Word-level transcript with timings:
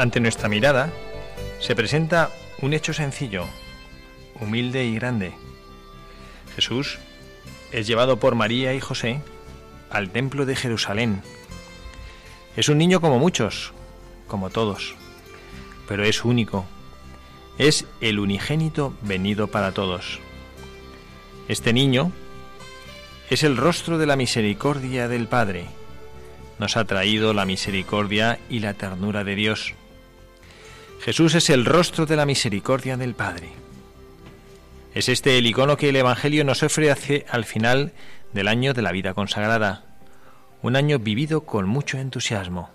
Ante 0.00 0.20
nuestra 0.20 0.48
mirada, 0.48 0.90
se 1.60 1.76
presenta 1.76 2.30
un 2.62 2.72
hecho 2.72 2.92
sencillo, 2.94 3.44
humilde 4.40 4.84
y 4.86 4.94
grande. 4.94 5.32
Jesús 6.54 6.98
es 7.70 7.86
llevado 7.86 8.18
por 8.18 8.34
María 8.34 8.72
y 8.72 8.80
José 8.80 9.20
al 9.90 10.10
templo 10.10 10.46
de 10.46 10.56
Jerusalén. 10.56 11.22
Es 12.56 12.68
un 12.68 12.78
niño 12.78 13.00
como 13.00 13.18
muchos, 13.18 13.72
como 14.26 14.48
todos, 14.48 14.94
pero 15.86 16.04
es 16.04 16.24
único. 16.24 16.64
Es 17.58 17.84
el 18.00 18.18
unigénito 18.18 18.94
venido 19.02 19.48
para 19.48 19.72
todos. 19.72 20.18
Este 21.46 21.74
niño 21.74 22.10
es 23.28 23.42
el 23.42 23.58
rostro 23.58 23.98
de 23.98 24.06
la 24.06 24.16
misericordia 24.16 25.08
del 25.08 25.28
Padre 25.28 25.66
nos 26.60 26.76
ha 26.76 26.84
traído 26.84 27.32
la 27.32 27.46
misericordia 27.46 28.38
y 28.50 28.58
la 28.58 28.74
ternura 28.74 29.24
de 29.24 29.34
Dios. 29.34 29.72
Jesús 31.00 31.34
es 31.34 31.48
el 31.48 31.64
rostro 31.64 32.04
de 32.04 32.14
la 32.14 32.26
misericordia 32.26 32.98
del 32.98 33.14
Padre. 33.14 33.48
Es 34.94 35.08
este 35.08 35.38
el 35.38 35.46
icono 35.46 35.78
que 35.78 35.88
el 35.88 35.96
Evangelio 35.96 36.44
nos 36.44 36.62
ofrece 36.62 37.24
al 37.30 37.46
final 37.46 37.92
del 38.34 38.48
año 38.48 38.74
de 38.74 38.82
la 38.82 38.92
vida 38.92 39.14
consagrada, 39.14 39.84
un 40.60 40.76
año 40.76 40.98
vivido 40.98 41.42
con 41.42 41.66
mucho 41.66 41.96
entusiasmo. 41.96 42.68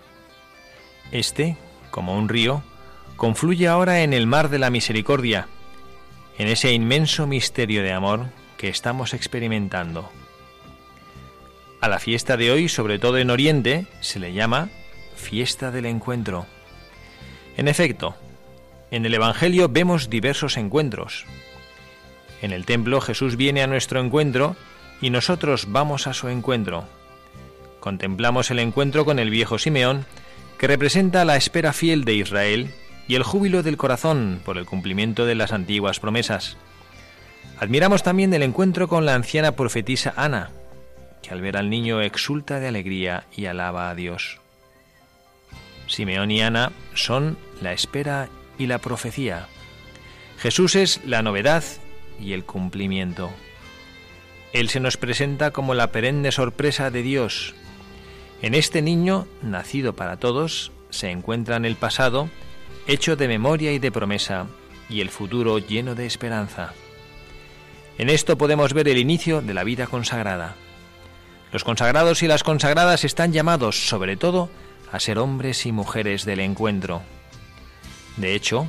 Este, 1.11 1.55
como 1.91 2.17
un 2.17 2.27
río, 2.27 2.63
confluye 3.15 3.67
ahora 3.67 4.01
en 4.01 4.11
el 4.11 4.25
mar 4.25 4.49
de 4.49 4.57
la 4.57 4.71
misericordia, 4.71 5.47
en 6.39 6.47
ese 6.47 6.73
inmenso 6.73 7.27
misterio 7.27 7.83
de 7.83 7.93
amor 7.93 8.25
que 8.57 8.69
estamos 8.69 9.13
experimentando. 9.13 10.09
A 11.79 11.87
la 11.89 11.99
fiesta 11.99 12.37
de 12.37 12.51
hoy, 12.51 12.69
sobre 12.69 12.97
todo 12.97 13.19
en 13.19 13.29
Oriente, 13.29 13.85
se 14.01 14.17
le 14.19 14.33
llama 14.33 14.69
fiesta 15.15 15.69
del 15.69 15.85
encuentro. 15.85 16.47
En 17.57 17.67
efecto, 17.67 18.15
en 18.91 19.05
el 19.05 19.13
Evangelio 19.13 19.69
vemos 19.69 20.09
diversos 20.09 20.57
encuentros. 20.57 21.25
En 22.41 22.51
el 22.51 22.65
templo 22.65 23.01
Jesús 23.01 23.37
viene 23.37 23.63
a 23.63 23.67
nuestro 23.67 23.99
encuentro 23.99 24.55
y 25.01 25.09
nosotros 25.09 25.67
vamos 25.69 26.07
a 26.07 26.13
su 26.13 26.27
encuentro. 26.27 26.85
Contemplamos 27.79 28.51
el 28.51 28.59
encuentro 28.59 29.05
con 29.05 29.19
el 29.19 29.29
viejo 29.29 29.57
Simeón, 29.57 30.05
que 30.57 30.67
representa 30.67 31.25
la 31.25 31.37
espera 31.37 31.73
fiel 31.73 32.03
de 32.03 32.15
Israel 32.15 32.73
y 33.07 33.15
el 33.15 33.23
júbilo 33.23 33.63
del 33.63 33.77
corazón 33.77 34.41
por 34.43 34.57
el 34.57 34.65
cumplimiento 34.65 35.25
de 35.25 35.35
las 35.35 35.51
antiguas 35.53 35.99
promesas. 35.99 36.57
Admiramos 37.59 38.03
también 38.03 38.33
el 38.33 38.43
encuentro 38.43 38.87
con 38.87 39.05
la 39.05 39.15
anciana 39.15 39.53
profetisa 39.53 40.13
Ana, 40.17 40.51
que 41.21 41.29
al 41.31 41.41
ver 41.41 41.57
al 41.57 41.69
niño 41.69 42.01
exulta 42.01 42.59
de 42.59 42.67
alegría 42.67 43.25
y 43.35 43.45
alaba 43.45 43.89
a 43.89 43.95
Dios. 43.95 44.39
Simeón 45.87 46.31
y 46.31 46.41
Ana 46.41 46.71
son 46.95 47.37
la 47.61 47.73
espera 47.73 48.29
y 48.57 48.67
la 48.67 48.79
profecía. 48.79 49.47
Jesús 50.37 50.75
es 50.75 51.01
la 51.05 51.21
novedad 51.21 51.63
y 52.19 52.33
el 52.33 52.43
cumplimiento. 52.43 53.31
Él 54.53 54.69
se 54.69 54.79
nos 54.79 54.97
presenta 54.97 55.51
como 55.51 55.73
la 55.73 55.91
perenne 55.91 56.31
sorpresa 56.31 56.91
de 56.91 57.01
Dios. 57.03 57.55
En 58.41 58.53
este 58.53 58.81
niño, 58.81 59.27
nacido 59.41 59.95
para 59.95 60.17
todos, 60.17 60.71
se 60.89 61.09
encuentran 61.09 61.65
el 61.65 61.75
pasado, 61.75 62.29
hecho 62.87 63.15
de 63.15 63.27
memoria 63.27 63.71
y 63.73 63.79
de 63.79 63.91
promesa, 63.91 64.47
y 64.89 65.01
el 65.01 65.09
futuro 65.09 65.57
lleno 65.57 65.95
de 65.95 66.05
esperanza. 66.05 66.73
En 67.97 68.09
esto 68.09 68.37
podemos 68.37 68.73
ver 68.73 68.87
el 68.87 68.97
inicio 68.97 69.41
de 69.41 69.53
la 69.53 69.63
vida 69.63 69.87
consagrada. 69.87 70.55
Los 71.51 71.63
consagrados 71.63 72.23
y 72.23 72.27
las 72.27 72.43
consagradas 72.43 73.03
están 73.03 73.31
llamados, 73.31 73.87
sobre 73.87 74.17
todo, 74.17 74.49
a 74.91 74.99
ser 74.99 75.17
hombres 75.19 75.65
y 75.65 75.71
mujeres 75.71 76.25
del 76.25 76.41
encuentro. 76.41 77.01
De 78.17 78.33
hecho, 78.33 78.67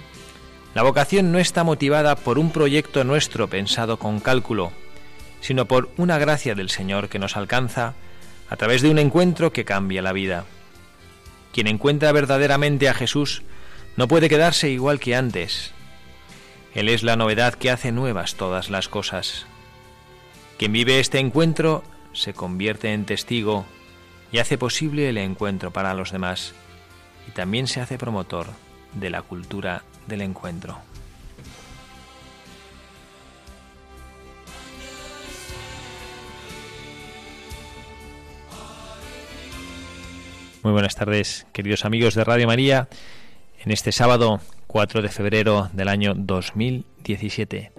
la 0.74 0.82
vocación 0.82 1.32
no 1.32 1.38
está 1.38 1.64
motivada 1.64 2.16
por 2.16 2.38
un 2.38 2.50
proyecto 2.50 3.04
nuestro 3.04 3.48
pensado 3.48 3.98
con 3.98 4.20
cálculo, 4.20 4.72
sino 5.40 5.66
por 5.66 5.88
una 5.96 6.18
gracia 6.18 6.54
del 6.54 6.68
Señor 6.68 7.08
que 7.08 7.18
nos 7.18 7.36
alcanza 7.36 7.94
a 8.50 8.56
través 8.56 8.82
de 8.82 8.90
un 8.90 8.98
encuentro 8.98 9.52
que 9.52 9.64
cambia 9.64 10.02
la 10.02 10.12
vida. 10.12 10.44
Quien 11.52 11.66
encuentra 11.66 12.12
verdaderamente 12.12 12.88
a 12.88 12.94
Jesús 12.94 13.42
no 13.96 14.08
puede 14.08 14.28
quedarse 14.28 14.68
igual 14.68 15.00
que 15.00 15.16
antes. 15.16 15.72
Él 16.74 16.90
es 16.90 17.02
la 17.02 17.16
novedad 17.16 17.54
que 17.54 17.70
hace 17.70 17.92
nuevas 17.92 18.34
todas 18.34 18.68
las 18.68 18.88
cosas. 18.88 19.46
Quien 20.58 20.72
vive 20.72 21.00
este 21.00 21.20
encuentro 21.20 21.84
se 22.12 22.34
convierte 22.34 22.92
en 22.92 23.06
testigo 23.06 23.64
y 24.30 24.38
hace 24.38 24.58
posible 24.58 25.08
el 25.08 25.16
encuentro 25.16 25.70
para 25.70 25.94
los 25.94 26.12
demás 26.12 26.54
y 27.26 27.30
también 27.30 27.66
se 27.66 27.80
hace 27.80 27.96
promotor 27.96 28.48
de 28.96 29.10
la 29.10 29.22
cultura 29.22 29.82
del 30.06 30.22
encuentro. 30.22 30.78
Muy 40.62 40.72
buenas 40.72 40.96
tardes, 40.96 41.46
queridos 41.52 41.84
amigos 41.84 42.14
de 42.14 42.24
Radio 42.24 42.48
María, 42.48 42.88
en 43.64 43.70
este 43.70 43.92
sábado 43.92 44.40
4 44.66 45.00
de 45.00 45.08
febrero 45.08 45.70
del 45.72 45.86
año 45.86 46.14
2017. 46.16 47.70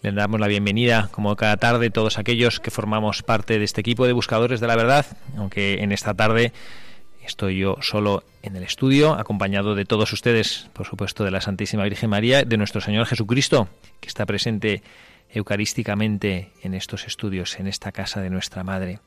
Le 0.00 0.12
damos 0.12 0.40
la 0.40 0.46
bienvenida, 0.46 1.08
como 1.10 1.36
cada 1.36 1.58
tarde, 1.58 1.90
todos 1.90 2.16
aquellos 2.16 2.58
que 2.58 2.70
formamos 2.70 3.22
parte 3.22 3.58
de 3.58 3.64
este 3.64 3.82
equipo 3.82 4.06
de 4.06 4.12
buscadores 4.14 4.60
de 4.60 4.66
la 4.66 4.76
verdad, 4.76 5.04
aunque 5.36 5.82
en 5.82 5.92
esta 5.92 6.14
tarde 6.14 6.52
estoy 7.26 7.58
yo 7.58 7.76
solo 7.80 8.22
en 8.42 8.56
el 8.56 8.62
estudio, 8.62 9.14
acompañado 9.14 9.74
de 9.74 9.84
todos 9.84 10.12
ustedes, 10.12 10.70
por 10.72 10.86
supuesto, 10.86 11.24
de 11.24 11.30
la 11.30 11.40
Santísima 11.40 11.84
Virgen 11.84 12.10
María, 12.10 12.44
de 12.44 12.56
nuestro 12.56 12.80
Señor 12.80 13.06
Jesucristo, 13.06 13.68
que 14.00 14.08
está 14.08 14.24
presente 14.26 14.82
eucarísticamente 15.30 16.52
en 16.62 16.74
estos 16.74 17.06
estudios, 17.06 17.58
en 17.58 17.66
esta 17.66 17.92
casa 17.92 18.20
de 18.20 18.30
nuestra 18.30 18.64
Madre. 18.64 19.00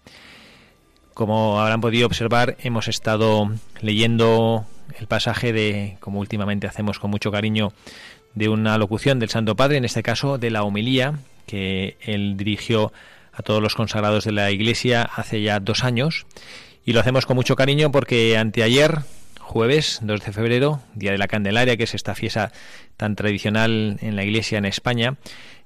Como 1.13 1.59
habrán 1.59 1.81
podido 1.81 2.05
observar, 2.07 2.57
hemos 2.59 2.87
estado 2.87 3.49
leyendo 3.81 4.65
el 4.97 5.07
pasaje 5.07 5.53
de, 5.53 5.97
como 5.99 6.19
últimamente 6.19 6.67
hacemos 6.67 6.99
con 6.99 7.11
mucho 7.11 7.31
cariño, 7.31 7.73
de 8.35 8.49
una 8.49 8.77
locución 8.77 9.19
del 9.19 9.29
Santo 9.29 9.55
Padre, 9.55 9.77
en 9.77 9.85
este 9.85 10.03
caso 10.03 10.37
de 10.37 10.51
la 10.51 10.63
homilía 10.63 11.19
que 11.45 11.97
él 12.01 12.37
dirigió 12.37 12.93
a 13.33 13.41
todos 13.41 13.61
los 13.61 13.75
consagrados 13.75 14.25
de 14.25 14.31
la 14.33 14.51
Iglesia 14.51 15.01
hace 15.01 15.41
ya 15.41 15.59
dos 15.59 15.83
años. 15.83 16.25
Y 16.89 16.93
lo 16.93 17.01
hacemos 17.01 17.27
con 17.27 17.35
mucho 17.35 17.55
cariño 17.55 17.91
porque 17.91 18.35
anteayer, 18.35 19.01
jueves 19.39 19.99
2 20.01 20.25
de 20.25 20.31
febrero, 20.31 20.81
Día 20.95 21.11
de 21.11 21.19
la 21.19 21.27
Candelaria, 21.27 21.77
que 21.77 21.83
es 21.83 21.93
esta 21.93 22.15
fiesta 22.15 22.51
tan 22.97 23.15
tradicional 23.15 23.99
en 24.01 24.15
la 24.15 24.23
Iglesia 24.23 24.57
en 24.57 24.65
España, 24.65 25.17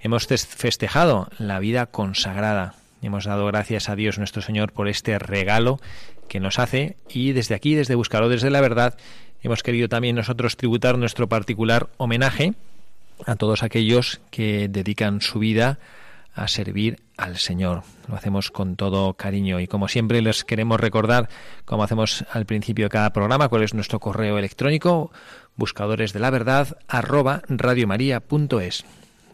hemos 0.01 0.27
festejado 0.27 1.29
la 1.37 1.59
vida 1.59 1.85
consagrada. 1.85 2.75
Hemos 3.01 3.23
dado 3.23 3.45
gracias 3.45 3.87
a 3.87 3.95
Dios 3.95 4.17
nuestro 4.17 4.41
Señor 4.41 4.73
por 4.73 4.89
este 4.89 5.17
regalo 5.17 5.79
que 6.27 6.41
nos 6.41 6.59
hace 6.59 6.97
y 7.07 7.31
desde 7.31 7.55
aquí, 7.55 7.73
desde 7.73 7.95
Buscadores 7.95 8.41
de 8.41 8.49
la 8.51 8.59
Verdad, 8.59 8.97
hemos 9.43 9.63
querido 9.63 9.87
también 9.87 10.17
nosotros 10.17 10.57
tributar 10.57 10.97
nuestro 10.97 11.29
particular 11.29 11.87
homenaje 11.95 12.53
a 13.25 13.37
todos 13.37 13.63
aquellos 13.63 14.19
que 14.29 14.67
dedican 14.67 15.21
su 15.21 15.39
vida 15.39 15.79
a 16.33 16.49
servir 16.49 16.99
al 17.17 17.37
Señor. 17.37 17.83
Lo 18.07 18.15
hacemos 18.15 18.51
con 18.51 18.75
todo 18.75 19.13
cariño 19.13 19.59
y 19.59 19.67
como 19.67 19.87
siempre 19.87 20.21
les 20.21 20.43
queremos 20.43 20.79
recordar, 20.79 21.29
como 21.65 21.83
hacemos 21.83 22.25
al 22.31 22.45
principio 22.45 22.85
de 22.85 22.89
cada 22.89 23.13
programa, 23.13 23.49
cuál 23.49 23.63
es 23.63 23.73
nuestro 23.73 23.99
correo 23.99 24.37
electrónico, 24.37 25.11
buscadores 25.55 26.13
de 26.13 26.19
la 26.19 26.29
verdad 26.29 26.77
arroba 26.87 27.41
radiomaria.es. 27.47 28.85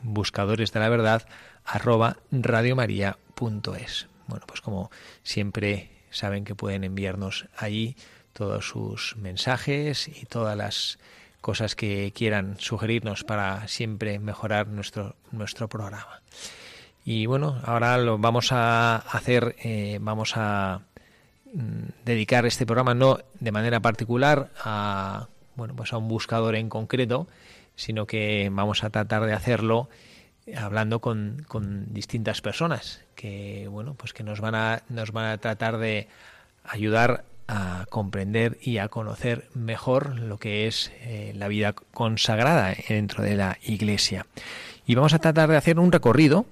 Buscadores 0.02 0.72
de 0.72 0.80
la 0.80 0.90
verdad 0.90 1.28
arroba 1.66 2.18
radiomaria.es. 2.32 4.08
Bueno, 4.28 4.46
pues 4.48 4.62
como 4.62 4.92
siempre 5.24 5.92
saben 6.12 6.44
que 6.44 6.56
pueden 6.56 6.84
enviarnos 6.84 7.48
allí 7.58 7.96
todos 8.34 8.68
sus 8.68 9.16
mensajes 9.18 10.08
y 10.08 10.26
todas 10.26 10.56
las 10.56 11.00
cosas 11.42 11.76
que 11.76 12.12
quieran 12.14 12.58
sugerirnos 12.60 13.24
para 13.24 13.68
siempre 13.68 14.20
mejorar 14.20 14.68
nuestro, 14.68 15.16
nuestro 15.32 15.68
programa. 15.68 16.22
Y 17.12 17.26
bueno, 17.26 17.60
ahora 17.64 17.98
lo 17.98 18.20
vamos 18.20 18.52
a 18.52 18.98
hacer, 18.98 19.56
eh, 19.64 19.98
vamos 20.00 20.34
a 20.36 20.82
mm, 21.52 22.06
dedicar 22.06 22.46
este 22.46 22.68
programa 22.68 22.94
no 22.94 23.18
de 23.40 23.52
manera 23.52 23.80
particular 23.80 24.52
a 24.64 25.28
bueno 25.56 25.76
pues 25.76 25.92
a 25.92 25.98
un 25.98 26.08
buscador 26.08 26.54
en 26.54 26.70
concreto, 26.70 27.26
sino 27.76 28.06
que 28.06 28.52
vamos 28.52 28.84
a 28.84 28.92
tratar 28.92 29.26
de 29.26 29.34
hacerlo 29.34 29.90
hablando 30.56 31.00
con, 31.00 31.44
con 31.48 31.92
distintas 31.92 32.42
personas 32.42 33.02
que 33.16 33.68
bueno 33.72 33.96
pues 33.96 34.14
que 34.14 34.22
nos 34.22 34.40
van 34.40 34.54
a 34.54 34.84
nos 34.90 35.12
van 35.12 35.32
a 35.32 35.38
tratar 35.40 35.80
de 35.80 36.08
ayudar 36.64 37.24
a 37.48 37.88
comprender 37.90 38.60
y 38.62 38.78
a 38.78 38.88
conocer 38.88 39.50
mejor 39.56 40.20
lo 40.20 40.38
que 40.38 40.68
es 40.68 40.92
eh, 41.02 41.34
la 41.36 41.48
vida 41.48 41.74
consagrada 41.74 42.76
dentro 42.88 43.24
de 43.24 43.36
la 43.36 43.58
Iglesia. 43.64 44.28
Y 44.86 44.94
vamos 44.94 45.16
a 45.16 45.20
tratar 45.20 45.50
de 45.50 45.58
hacer 45.58 45.80
un 45.80 45.92
recorrido 45.92 46.46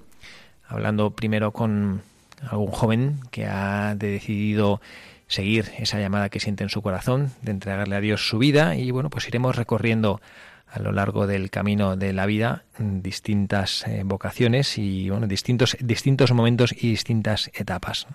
hablando 0.68 1.12
primero 1.12 1.52
con 1.52 2.02
algún 2.50 2.72
joven 2.72 3.20
que 3.32 3.46
ha 3.46 3.96
decidido 3.96 4.82
seguir 5.28 5.72
esa 5.78 6.00
llamada 6.00 6.30
que 6.30 6.40
siente 6.40 6.64
en 6.64 6.70
su 6.70 6.82
corazón, 6.82 7.32
de 7.42 7.52
entregarle 7.52 7.96
a 7.96 8.02
Dios 8.02 8.28
su 8.28 8.38
vida 8.38 8.76
y 8.76 8.92
bueno, 8.92 9.10
pues 9.10 9.28
iremos 9.28 9.56
recorriendo 9.56 10.22
a 10.70 10.80
lo 10.80 10.92
largo 10.92 11.28
del 11.28 11.50
camino 11.50 11.96
de 11.96 12.14
la 12.14 12.26
vida 12.26 12.64
distintas 12.78 13.86
eh, 13.88 14.04
vocaciones 14.06 14.78
y 14.78 15.10
bueno, 15.10 15.28
distintos 15.28 15.78
distintos 15.80 16.32
momentos 16.32 16.74
y 16.74 16.90
distintas 16.90 17.50
etapas. 17.54 18.08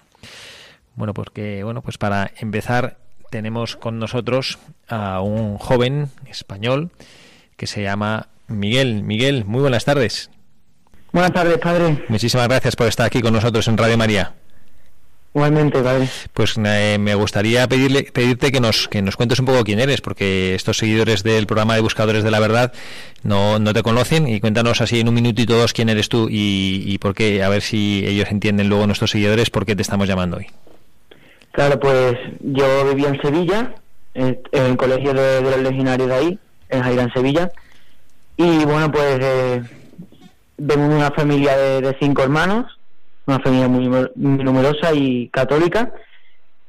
Bueno, 0.95 1.15
porque 1.15 1.65
bueno, 1.65 1.83
pues 1.83 1.99
para 1.99 2.31
empezar 2.39 2.99
tenemos 3.31 3.77
con 3.77 3.99
nosotros 3.99 4.59
a 4.89 5.23
un 5.23 5.57
joven 5.57 6.11
español 6.27 6.91
que 7.57 7.67
se 7.67 7.83
llama 7.83 8.29
Miguel. 8.49 9.03
Miguel, 9.03 9.47
muy 9.47 9.61
buenas 9.61 9.87
tardes. 9.87 10.31
Buenas 11.13 11.33
tardes, 11.33 11.59
padre. 11.59 12.05
Muchísimas 12.09 12.49
gracias 12.49 12.75
por 12.75 12.87
estar 12.87 13.07
aquí 13.07 13.21
con 13.21 13.35
nosotros 13.35 13.69
en 13.69 13.77
Radio 13.77 13.99
María. 13.99 14.33
Igualmente, 15.35 15.81
padre. 15.81 16.09
Pues 16.33 16.59
eh, 16.63 16.97
me 16.99 17.15
gustaría 17.15 17.67
pedirle, 17.69 18.05
pedirte 18.05 18.51
que 18.51 18.61
nos, 18.61 18.89
que 18.89 19.03
nos 19.03 19.17
cuentes 19.17 19.39
un 19.39 19.47
poco 19.47 19.63
quién 19.63 19.79
eres, 19.79 20.01
porque 20.01 20.55
estos 20.55 20.79
seguidores 20.79 21.23
del 21.23 21.47
programa 21.47 21.75
de 21.75 21.83
Buscadores 21.83 22.25
de 22.25 22.31
la 22.31 22.41
Verdad 22.41 22.73
no, 23.23 23.59
no 23.59 23.75
te 23.75 23.83
conocen 23.83 24.27
y 24.27 24.41
cuéntanos 24.41 24.81
así 24.81 25.01
en 25.01 25.09
un 25.09 25.15
minutito 25.15 25.57
dos 25.57 25.73
quién 25.75 25.91
eres 25.91 26.09
tú 26.09 26.29
y, 26.31 26.83
y 26.87 26.99
por 26.99 27.15
qué, 27.15 27.43
a 27.43 27.49
ver 27.51 27.61
si 27.61 28.05
ellos 28.07 28.31
entienden 28.31 28.69
luego 28.69 28.87
nuestros 28.87 29.11
seguidores 29.11 29.51
por 29.51 29.67
qué 29.67 29.77
te 29.77 29.83
estamos 29.83 30.09
llamando 30.09 30.39
hoy. 30.39 30.47
Claro, 31.53 31.79
pues 31.79 32.17
yo 32.41 32.87
vivía 32.89 33.09
en 33.09 33.21
Sevilla, 33.21 33.75
en, 34.15 34.39
el 34.53 34.77
colegio 34.79 35.13
de, 35.13 35.43
los 35.43 35.59
legionarios 35.59 36.09
de 36.09 36.15
ahí, 36.15 36.39
en 36.71 36.83
Jaira, 36.83 37.03
en 37.03 37.13
Sevilla, 37.13 37.53
y 38.39 38.65
bueno, 38.65 38.91
pues... 38.91 39.19
Eh, 39.21 39.63
vengo 40.65 40.89
de 40.89 40.95
una 40.95 41.11
familia 41.11 41.57
de, 41.57 41.97
cinco 42.01 42.23
hermanos, 42.23 42.67
una 43.27 43.41
familia 43.41 43.69
muy, 43.69 43.89
numerosa 44.15 44.93
y 44.95 45.29
católica. 45.29 45.93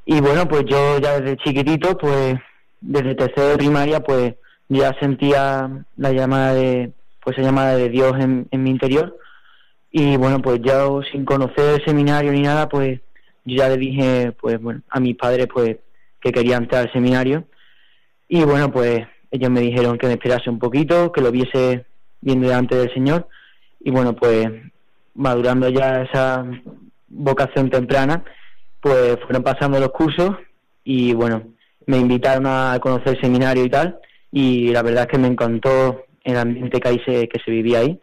Y 0.05 0.19
bueno, 0.19 0.47
pues 0.47 0.65
yo 0.65 0.99
ya 0.99 1.19
desde 1.19 1.37
chiquitito, 1.37 1.97
pues 1.97 2.35
desde 2.81 3.15
tercero 3.15 3.49
de 3.49 3.57
primaria, 3.57 3.99
pues 3.99 4.33
ya 4.67 4.93
sentía 4.99 5.69
la 5.97 6.11
llamada 6.11 6.55
de, 6.55 6.91
pues 7.23 7.37
la 7.37 7.43
llamada 7.43 7.77
de 7.77 7.89
Dios 7.89 8.13
en, 8.19 8.47
mi 8.51 8.71
interior. 8.71 9.17
Y 9.91 10.17
bueno, 10.17 10.41
pues 10.41 10.59
ya 10.63 10.85
sin 11.11 11.23
conocer 11.23 11.75
el 11.75 11.85
seminario 11.85 12.31
ni 12.31 12.41
nada, 12.41 12.67
pues 12.67 12.99
yo 13.45 13.57
ya 13.57 13.69
le 13.69 13.77
dije, 13.77 14.31
pues 14.31 14.59
bueno, 14.59 14.81
a 14.89 14.99
mis 14.99 15.15
padres, 15.15 15.47
pues 15.53 15.77
que 16.19 16.31
quería 16.31 16.57
entrar 16.57 16.87
al 16.87 16.91
seminario. 16.91 17.45
Y 18.27 18.43
bueno, 18.43 18.71
pues 18.71 19.05
ellos 19.29 19.51
me 19.51 19.61
dijeron 19.61 19.99
que 19.99 20.07
me 20.07 20.13
esperase 20.13 20.49
un 20.49 20.57
poquito, 20.57 21.11
que 21.11 21.21
lo 21.21 21.31
viese 21.31 21.85
viendo 22.21 22.47
delante 22.47 22.75
del 22.75 22.91
Señor 22.91 23.27
y 23.83 23.91
bueno, 23.91 24.15
pues 24.15 24.47
madurando 25.13 25.69
ya 25.69 26.01
esa 26.03 26.45
vocación 27.09 27.69
temprana, 27.69 28.23
pues 28.79 29.17
fueron 29.21 29.43
pasando 29.43 29.79
los 29.79 29.91
cursos 29.91 30.31
y 30.83 31.13
bueno, 31.13 31.43
me 31.85 31.97
invitaron 31.97 32.45
a 32.47 32.79
conocer 32.81 33.15
el 33.15 33.21
seminario 33.21 33.65
y 33.65 33.69
tal, 33.69 33.99
y 34.31 34.69
la 34.69 34.81
verdad 34.81 35.03
es 35.03 35.09
que 35.09 35.17
me 35.17 35.27
encantó 35.27 36.05
el 36.23 36.37
ambiente 36.37 36.79
que, 36.79 36.87
ahí 36.87 37.01
se, 37.05 37.27
que 37.27 37.39
se 37.43 37.51
vivía 37.51 37.79
ahí. 37.79 37.99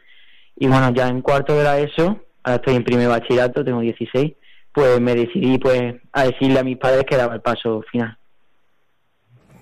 Y 0.56 0.66
bueno, 0.66 0.92
ya 0.94 1.08
en 1.08 1.22
cuarto 1.22 1.56
de 1.56 1.64
la 1.64 1.78
ESO, 1.78 2.20
ahora 2.42 2.56
estoy 2.56 2.75
en 2.76 2.84
primer 2.84 3.08
bachillerato, 3.08 3.64
tengo 3.64 3.80
16, 3.80 4.32
pues 4.72 5.00
me 5.00 5.14
decidí 5.14 5.58
pues 5.58 5.94
a 6.12 6.25
decirle 6.25 6.58
a 6.58 6.64
mis 6.64 6.76
padres 6.76 7.04
que 7.04 7.16
daba 7.16 7.34
el 7.34 7.40
paso 7.40 7.82
final. 7.90 8.16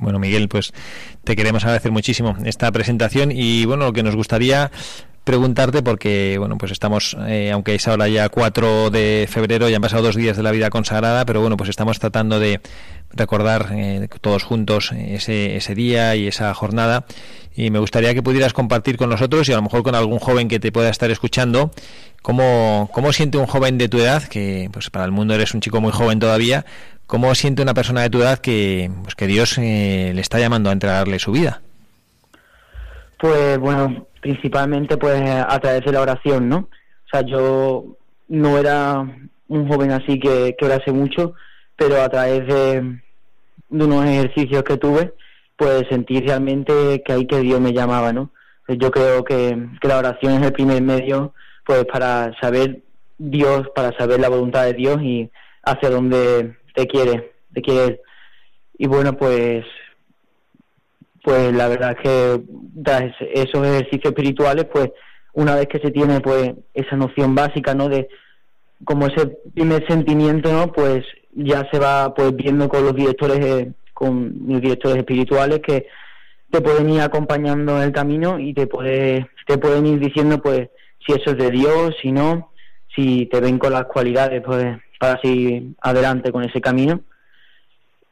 Bueno, 0.00 0.18
Miguel, 0.18 0.48
pues 0.48 0.72
te 1.25 1.34
queremos 1.34 1.64
agradecer 1.64 1.90
muchísimo 1.90 2.37
esta 2.44 2.70
presentación 2.70 3.30
y 3.32 3.64
bueno, 3.64 3.87
lo 3.87 3.92
que 3.92 4.02
nos 4.02 4.14
gustaría 4.14 4.70
preguntarte 5.28 5.82
porque, 5.82 6.37
bueno, 6.38 6.56
pues 6.56 6.73
estamos, 6.73 7.14
eh, 7.26 7.50
aunque 7.52 7.75
es 7.75 7.87
ahora 7.87 8.08
ya 8.08 8.30
4 8.30 8.88
de 8.88 9.28
febrero, 9.30 9.68
ya 9.68 9.76
han 9.76 9.82
pasado 9.82 10.02
dos 10.02 10.16
días 10.16 10.38
de 10.38 10.42
la 10.42 10.52
vida 10.52 10.70
consagrada, 10.70 11.26
pero 11.26 11.42
bueno, 11.42 11.58
pues 11.58 11.68
estamos 11.68 11.99
tratando 11.99 12.40
de 12.40 12.62
recordar 13.11 13.68
eh, 13.73 14.08
todos 14.23 14.42
juntos 14.42 14.90
ese, 14.92 15.56
ese 15.56 15.75
día 15.75 16.16
y 16.16 16.28
esa 16.28 16.54
jornada. 16.54 17.04
Y 17.54 17.70
me 17.70 17.78
gustaría 17.78 18.14
que 18.14 18.23
pudieras 18.23 18.54
compartir 18.54 18.97
con 18.97 19.11
nosotros 19.11 19.47
y 19.50 19.52
a 19.52 19.56
lo 19.56 19.62
mejor 19.62 19.82
con 19.82 19.94
algún 19.94 20.18
joven 20.18 20.49
que 20.49 20.61
te 20.61 20.73
pueda 20.73 20.88
estar 20.88 21.11
escuchando, 21.11 21.73
cómo, 22.23 22.88
cómo 22.90 23.12
siente 23.12 23.37
un 23.37 23.47
joven 23.47 23.76
de 23.76 23.90
tu 23.90 23.99
edad, 23.99 24.23
que 24.23 24.70
pues 24.73 24.88
para 24.88 25.04
el 25.04 25.12
mundo 25.12 25.35
eres 25.35 25.52
un 25.52 25.61
chico 25.61 25.82
muy 25.82 25.92
joven 25.92 26.20
todavía, 26.20 26.64
cómo 27.06 27.35
siente 27.35 27.61
una 27.61 27.75
persona 27.75 28.00
de 28.00 28.08
tu 28.08 28.23
edad 28.23 28.38
que, 28.38 28.90
pues 29.02 29.14
que 29.14 29.26
Dios 29.26 29.58
eh, 29.58 30.12
le 30.14 30.20
está 30.23 30.38
llamando 30.38 30.70
a 30.70 30.73
entregarle 30.73 31.18
su 31.18 31.32
vida. 31.32 31.61
Pues 33.18 33.58
bueno, 33.58 34.06
principalmente 34.28 34.99
pues 34.99 35.23
a 35.23 35.58
través 35.58 35.82
de 35.87 35.92
la 35.92 36.02
oración, 36.02 36.50
¿no? 36.50 36.58
O 36.58 37.08
sea, 37.11 37.23
yo 37.23 37.97
no 38.28 38.58
era 38.58 39.00
un 39.49 39.68
joven 39.68 39.90
así 39.90 40.20
que, 40.20 40.54
que 40.58 40.66
orase 40.66 40.92
mucho, 40.92 41.32
pero 41.76 42.02
a 42.02 42.11
través 42.11 42.47
de, 42.47 43.00
unos 43.70 44.04
ejercicios 44.04 44.62
que 44.64 44.76
tuve, 44.76 45.14
pues 45.56 45.85
sentí 45.88 46.20
realmente 46.20 47.02
que 47.04 47.12
ahí 47.12 47.26
que 47.26 47.40
Dios 47.40 47.58
me 47.58 47.73
llamaba, 47.73 48.12
¿no? 48.12 48.30
Pues 48.66 48.78
yo 48.78 48.90
creo 48.90 49.25
que, 49.25 49.66
que 49.80 49.88
la 49.88 49.97
oración 49.97 50.35
es 50.35 50.42
el 50.42 50.52
primer 50.52 50.82
medio, 50.82 51.32
pues 51.64 51.87
para 51.87 52.30
saber 52.38 52.82
Dios, 53.16 53.68
para 53.75 53.97
saber 53.97 54.20
la 54.20 54.28
voluntad 54.28 54.64
de 54.64 54.75
Dios 54.75 55.00
y 55.00 55.30
hacia 55.62 55.88
dónde 55.88 56.54
te 56.75 56.87
quiere, 56.87 57.32
te 57.54 57.62
quiere. 57.62 58.02
Y 58.76 58.87
bueno, 58.88 59.16
pues 59.16 59.64
pues 61.28 61.52
la 61.52 61.68
verdad 61.68 61.90
es 61.90 61.99
que 61.99 62.40
tras 62.82 63.12
esos 63.35 63.66
ejercicios 63.66 64.12
espirituales, 64.14 64.64
pues 64.73 64.92
una 65.35 65.56
vez 65.56 65.68
que 65.68 65.78
se 65.78 65.90
tiene 65.90 66.23
pues 66.23 66.54
esa 66.73 66.97
noción 66.97 67.35
básica, 67.35 67.75
¿no? 67.75 67.90
De 67.90 68.08
como 68.82 69.08
ese 69.08 69.37
primer 69.52 69.87
sentimiento, 69.87 70.50
¿no? 70.50 70.73
Pues 70.73 71.04
ya 71.35 71.68
se 71.70 71.78
va 71.78 72.14
pues 72.14 72.35
viendo 72.35 72.70
con 72.70 72.82
los 72.82 72.94
directores 72.94 73.44
eh, 73.44 73.73
con 73.92 74.38
los 74.47 74.62
directores 74.62 74.97
espirituales 74.97 75.61
que 75.61 75.87
te 76.50 76.62
pueden 76.62 76.88
ir 76.88 77.02
acompañando 77.02 77.76
en 77.76 77.82
el 77.82 77.92
camino 77.92 78.38
y 78.38 78.54
te 78.54 78.66
puede, 78.66 79.28
te 79.47 79.58
pueden 79.58 79.85
ir 79.85 80.00
diciendo 80.00 80.40
pues 80.40 80.70
si 81.06 81.12
eso 81.12 81.32
es 81.32 81.37
de 81.37 81.50
Dios, 81.50 81.94
si 82.00 82.11
no, 82.11 82.52
si 82.97 83.26
te 83.26 83.42
ven 83.42 83.58
con 83.58 83.75
las 83.75 83.85
cualidades 83.85 84.40
pues 84.42 84.78
para 84.99 85.20
seguir 85.20 85.75
adelante 85.82 86.32
con 86.32 86.42
ese 86.44 86.62
camino 86.62 87.02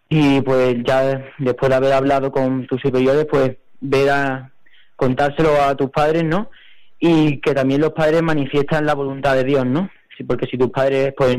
y 0.08 0.40
pues 0.42 0.76
ya 0.84 1.32
después 1.38 1.70
de 1.70 1.76
haber 1.76 1.92
hablado 1.92 2.30
con 2.30 2.66
tus 2.66 2.80
superiores, 2.80 3.26
pues 3.30 3.56
ver 3.80 4.10
a 4.10 4.52
contárselo 4.96 5.60
a 5.62 5.74
tus 5.74 5.90
padres, 5.90 6.24
¿no? 6.24 6.50
Y 6.98 7.40
que 7.40 7.54
también 7.54 7.80
los 7.80 7.92
padres 7.92 8.22
manifiestan 8.22 8.86
la 8.86 8.94
voluntad 8.94 9.34
de 9.34 9.44
Dios, 9.44 9.66
¿no? 9.66 9.90
Sí, 10.16 10.24
porque 10.24 10.46
si 10.46 10.56
tus 10.56 10.70
padres 10.70 11.12
pues 11.16 11.36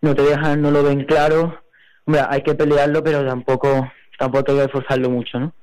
no 0.00 0.14
te 0.14 0.22
dejan, 0.22 0.62
no 0.62 0.70
lo 0.70 0.82
ven 0.82 1.04
claro, 1.04 1.60
hombre, 2.06 2.22
hay 2.28 2.42
que 2.42 2.54
pelearlo, 2.54 3.02
pero 3.02 3.26
tampoco 3.26 3.90
tampoco 4.18 4.52
hay 4.52 4.58
que 4.58 4.64
esforzarlo 4.64 5.10
mucho, 5.10 5.38
¿no? 5.38 5.54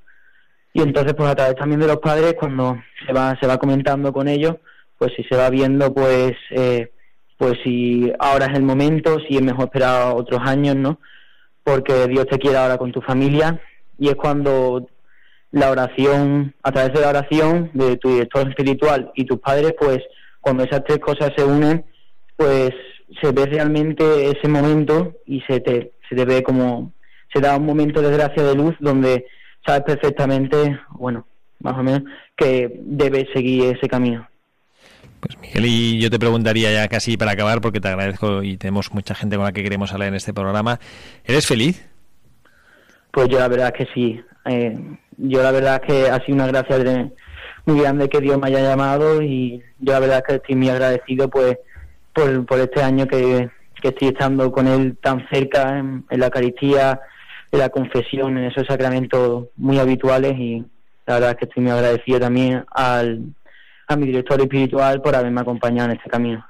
Y 0.74 0.82
entonces, 0.82 1.14
pues 1.14 1.30
a 1.30 1.36
través 1.36 1.56
también 1.56 1.80
de 1.80 1.88
los 1.88 1.98
padres, 1.98 2.36
cuando 2.38 2.78
se 3.06 3.14
va, 3.14 3.38
se 3.40 3.48
va 3.48 3.58
comentando 3.58 4.12
con 4.12 4.28
ellos, 4.28 4.56
pues 4.98 5.14
si 5.16 5.24
se 5.24 5.38
va 5.38 5.50
viendo, 5.50 5.94
pues, 5.94 6.34
eh, 6.50 6.92
pues 7.38 7.54
si 7.64 8.12
ahora 8.20 8.48
es 8.48 8.58
el 8.58 8.64
momento, 8.64 9.20
si 9.20 9.38
es 9.38 9.42
mejor 9.42 9.66
esperar 9.66 10.14
otros 10.14 10.42
años, 10.44 10.76
¿no? 10.76 11.00
Porque 11.66 12.08
Dios 12.08 12.26
te 12.28 12.40
quiere 12.40 12.58
ahora 12.58 12.78
con 12.78 12.94
tu 12.94 13.02
familia 13.02 13.60
y 14.00 14.08
es 14.08 14.16
cuando 14.16 14.88
la 15.52 15.72
oración, 15.72 16.54
a 16.64 16.72
través 16.72 16.94
de 16.94 17.02
la 17.02 17.10
oración 17.10 17.72
de 17.74 17.98
tu 17.98 18.10
director 18.10 18.48
espiritual 18.48 19.12
y 19.16 19.26
tus 19.26 19.40
padres, 19.40 19.74
pues 19.78 20.00
cuando 20.40 20.64
esas 20.64 20.84
tres 20.86 21.00
cosas 21.00 21.32
se 21.36 21.44
unen, 21.44 21.84
pues 22.38 22.72
se 23.22 23.32
ve 23.32 23.46
realmente 23.46 24.30
ese 24.30 24.48
momento 24.48 25.14
y 25.26 25.42
se 25.42 25.60
te, 25.60 25.94
se 26.08 26.16
te 26.16 26.26
ve 26.26 26.44
como, 26.44 26.94
se 27.34 27.42
da 27.42 27.58
un 27.58 27.66
momento 27.66 28.02
de 28.02 28.12
gracia 28.12 28.44
de 28.44 28.56
luz 28.56 28.76
donde 28.80 29.26
sabes 29.66 29.84
perfectamente, 29.84 30.80
bueno, 30.92 31.26
más 31.60 31.78
o 31.78 31.84
menos, 31.84 32.04
que 32.38 32.80
debes 32.84 33.26
seguir 33.34 33.76
ese 33.76 33.88
camino. 33.88 34.28
Pues 35.26 35.40
Miguel, 35.40 35.66
y 35.66 36.00
yo 36.00 36.12
te 36.12 36.20
preguntaría 36.20 36.72
ya 36.72 36.88
casi 36.88 37.18
para 37.18 37.32
acabar, 37.32 37.60
porque 37.60 37.80
te 37.80 37.88
agradezco 37.88 38.44
y 38.44 38.58
tenemos 38.58 38.94
mucha 38.94 39.16
gente 39.16 39.38
con 39.38 39.46
la 39.46 39.52
que 39.52 39.64
queremos 39.64 39.92
hablar 39.92 40.10
en 40.10 40.16
este 40.16 40.36
programa. 40.36 40.80
¿Eres 41.24 41.48
feliz? 41.48 41.84
Pues 43.10 43.30
yo 43.30 43.40
la 43.40 43.48
verdad 43.48 43.74
que 43.74 43.88
sí. 43.92 44.22
Eh, 44.46 44.78
yo 45.18 45.42
la 45.42 45.52
verdad 45.52 45.82
es 45.82 45.88
que 45.88 46.10
ha 46.10 46.24
sido 46.24 46.36
una 46.36 46.48
gracia 46.48 47.10
muy 47.66 47.80
grande 47.80 48.08
que 48.08 48.22
Dios 48.22 48.38
me 48.38 48.48
haya 48.48 48.62
llamado 48.62 49.24
y 49.24 49.64
yo 49.80 49.94
la 49.94 50.00
verdad 50.00 50.18
es 50.18 50.24
que 50.26 50.36
estoy 50.36 50.56
muy 50.56 50.70
agradecido 50.70 51.28
pues 51.28 51.58
por, 52.14 52.46
por 52.46 52.60
este 52.60 52.84
año 52.84 53.08
que, 53.08 53.50
estoy 53.82 54.08
estando 54.08 54.52
con 54.52 54.68
Él 54.68 54.98
tan 55.02 55.28
cerca 55.30 55.78
en, 55.78 56.06
la 56.10 56.26
Eucaristía, 56.26 57.00
en 57.52 57.60
la 57.60 57.70
confesión, 57.70 58.38
en 58.38 58.46
esos 58.46 58.66
sacramentos 58.66 59.46
muy 59.58 59.78
habituales 59.78 60.34
y 60.38 60.66
la 61.06 61.16
verdad 61.16 61.32
es 61.32 61.38
que 61.38 61.46
estoy 61.46 61.64
muy 61.64 61.72
agradecido 61.72 62.20
también 62.20 62.66
al, 62.72 63.22
a 63.88 63.96
mi 63.96 64.08
director 64.08 64.40
espiritual 64.42 65.02
por 65.02 65.16
haberme 65.16 65.42
acompañado 65.42 65.92
en 65.92 65.98
este 65.98 66.10
camino. 66.10 66.46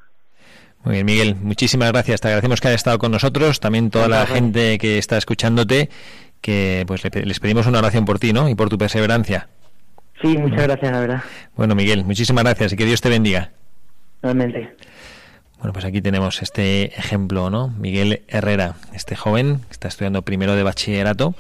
Muy 0.84 0.94
bien, 0.94 1.06
Miguel, 1.06 1.36
muchísimas 1.36 1.92
gracias. 1.92 2.22
Te 2.22 2.28
agradecemos 2.28 2.62
que 2.62 2.68
hayas 2.68 2.82
estado 2.82 3.00
con 3.00 3.12
nosotros, 3.12 3.60
también 3.60 3.90
toda 3.90 4.08
la 4.08 4.26
gente 4.28 4.78
que 4.78 5.00
está 5.00 5.18
escuchándote, 5.18 5.90
que 6.42 6.84
pues 6.86 7.04
les 7.04 7.40
pedimos 7.40 7.66
una 7.66 7.80
oración 7.80 8.06
por 8.06 8.20
ti, 8.20 8.34
¿no? 8.34 8.48
Y 8.50 8.56
por 8.56 8.70
tu 8.70 8.78
perseverancia. 8.78 9.50
Sí, 10.22 10.38
muchas 10.38 10.64
gracias, 10.64 10.92
la 10.92 11.00
verdad. 11.00 11.24
Bueno, 11.56 11.74
Miguel, 11.74 12.06
muchísimas 12.06 12.44
gracias 12.44 12.74
y 12.74 12.76
que 12.76 12.86
Dios 12.86 13.02
te 13.02 13.10
bendiga. 13.10 13.52
Realmente. 14.22 14.76
Bueno, 15.58 15.74
pues 15.74 15.86
aquí 15.86 16.02
tenemos 16.02 16.44
este 16.44 16.98
ejemplo, 17.00 17.50
¿no? 17.50 17.70
Miguel 17.70 18.22
Herrera, 18.28 18.76
este 18.94 19.16
joven 19.16 19.62
que 19.62 19.72
está 19.72 19.88
estudiando 19.88 20.22
primero 20.22 20.56
de 20.56 20.62
bachillerato 20.62 21.34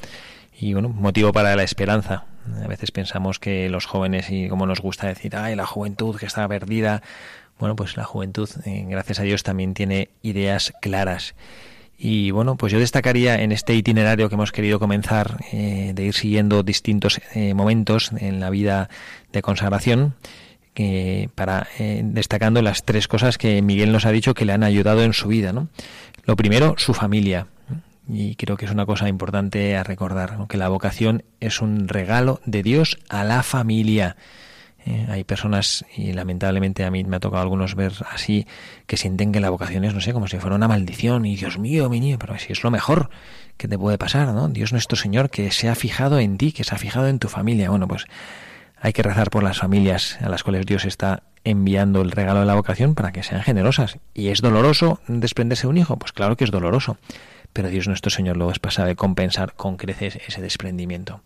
y, 0.59 0.73
bueno, 0.73 0.89
motivo 0.89 1.31
para 1.31 1.55
la 1.55 1.63
esperanza. 1.63 2.25
A 2.63 2.67
veces 2.67 2.91
pensamos 2.91 3.39
que 3.39 3.69
los 3.69 3.85
jóvenes, 3.85 4.29
y 4.29 4.49
como 4.49 4.65
nos 4.65 4.81
gusta 4.81 5.07
decir, 5.07 5.35
ay, 5.35 5.55
la 5.55 5.65
juventud 5.65 6.17
que 6.17 6.25
está 6.25 6.47
perdida. 6.47 7.01
Bueno, 7.59 7.75
pues 7.75 7.97
la 7.97 8.03
juventud, 8.03 8.49
eh, 8.65 8.85
gracias 8.87 9.19
a 9.19 9.23
Dios, 9.23 9.43
también 9.43 9.73
tiene 9.73 10.09
ideas 10.21 10.73
claras. 10.81 11.35
Y 11.97 12.31
bueno, 12.31 12.57
pues 12.57 12.73
yo 12.73 12.79
destacaría 12.79 13.41
en 13.41 13.51
este 13.51 13.73
itinerario 13.73 14.27
que 14.27 14.35
hemos 14.35 14.51
querido 14.51 14.79
comenzar 14.79 15.37
eh, 15.53 15.93
de 15.95 16.03
ir 16.03 16.13
siguiendo 16.13 16.61
distintos 16.61 17.21
eh, 17.33 17.53
momentos 17.53 18.11
en 18.17 18.39
la 18.41 18.49
vida 18.49 18.89
de 19.31 19.41
consagración, 19.41 20.15
para 21.35 21.67
eh, 21.79 22.01
destacando 22.03 22.61
las 22.61 22.83
tres 22.83 23.07
cosas 23.07 23.37
que 23.37 23.61
Miguel 23.61 23.93
nos 23.93 24.05
ha 24.05 24.11
dicho 24.11 24.33
que 24.33 24.43
le 24.43 24.51
han 24.51 24.63
ayudado 24.63 25.03
en 25.03 25.13
su 25.13 25.29
vida. 25.29 25.53
¿no? 25.53 25.69
Lo 26.25 26.35
primero, 26.35 26.75
su 26.77 26.93
familia. 26.93 27.47
Y 28.07 28.35
creo 28.35 28.57
que 28.57 28.65
es 28.65 28.71
una 28.71 28.85
cosa 28.85 29.07
importante 29.09 29.75
a 29.75 29.83
recordar, 29.83 30.37
que 30.47 30.57
la 30.57 30.69
vocación 30.69 31.23
es 31.39 31.61
un 31.61 31.87
regalo 31.87 32.39
de 32.45 32.61
Dios 32.61 32.99
a 33.09 33.23
la 33.23 33.41
familia. 33.41 34.15
Eh, 34.85 35.07
hay 35.09 35.23
personas, 35.23 35.83
y 35.97 36.13
lamentablemente 36.13 36.85
a 36.85 36.91
mí 36.91 37.03
me 37.03 37.15
ha 37.15 37.19
tocado 37.19 37.41
algunos 37.41 37.73
ver 37.73 37.93
así, 38.11 38.45
que 38.85 38.97
sienten 38.97 39.31
que 39.31 39.39
la 39.39 39.49
vocación 39.49 39.83
es, 39.83 39.95
no 39.95 40.01
sé, 40.01 40.13
como 40.13 40.27
si 40.27 40.37
fuera 40.37 40.55
una 40.55 40.67
maldición, 40.67 41.25
y 41.25 41.35
Dios 41.35 41.57
mío, 41.57 41.89
mi 41.89 41.99
niño, 41.99 42.19
pero 42.19 42.37
si 42.37 42.53
es 42.53 42.63
lo 42.63 42.69
mejor 42.69 43.09
que 43.57 43.67
te 43.67 43.79
puede 43.79 43.97
pasar, 43.97 44.27
¿no? 44.27 44.47
Dios 44.49 44.71
nuestro 44.71 44.95
Señor, 44.95 45.31
que 45.31 45.49
se 45.49 45.69
ha 45.69 45.75
fijado 45.75 46.19
en 46.19 46.37
ti, 46.37 46.51
que 46.51 46.63
se 46.63 46.75
ha 46.75 46.77
fijado 46.77 47.07
en 47.07 47.17
tu 47.17 47.29
familia. 47.29 47.71
Bueno, 47.71 47.87
pues 47.87 48.05
hay 48.79 48.93
que 48.93 49.01
rezar 49.01 49.31
por 49.31 49.41
las 49.41 49.57
familias 49.57 50.19
a 50.21 50.29
las 50.29 50.43
cuales 50.43 50.67
Dios 50.67 50.85
está 50.85 51.23
enviando 51.43 52.01
el 52.01 52.11
regalo 52.11 52.41
de 52.41 52.45
la 52.45 52.55
vocación 52.55 52.93
para 52.93 53.11
que 53.11 53.23
sean 53.23 53.41
generosas. 53.41 53.97
¿Y 54.13 54.27
es 54.27 54.41
doloroso 54.41 54.99
desprenderse 55.07 55.63
de 55.63 55.69
un 55.69 55.77
hijo? 55.77 55.97
Pues 55.97 56.11
claro 56.11 56.35
que 56.35 56.43
es 56.43 56.51
doloroso. 56.51 56.97
Pero 57.55 57.69
Dios 57.69 57.87
nuestro 57.87 58.11
Señor 58.11 58.35
luego 58.35 58.51
es 58.51 58.59
pasado 58.59 58.89
de 58.89 58.97
compensar 58.97 59.53
con 59.53 59.77
creces 59.77 60.19
ese 60.27 60.41
desprendimiento. 60.41 61.21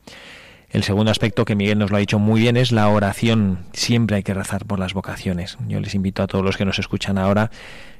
El 0.69 0.83
segundo 0.83 1.09
aspecto 1.09 1.43
que 1.43 1.55
Miguel 1.55 1.79
nos 1.79 1.89
lo 1.89 1.97
ha 1.97 2.01
dicho 2.01 2.19
muy 2.19 2.39
bien 2.41 2.55
es 2.55 2.71
la 2.71 2.87
oración. 2.87 3.61
Siempre 3.73 4.17
hay 4.17 4.21
que 4.21 4.35
rezar 4.35 4.65
por 4.65 4.77
las 4.77 4.93
vocaciones. 4.93 5.57
Yo 5.67 5.79
les 5.79 5.95
invito 5.95 6.21
a 6.21 6.27
todos 6.27 6.45
los 6.45 6.55
que 6.55 6.65
nos 6.65 6.77
escuchan 6.77 7.17
ahora 7.17 7.49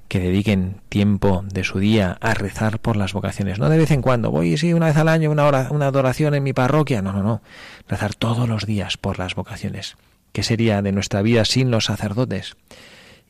que 0.08 0.20
dediquen 0.20 0.76
tiempo 0.90 1.44
de 1.52 1.64
su 1.64 1.80
día 1.80 2.20
a 2.22 2.36
rezar 2.36 2.78
por 2.78 2.98
las 2.98 3.14
vocaciones. 3.14 3.58
No 3.58 3.68
de 3.68 3.80
vez 3.80 3.90
en 3.90 4.04
cuando, 4.04 4.30
voy 4.30 4.58
sí 4.58 4.74
una 4.74 4.86
vez 4.86 4.98
al 4.98 5.08
año 5.08 5.32
una, 5.32 5.48
hora, 5.48 5.68
una 5.72 5.88
adoración 5.88 6.36
en 6.36 6.44
mi 6.44 6.54
parroquia. 6.54 7.02
No, 7.02 7.12
no, 7.12 7.24
no. 7.24 7.42
Rezar 7.88 8.14
todos 8.14 8.48
los 8.48 8.68
días 8.68 8.98
por 8.98 9.18
las 9.18 9.34
vocaciones. 9.34 9.98
¿Qué 10.34 10.44
sería 10.44 10.84
de 10.84 10.92
nuestra 10.92 11.24
vida 11.24 11.46
sin 11.46 11.72
los 11.72 11.86
sacerdotes? 11.86 12.58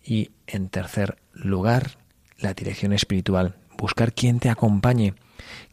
Y 0.03 0.31
en 0.45 0.67
tercer 0.67 1.19
lugar, 1.31 1.91
la 2.37 2.53
dirección 2.53 2.91
espiritual. 2.91 3.55
Buscar 3.79 4.13
quien 4.13 4.39
te 4.39 4.49
acompañe 4.49 5.13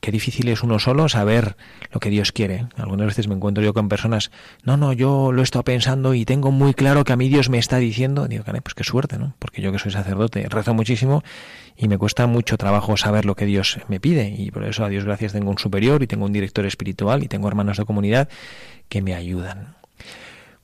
Qué 0.01 0.13
difícil 0.13 0.49
es 0.49 0.63
uno 0.63 0.79
solo 0.79 1.09
saber 1.09 1.57
lo 1.91 2.01
que 2.01 2.11
Dios 2.11 2.33
quiere. 2.33 2.67
Algunas 2.77 3.07
veces 3.07 3.29
me 3.29 3.35
encuentro 3.35 3.65
yo 3.65 3.75
con 3.75 3.89
personas, 3.89 4.31
no, 4.63 4.77
no, 4.77 4.93
yo 4.93 5.33
lo 5.33 5.41
he 5.41 5.45
estado 5.45 5.65
pensando 5.65 6.15
y 6.15 6.25
tengo 6.25 6.53
muy 6.53 6.75
claro 6.75 7.05
que 7.05 7.13
a 7.13 7.17
mí 7.17 7.29
Dios 7.29 7.49
me 7.49 7.59
está 7.59 7.79
diciendo. 7.79 8.29
Digo, 8.29 8.45
pues 8.45 8.75
qué 8.75 8.85
suerte, 8.85 9.19
¿no? 9.19 9.35
Porque 9.39 9.63
yo 9.63 9.73
que 9.73 9.79
soy 9.79 9.93
sacerdote 9.93 10.47
rezo 10.49 10.75
muchísimo 10.75 11.23
y 11.77 11.89
me 11.89 11.99
cuesta 11.99 12.27
mucho 12.27 12.57
trabajo 12.57 12.97
saber 12.97 13.25
lo 13.25 13.35
que 13.35 13.47
Dios 13.47 13.79
me 13.89 14.01
pide. 14.01 14.29
Y 14.29 14.51
por 14.51 14.65
eso, 14.65 14.85
a 14.85 14.89
Dios 14.89 15.05
gracias, 15.05 15.33
tengo 15.33 15.51
un 15.51 15.59
superior 15.59 16.03
y 16.03 16.07
tengo 16.07 16.25
un 16.25 16.33
director 16.33 16.67
espiritual 16.67 17.23
y 17.23 17.29
tengo 17.29 17.49
hermanos 17.49 17.79
de 17.79 17.85
comunidad 17.85 18.29
que 18.89 19.03
me 19.03 19.15
ayudan. 19.15 19.77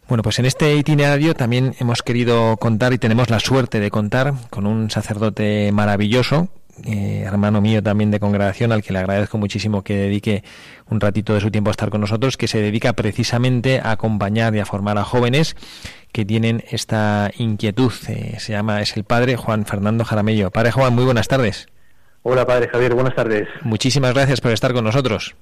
Bueno, 0.08 0.22
pues 0.22 0.38
en 0.38 0.44
este 0.44 0.76
itinerario 0.76 1.34
también 1.34 1.74
hemos 1.78 2.02
querido 2.02 2.56
contar 2.58 2.92
y 2.92 2.98
tenemos 2.98 3.30
la 3.30 3.40
suerte 3.40 3.80
de 3.80 3.90
contar 3.90 4.34
con 4.50 4.66
un 4.66 4.90
sacerdote 4.90 5.70
maravilloso 5.72 6.50
eh, 6.84 7.24
hermano 7.26 7.60
mío 7.60 7.82
también 7.82 8.10
de 8.10 8.20
congregación, 8.20 8.72
al 8.72 8.82
que 8.82 8.92
le 8.92 9.00
agradezco 9.00 9.38
muchísimo 9.38 9.82
que 9.82 9.94
dedique 9.94 10.42
un 10.88 11.00
ratito 11.00 11.34
de 11.34 11.40
su 11.40 11.50
tiempo 11.50 11.70
a 11.70 11.72
estar 11.72 11.90
con 11.90 12.00
nosotros, 12.00 12.36
que 12.36 12.48
se 12.48 12.60
dedica 12.60 12.92
precisamente 12.94 13.80
a 13.80 13.92
acompañar 13.92 14.54
y 14.54 14.60
a 14.60 14.66
formar 14.66 14.98
a 14.98 15.04
jóvenes 15.04 15.56
que 16.12 16.24
tienen 16.24 16.64
esta 16.70 17.30
inquietud. 17.36 17.92
Eh, 18.08 18.36
se 18.38 18.52
llama, 18.52 18.80
es 18.80 18.96
el 18.96 19.04
padre 19.04 19.36
Juan 19.36 19.66
Fernando 19.66 20.04
Jaramello. 20.04 20.50
Padre 20.50 20.72
Juan, 20.72 20.94
muy 20.94 21.04
buenas 21.04 21.28
tardes. 21.28 21.68
Hola, 22.22 22.46
padre 22.46 22.68
Javier, 22.68 22.94
buenas 22.94 23.14
tardes. 23.14 23.48
Muchísimas 23.62 24.14
gracias 24.14 24.40
por 24.40 24.52
estar 24.52 24.72
con 24.72 24.84
nosotros. 24.84 25.34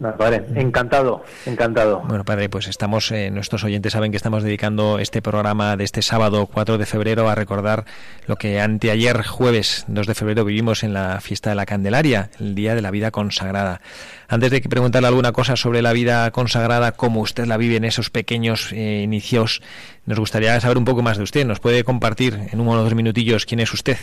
Vale, 0.00 0.44
encantado, 0.54 1.24
encantado. 1.44 2.02
Bueno, 2.06 2.24
padre, 2.24 2.48
pues 2.48 2.68
estamos, 2.68 3.10
eh, 3.10 3.32
nuestros 3.32 3.64
oyentes 3.64 3.94
saben 3.94 4.12
que 4.12 4.16
estamos 4.16 4.44
dedicando 4.44 5.00
este 5.00 5.20
programa 5.20 5.76
de 5.76 5.82
este 5.82 6.02
sábado 6.02 6.46
4 6.46 6.78
de 6.78 6.86
febrero 6.86 7.28
a 7.28 7.34
recordar 7.34 7.84
lo 8.28 8.36
que 8.36 8.60
anteayer, 8.60 9.24
jueves 9.24 9.84
2 9.88 10.06
de 10.06 10.14
febrero, 10.14 10.44
vivimos 10.44 10.84
en 10.84 10.94
la 10.94 11.20
fiesta 11.20 11.50
de 11.50 11.56
la 11.56 11.66
Candelaria, 11.66 12.30
el 12.38 12.54
Día 12.54 12.76
de 12.76 12.82
la 12.82 12.92
Vida 12.92 13.10
Consagrada. 13.10 13.80
Antes 14.28 14.52
de 14.52 14.60
que 14.60 14.68
preguntarle 14.68 15.08
alguna 15.08 15.32
cosa 15.32 15.56
sobre 15.56 15.82
la 15.82 15.92
vida 15.92 16.30
consagrada, 16.30 16.92
cómo 16.92 17.20
usted 17.20 17.46
la 17.46 17.56
vive 17.56 17.74
en 17.74 17.84
esos 17.84 18.08
pequeños 18.08 18.72
eh, 18.72 19.02
inicios, 19.02 19.62
nos 20.06 20.20
gustaría 20.20 20.60
saber 20.60 20.78
un 20.78 20.84
poco 20.84 21.02
más 21.02 21.16
de 21.16 21.24
usted. 21.24 21.44
¿Nos 21.44 21.58
puede 21.58 21.82
compartir 21.82 22.38
en 22.52 22.60
uno 22.60 22.70
o 22.70 22.84
dos 22.84 22.94
minutillos 22.94 23.46
quién 23.46 23.58
es 23.58 23.74
usted? 23.74 23.96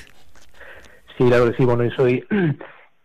Sí, 1.17 1.23
claro 1.23 1.49
que 1.49 1.55
sí. 1.55 1.63
Bueno, 1.63 1.89
soy 1.95 2.21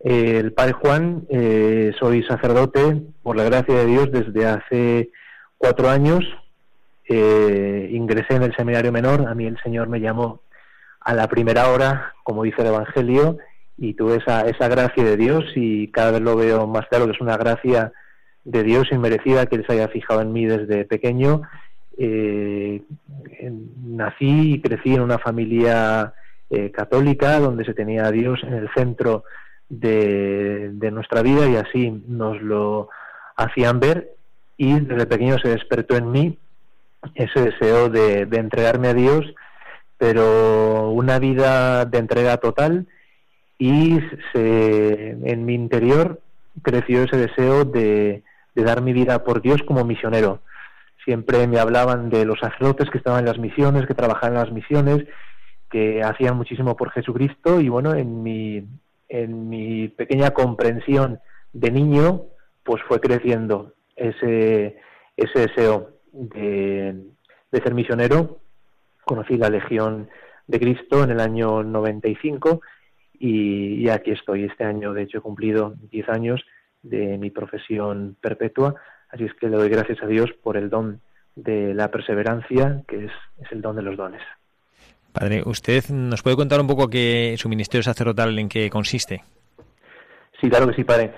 el 0.02 0.52
padre 0.52 0.72
Juan, 0.72 1.26
eh, 1.28 1.92
soy 1.98 2.22
sacerdote, 2.22 3.02
por 3.22 3.36
la 3.36 3.44
gracia 3.44 3.74
de 3.74 3.86
Dios, 3.86 4.10
desde 4.10 4.46
hace 4.46 5.10
cuatro 5.58 5.90
años. 5.90 6.24
Eh, 7.06 7.90
ingresé 7.92 8.36
en 8.36 8.44
el 8.44 8.54
seminario 8.56 8.92
menor, 8.92 9.28
a 9.28 9.34
mí 9.34 9.44
el 9.44 9.60
Señor 9.62 9.88
me 9.88 10.00
llamó 10.00 10.40
a 11.00 11.12
la 11.12 11.28
primera 11.28 11.70
hora, 11.70 12.14
como 12.22 12.44
dice 12.44 12.62
el 12.62 12.68
Evangelio, 12.68 13.38
y 13.76 13.94
tuve 13.94 14.16
esa, 14.16 14.42
esa 14.42 14.68
gracia 14.68 15.04
de 15.04 15.16
Dios 15.16 15.44
y 15.54 15.88
cada 15.88 16.12
vez 16.12 16.20
lo 16.20 16.36
veo 16.36 16.66
más 16.66 16.86
claro 16.86 17.06
que 17.06 17.12
es 17.12 17.20
una 17.20 17.36
gracia 17.36 17.92
de 18.44 18.62
Dios 18.62 18.88
inmerecida 18.92 19.46
que 19.46 19.56
Él 19.56 19.64
se 19.66 19.72
haya 19.74 19.88
fijado 19.88 20.20
en 20.22 20.32
mí 20.32 20.46
desde 20.46 20.84
pequeño. 20.84 21.42
Eh, 21.98 22.82
nací 23.82 24.54
y 24.54 24.60
crecí 24.60 24.94
en 24.94 25.02
una 25.02 25.18
familia 25.18 26.14
católica 26.72 27.38
donde 27.38 27.64
se 27.64 27.74
tenía 27.74 28.06
a 28.06 28.10
Dios 28.10 28.40
en 28.42 28.54
el 28.54 28.68
centro 28.74 29.24
de, 29.70 30.90
nuestra 30.92 31.22
vida 31.22 31.48
y 31.48 31.56
así 31.56 32.02
nos 32.06 32.42
lo 32.42 32.90
hacían 33.36 33.80
ver 33.80 34.10
y 34.56 34.78
desde 34.80 35.06
pequeño 35.06 35.38
se 35.38 35.48
despertó 35.48 35.96
en 35.96 36.10
mí 36.10 36.38
ese 37.14 37.40
deseo 37.40 37.88
de, 37.88 38.28
entregarme 38.32 38.88
a 38.88 38.94
Dios, 38.94 39.24
pero 39.96 40.90
una 40.90 41.18
vida 41.18 41.86
de 41.86 41.98
entrega 41.98 42.36
total 42.36 42.86
y 43.58 44.00
se, 44.32 45.10
en 45.10 45.44
mi 45.46 45.54
interior 45.54 46.20
creció 46.62 47.04
ese 47.04 47.16
deseo 47.16 47.64
de, 47.64 48.22
de 48.54 48.62
dar 48.62 48.82
mi 48.82 48.92
vida 48.92 49.24
por 49.24 49.40
Dios 49.40 49.62
como 49.62 49.84
misionero. 49.84 50.40
Siempre 51.04 51.46
me 51.46 51.58
hablaban 51.58 52.10
de 52.10 52.26
los 52.26 52.38
sacerdotes 52.40 52.90
que 52.90 52.98
estaban 52.98 53.20
en 53.20 53.26
las 53.26 53.38
misiones, 53.38 53.86
que 53.86 53.94
trabajaban 53.94 54.36
en 54.36 54.44
las 54.44 54.52
misiones, 54.52 55.06
que 55.70 56.02
hacían 56.02 56.36
muchísimo 56.36 56.76
por 56.76 56.90
Jesucristo 56.90 57.60
y 57.60 57.68
bueno, 57.70 57.94
en 57.94 58.22
mi, 58.22 58.66
en 59.10 59.48
mi 59.48 59.88
pequeña 59.88 60.30
comprensión 60.30 61.20
de 61.52 61.70
niño, 61.70 62.26
pues 62.62 62.80
fue 62.88 63.00
creciendo 63.00 63.74
ese, 63.96 64.78
ese 65.16 65.40
deseo 65.40 65.90
de, 66.12 66.94
de 67.50 67.62
ser 67.62 67.74
misionero. 67.74 68.38
Conocí 69.04 69.36
la 69.36 69.50
Legión 69.50 70.08
de 70.46 70.60
Cristo 70.60 71.02
en 71.02 71.10
el 71.10 71.20
año 71.20 71.62
95 71.64 72.60
y, 73.18 73.84
y 73.84 73.88
aquí 73.88 74.12
estoy. 74.12 74.44
Este 74.44 74.64
año, 74.64 74.94
de 74.94 75.02
hecho, 75.02 75.18
he 75.18 75.22
cumplido 75.22 75.74
10 75.90 76.08
años 76.08 76.44
de 76.82 77.18
mi 77.18 77.30
profesión 77.30 78.16
perpetua, 78.20 78.74
así 79.10 79.24
es 79.24 79.34
que 79.34 79.48
le 79.48 79.56
doy 79.56 79.68
gracias 79.68 80.02
a 80.02 80.06
Dios 80.06 80.32
por 80.42 80.56
el 80.56 80.70
don 80.70 81.00
de 81.34 81.74
la 81.74 81.90
perseverancia, 81.90 82.82
que 82.88 83.04
es, 83.06 83.12
es 83.38 83.52
el 83.52 83.60
don 83.60 83.76
de 83.76 83.82
los 83.82 83.96
dones. 83.96 84.22
Padre, 85.12 85.42
¿usted 85.44 85.88
nos 85.90 86.22
puede 86.22 86.36
contar 86.36 86.60
un 86.60 86.66
poco 86.66 86.88
qué 86.88 87.34
su 87.36 87.48
ministerio 87.48 87.82
sacerdotal 87.82 88.38
en 88.38 88.48
qué 88.48 88.70
consiste? 88.70 89.24
Sí, 90.40 90.48
claro 90.48 90.68
que 90.68 90.74
sí, 90.74 90.84
padre. 90.84 91.12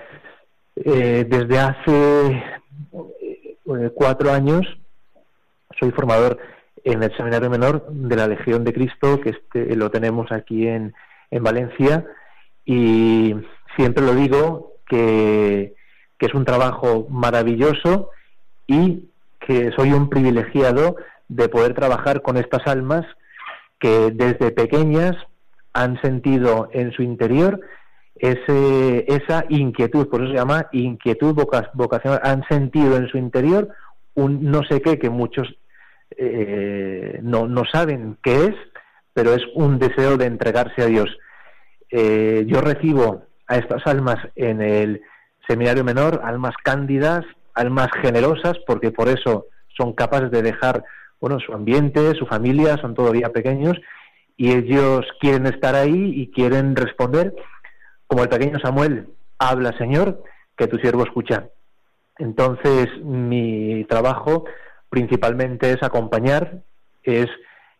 Eh, 0.75 1.25
desde 1.29 1.59
hace 1.59 2.43
eh, 2.91 3.91
cuatro 3.93 4.31
años 4.31 4.65
soy 5.79 5.91
formador 5.91 6.39
en 6.83 7.03
el 7.03 7.15
Seminario 7.15 7.49
Menor 7.49 7.87
de 7.89 8.15
la 8.15 8.27
Legión 8.27 8.63
de 8.63 8.73
Cristo, 8.73 9.21
que 9.21 9.29
este, 9.29 9.75
lo 9.75 9.89
tenemos 9.91 10.31
aquí 10.31 10.67
en, 10.67 10.93
en 11.31 11.43
Valencia, 11.43 12.05
y 12.65 13.35
siempre 13.75 14.03
lo 14.03 14.13
digo 14.15 14.73
que, 14.87 15.75
que 16.17 16.25
es 16.25 16.33
un 16.33 16.45
trabajo 16.45 17.07
maravilloso 17.09 18.09
y 18.67 19.09
que 19.39 19.71
soy 19.75 19.91
un 19.91 20.09
privilegiado 20.09 20.95
de 21.27 21.49
poder 21.49 21.73
trabajar 21.73 22.21
con 22.21 22.37
estas 22.37 22.65
almas 22.67 23.05
que 23.83 24.11
desde 24.11 24.51
pequeñas 24.51 25.17
han 25.73 25.99
sentido 26.01 26.69
en 26.71 26.93
su 26.93 27.03
interior 27.03 27.59
ese, 28.15 29.03
esa 29.09 29.43
inquietud, 29.49 30.07
por 30.07 30.21
eso 30.21 30.31
se 30.31 30.37
llama 30.37 30.69
inquietud 30.71 31.35
vocacional, 31.73 32.21
han 32.23 32.45
sentido 32.47 32.95
en 32.95 33.09
su 33.09 33.17
interior 33.17 33.67
un 34.13 34.49
no 34.49 34.63
sé 34.63 34.81
qué 34.81 34.97
que 34.97 35.09
muchos 35.09 35.53
eh, 36.15 37.19
no, 37.23 37.45
no 37.45 37.63
saben 37.65 38.17
qué 38.23 38.45
es, 38.45 38.55
pero 39.11 39.33
es 39.33 39.43
un 39.53 39.79
deseo 39.79 40.15
de 40.15 40.27
entregarse 40.27 40.81
a 40.81 40.85
Dios. 40.85 41.09
Eh, 41.89 42.45
yo 42.47 42.61
recibo 42.61 43.23
a 43.47 43.57
estas 43.57 43.85
almas 43.85 44.17
en 44.37 44.61
el 44.61 45.01
seminario 45.45 45.83
menor, 45.83 46.21
almas 46.23 46.55
cándidas, 46.63 47.25
almas 47.53 47.89
generosas, 48.01 48.53
porque 48.65 48.91
por 48.91 49.09
eso 49.09 49.47
son 49.75 49.91
capaces 49.91 50.31
de 50.31 50.41
dejar 50.41 50.85
bueno, 51.23 51.39
su 51.39 51.53
ambiente, 51.53 52.15
su 52.15 52.25
familia, 52.25 52.75
son 52.81 52.95
todavía 52.95 53.29
pequeños, 53.29 53.79
y 54.35 54.51
ellos 54.51 55.05
quieren 55.21 55.45
estar 55.45 55.73
ahí 55.73 56.11
y 56.17 56.29
quieren 56.31 56.75
responder, 56.75 57.33
como 58.07 58.23
el 58.23 58.29
pequeño 58.29 58.59
Samuel, 58.59 59.07
habla 59.39 59.71
Señor, 59.77 60.21
que 60.57 60.67
tu 60.67 60.77
siervo 60.79 61.03
escucha. 61.03 61.45
Entonces, 62.17 62.89
mi 63.01 63.85
trabajo 63.85 64.43
principalmente 64.89 65.71
es 65.71 65.81
acompañar, 65.81 66.59
es 67.03 67.27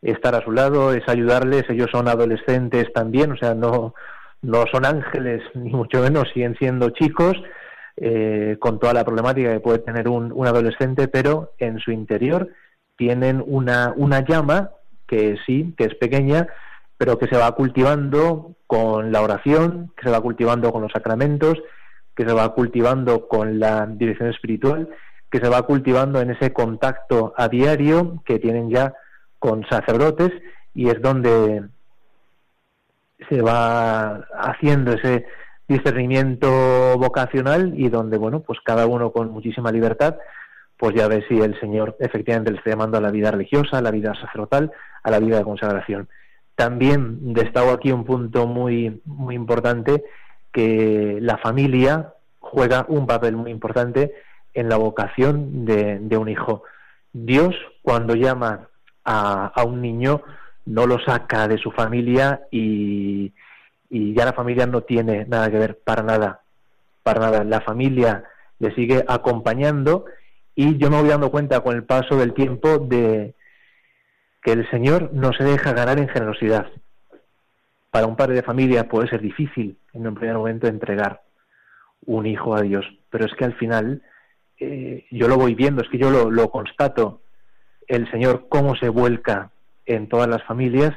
estar 0.01 0.35
a 0.35 0.45
su 0.45 0.53
lado, 0.53 0.93
es 0.93 1.03
ayudarles, 1.09 1.69
ellos 1.69 1.89
son 1.91 2.07
adolescentes 2.07 2.93
también, 2.93 3.33
o 3.33 3.35
sea, 3.35 3.53
no, 3.55 3.93
no 4.41 4.63
son 4.71 4.85
ángeles, 4.85 5.41
ni 5.53 5.71
mucho 5.71 6.01
menos, 6.01 6.29
siguen 6.33 6.55
siendo 6.55 6.91
chicos, 6.91 7.33
eh, 7.97 8.55
con 8.61 8.79
toda 8.79 8.93
la 8.93 9.03
problemática 9.03 9.51
que 9.51 9.59
puede 9.59 9.79
tener 9.79 10.07
un, 10.07 10.31
un, 10.31 10.47
adolescente, 10.47 11.09
pero 11.09 11.51
en 11.57 11.79
su 11.79 11.91
interior 11.91 12.49
tienen 12.95 13.43
una, 13.45 13.93
una 13.95 14.25
llama 14.25 14.71
que 15.07 15.37
sí, 15.45 15.73
que 15.77 15.85
es 15.85 15.95
pequeña, 15.95 16.47
pero 16.97 17.17
que 17.17 17.27
se 17.27 17.37
va 17.37 17.51
cultivando 17.53 18.55
con 18.67 19.11
la 19.11 19.21
oración, 19.21 19.91
que 19.97 20.03
se 20.03 20.09
va 20.09 20.21
cultivando 20.21 20.71
con 20.71 20.81
los 20.81 20.91
sacramentos, 20.91 21.61
que 22.15 22.25
se 22.25 22.33
va 22.33 22.53
cultivando 22.53 23.27
con 23.27 23.59
la 23.59 23.85
dirección 23.87 24.29
espiritual, 24.29 24.89
que 25.29 25.39
se 25.39 25.49
va 25.49 25.63
cultivando 25.63 26.21
en 26.21 26.31
ese 26.31 26.53
contacto 26.53 27.33
a 27.37 27.47
diario 27.47 28.21
que 28.25 28.39
tienen 28.39 28.69
ya 28.69 28.93
con 29.39 29.65
sacerdotes 29.67 30.31
y 30.73 30.89
es 30.89 31.01
donde 31.01 31.63
se 33.29 33.41
va 33.41 34.25
haciendo 34.37 34.93
ese 34.93 35.25
discernimiento 35.67 36.97
vocacional 36.97 37.73
y 37.75 37.89
donde, 37.89 38.17
bueno, 38.17 38.41
pues 38.41 38.59
cada 38.63 38.85
uno 38.85 39.11
con 39.11 39.31
muchísima 39.31 39.71
libertad, 39.71 40.15
pues 40.77 40.95
ya 40.95 41.07
ve 41.07 41.23
si 41.27 41.39
el 41.39 41.59
Señor 41.59 41.95
efectivamente 41.99 42.51
le 42.51 42.57
está 42.57 42.71
llamando 42.71 42.97
a 42.97 43.01
la 43.01 43.11
vida 43.11 43.31
religiosa, 43.31 43.77
a 43.77 43.81
la 43.81 43.91
vida 43.91 44.13
sacerdotal, 44.15 44.71
a 45.03 45.11
la 45.11 45.19
vida 45.19 45.37
de 45.37 45.43
consagración. 45.43 46.09
También 46.55 47.33
destaco 47.33 47.71
aquí 47.71 47.91
un 47.91 48.03
punto 48.05 48.47
muy, 48.47 49.01
muy 49.05 49.35
importante, 49.35 50.03
que 50.51 51.17
la 51.21 51.37
familia 51.37 52.13
juega 52.39 52.85
un 52.87 53.07
papel 53.07 53.35
muy 53.35 53.49
importante 53.49 54.13
en 54.53 54.69
la 54.69 54.77
vocación 54.77 55.65
de, 55.65 55.99
de 55.99 56.17
un 56.17 56.29
hijo. 56.29 56.63
Dios, 57.11 57.55
cuando 57.81 58.15
llama 58.15 58.67
a, 59.03 59.47
a 59.47 59.63
un 59.63 59.81
niño, 59.81 60.21
no 60.65 60.85
lo 60.85 60.99
saca 60.99 61.47
de 61.47 61.57
su 61.57 61.71
familia 61.71 62.41
y, 62.51 63.33
y 63.89 64.13
ya 64.13 64.25
la 64.25 64.33
familia 64.33 64.65
no 64.65 64.81
tiene 64.81 65.25
nada 65.25 65.49
que 65.49 65.57
ver 65.57 65.79
para 65.83 66.03
nada, 66.03 66.41
para 67.03 67.19
nada. 67.19 67.43
La 67.43 67.61
familia 67.61 68.23
le 68.59 68.73
sigue 68.75 69.03
acompañando 69.07 70.05
y 70.55 70.77
yo 70.77 70.89
me 70.89 70.99
voy 70.99 71.09
dando 71.09 71.31
cuenta 71.31 71.61
con 71.61 71.75
el 71.75 71.83
paso 71.83 72.17
del 72.17 72.33
tiempo 72.33 72.77
de 72.79 73.35
que 74.41 74.51
el 74.51 74.69
Señor 74.69 75.11
no 75.13 75.33
se 75.33 75.43
deja 75.43 75.73
ganar 75.73 75.99
en 75.99 76.09
generosidad. 76.09 76.67
Para 77.91 78.07
un 78.07 78.15
padre 78.15 78.35
de 78.35 78.43
familia 78.43 78.87
puede 78.87 79.07
ser 79.07 79.21
difícil 79.21 79.77
en 79.93 80.07
un 80.07 80.15
primer 80.15 80.35
momento 80.35 80.67
entregar 80.67 81.21
un 82.05 82.25
hijo 82.25 82.55
a 82.55 82.61
Dios, 82.61 82.85
pero 83.09 83.25
es 83.25 83.33
que 83.35 83.45
al 83.45 83.55
final 83.55 84.01
eh, 84.59 85.05
yo 85.11 85.27
lo 85.27 85.37
voy 85.37 85.55
viendo, 85.55 85.81
es 85.81 85.89
que 85.89 85.97
yo 85.97 86.09
lo, 86.09 86.29
lo 86.29 86.49
constato, 86.49 87.21
el 87.87 88.09
Señor 88.11 88.47
cómo 88.49 88.75
se 88.75 88.89
vuelca 88.89 89.51
en 89.85 90.07
todas 90.07 90.27
las 90.27 90.43
familias 90.43 90.93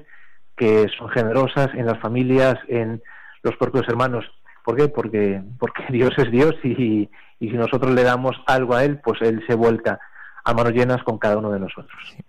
que 0.56 0.86
son 0.96 1.08
generosas 1.10 1.68
en 1.74 1.86
las 1.86 1.98
familias, 2.00 2.56
en 2.68 3.02
los 3.42 3.56
propios 3.56 3.86
hermanos. 3.88 4.24
¿Por 4.66 4.76
qué? 4.76 4.88
Porque, 4.88 5.40
porque 5.58 5.84
Dios 5.90 6.12
es 6.18 6.30
Dios 6.30 6.56
y, 6.64 7.08
y 7.40 7.48
si 7.48 7.56
nosotros 7.56 7.94
le 7.94 8.02
damos 8.02 8.36
algo 8.46 8.74
a 8.74 8.84
Él, 8.84 8.98
pues 8.98 9.22
Él 9.22 9.42
se 9.46 9.54
vuelca 9.54 9.98
a 10.44 10.52
manos 10.52 10.72
llenas 10.72 11.02
con 11.04 11.18
cada 11.18 11.38
uno 11.38 11.50
de 11.50 11.60
nosotros. 11.60 11.96
Sí. 12.10 12.22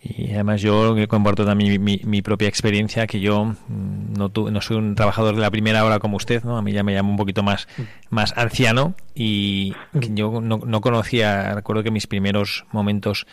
Y 0.00 0.32
además 0.32 0.60
yo 0.62 0.94
comparto 1.08 1.44
también 1.44 1.82
mi, 1.82 2.00
mi, 2.04 2.22
propia 2.22 2.46
experiencia, 2.46 3.06
que 3.08 3.18
yo 3.18 3.44
mm, 3.44 4.12
no, 4.16 4.28
tu, 4.28 4.50
no 4.50 4.60
soy 4.60 4.76
un 4.76 4.94
trabajador 4.94 5.34
de 5.34 5.40
la 5.40 5.50
primera 5.50 5.84
hora 5.84 5.98
como 5.98 6.16
usted, 6.16 6.44
¿no? 6.44 6.56
A 6.56 6.62
mí 6.62 6.72
ya 6.72 6.84
me 6.84 6.94
llamo 6.94 7.10
un 7.10 7.16
poquito 7.16 7.42
más, 7.42 7.66
más 8.08 8.32
anciano 8.36 8.94
y 9.14 9.74
yo 9.92 10.40
no, 10.40 10.58
no 10.64 10.80
conocía, 10.80 11.52
recuerdo 11.54 11.82
que 11.82 11.90
mis 11.90 12.06
primeros 12.06 12.64
momentos 12.70 13.26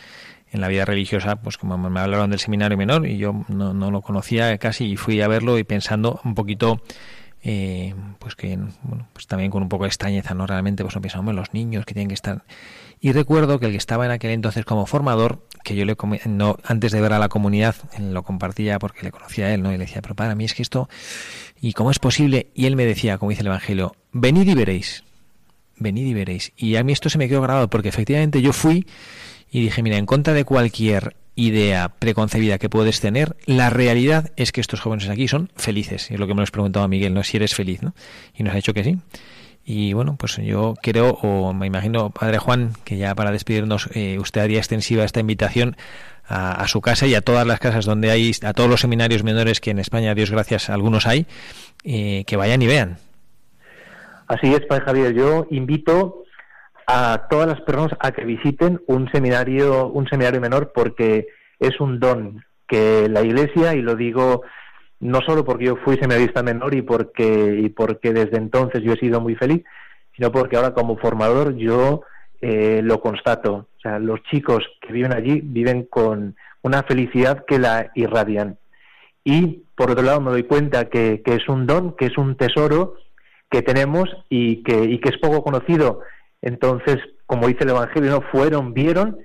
en 0.50 0.60
la 0.60 0.68
vida 0.68 0.84
religiosa, 0.84 1.36
pues 1.36 1.56
como 1.56 1.78
me 1.78 2.00
hablaron 2.00 2.30
del 2.30 2.40
seminario 2.40 2.76
menor 2.76 3.06
y 3.06 3.16
yo 3.16 3.44
no, 3.48 3.72
no 3.72 3.90
lo 3.92 4.00
conocía 4.00 4.56
casi 4.58 4.86
y 4.86 4.96
fui 4.96 5.20
a 5.20 5.28
verlo 5.28 5.58
y 5.58 5.64
pensando 5.64 6.20
un 6.24 6.34
poquito 6.34 6.80
eh, 7.42 7.94
pues 8.18 8.34
que 8.34 8.58
bueno, 8.82 9.08
pues 9.12 9.26
también 9.26 9.50
con 9.50 9.62
un 9.62 9.68
poco 9.68 9.84
de 9.84 9.88
extrañeza, 9.88 10.34
¿no? 10.34 10.46
Realmente 10.46 10.82
pues 10.82 10.94
no 10.94 11.00
pensamos 11.00 11.30
en 11.30 11.36
los 11.36 11.54
niños 11.54 11.84
que 11.84 11.94
tienen 11.94 12.08
que 12.08 12.14
estar. 12.14 12.44
Y 13.00 13.12
recuerdo 13.12 13.60
que 13.60 13.66
el 13.66 13.72
que 13.72 13.78
estaba 13.78 14.06
en 14.06 14.10
aquel 14.10 14.30
entonces 14.30 14.64
como 14.64 14.86
formador, 14.86 15.46
que 15.62 15.76
yo 15.76 15.84
le 15.84 15.96
no, 16.26 16.56
antes 16.64 16.92
de 16.92 17.00
ver 17.00 17.12
a 17.12 17.18
la 17.18 17.28
comunidad, 17.28 17.76
lo 18.00 18.22
compartía 18.22 18.78
porque 18.78 19.02
le 19.02 19.12
conocía 19.12 19.46
a 19.46 19.54
él, 19.54 19.62
¿no? 19.62 19.70
Y 19.70 19.76
le 19.76 19.84
decía, 19.84 20.02
pero 20.02 20.14
para 20.14 20.34
mí 20.34 20.44
es 20.44 20.54
que 20.54 20.62
esto, 20.62 20.88
¿y 21.60 21.72
cómo 21.72 21.90
es 21.90 21.98
posible? 21.98 22.48
Y 22.54 22.66
él 22.66 22.74
me 22.74 22.86
decía, 22.86 23.18
como 23.18 23.30
dice 23.30 23.42
el 23.42 23.48
Evangelio, 23.48 23.94
venid 24.12 24.48
y 24.48 24.54
veréis, 24.54 25.04
venid 25.76 26.06
y 26.06 26.14
veréis. 26.14 26.52
Y 26.56 26.76
a 26.76 26.84
mí 26.84 26.92
esto 26.92 27.10
se 27.10 27.18
me 27.18 27.28
quedó 27.28 27.42
grabado 27.42 27.68
porque 27.68 27.90
efectivamente 27.90 28.40
yo 28.40 28.52
fui 28.52 28.86
y 29.50 29.60
dije, 29.60 29.82
mira, 29.82 29.98
en 29.98 30.06
contra 30.06 30.32
de 30.32 30.44
cualquier 30.44 31.16
idea 31.36 31.90
preconcebida 31.90 32.58
que 32.58 32.68
puedes 32.68 33.00
tener, 33.00 33.36
la 33.44 33.70
realidad 33.70 34.32
es 34.36 34.50
que 34.50 34.60
estos 34.60 34.80
jóvenes 34.80 35.08
aquí 35.08 35.28
son 35.28 35.50
felices. 35.54 36.10
Es 36.10 36.18
lo 36.18 36.26
que 36.26 36.34
me 36.34 36.38
lo 36.38 36.42
has 36.42 36.50
preguntado 36.50 36.84
a 36.84 36.88
Miguel, 36.88 37.14
¿no? 37.14 37.22
Si 37.22 37.36
eres 37.36 37.54
feliz, 37.54 37.82
¿no? 37.82 37.94
Y 38.34 38.42
nos 38.42 38.52
ha 38.54 38.56
dicho 38.56 38.74
que 38.74 38.82
sí. 38.82 38.98
Y 39.64 39.92
bueno, 39.92 40.16
pues 40.18 40.36
yo 40.36 40.74
creo, 40.80 41.10
o 41.10 41.52
me 41.52 41.66
imagino, 41.66 42.10
Padre 42.10 42.38
Juan, 42.38 42.72
que 42.84 42.96
ya 42.96 43.14
para 43.14 43.32
despedirnos, 43.32 43.88
eh, 43.94 44.18
usted 44.18 44.40
haría 44.40 44.58
extensiva 44.58 45.04
esta 45.04 45.20
invitación 45.20 45.76
a, 46.24 46.52
a, 46.52 46.68
su 46.68 46.80
casa 46.80 47.06
y 47.06 47.14
a 47.14 47.20
todas 47.20 47.46
las 47.46 47.58
casas 47.58 47.84
donde 47.84 48.10
hay, 48.10 48.32
a 48.42 48.52
todos 48.52 48.70
los 48.70 48.80
seminarios 48.80 49.24
menores 49.24 49.60
que 49.60 49.70
en 49.70 49.78
España, 49.78 50.14
Dios 50.14 50.30
gracias, 50.30 50.70
algunos 50.70 51.06
hay, 51.06 51.26
eh, 51.84 52.24
que 52.26 52.36
vayan 52.36 52.62
y 52.62 52.66
vean. 52.68 52.98
Así 54.28 54.52
es, 54.52 54.64
Padre 54.66 54.84
Javier. 54.84 55.14
Yo 55.14 55.46
invito 55.50 56.25
a 56.86 57.26
todas 57.28 57.48
las 57.48 57.60
personas 57.62 57.96
a 58.00 58.12
que 58.12 58.24
visiten 58.24 58.80
un 58.86 59.10
seminario, 59.10 59.88
un 59.88 60.08
seminario 60.08 60.40
menor 60.40 60.72
porque 60.74 61.28
es 61.58 61.80
un 61.80 61.98
don 61.98 62.44
que 62.68 63.08
la 63.08 63.22
Iglesia, 63.22 63.74
y 63.74 63.82
lo 63.82 63.96
digo 63.96 64.42
no 65.00 65.20
solo 65.20 65.44
porque 65.44 65.66
yo 65.66 65.76
fui 65.76 65.96
seminarista 65.96 66.42
menor 66.42 66.74
y 66.74 66.82
porque, 66.82 67.58
y 67.60 67.68
porque 67.68 68.12
desde 68.12 68.38
entonces 68.38 68.82
yo 68.82 68.92
he 68.92 68.98
sido 68.98 69.20
muy 69.20 69.34
feliz, 69.34 69.62
sino 70.14 70.32
porque 70.32 70.56
ahora 70.56 70.72
como 70.72 70.96
formador 70.96 71.56
yo 71.56 72.02
eh, 72.40 72.80
lo 72.82 73.00
constato. 73.00 73.68
O 73.76 73.80
sea, 73.80 73.98
los 73.98 74.22
chicos 74.24 74.64
que 74.80 74.92
viven 74.92 75.12
allí 75.12 75.40
viven 75.42 75.84
con 75.84 76.36
una 76.62 76.82
felicidad 76.82 77.44
que 77.46 77.58
la 77.58 77.90
irradian. 77.94 78.58
Y 79.22 79.64
por 79.74 79.90
otro 79.90 80.04
lado 80.04 80.20
me 80.20 80.30
doy 80.30 80.44
cuenta 80.44 80.88
que, 80.88 81.22
es 81.24 81.48
un 81.48 81.66
don, 81.66 81.94
que 81.96 82.06
es 82.06 82.16
un 82.16 82.36
tesoro 82.36 82.94
que 83.50 83.62
tenemos 83.62 84.08
y 84.28 84.62
que, 84.62 84.84
y 84.84 84.98
que 84.98 85.10
es 85.10 85.18
poco 85.18 85.42
conocido. 85.42 86.00
Entonces, 86.46 86.98
como 87.26 87.48
dice 87.48 87.64
el 87.64 87.70
Evangelio, 87.70 88.08
¿no? 88.08 88.20
fueron, 88.20 88.72
vieron 88.72 89.18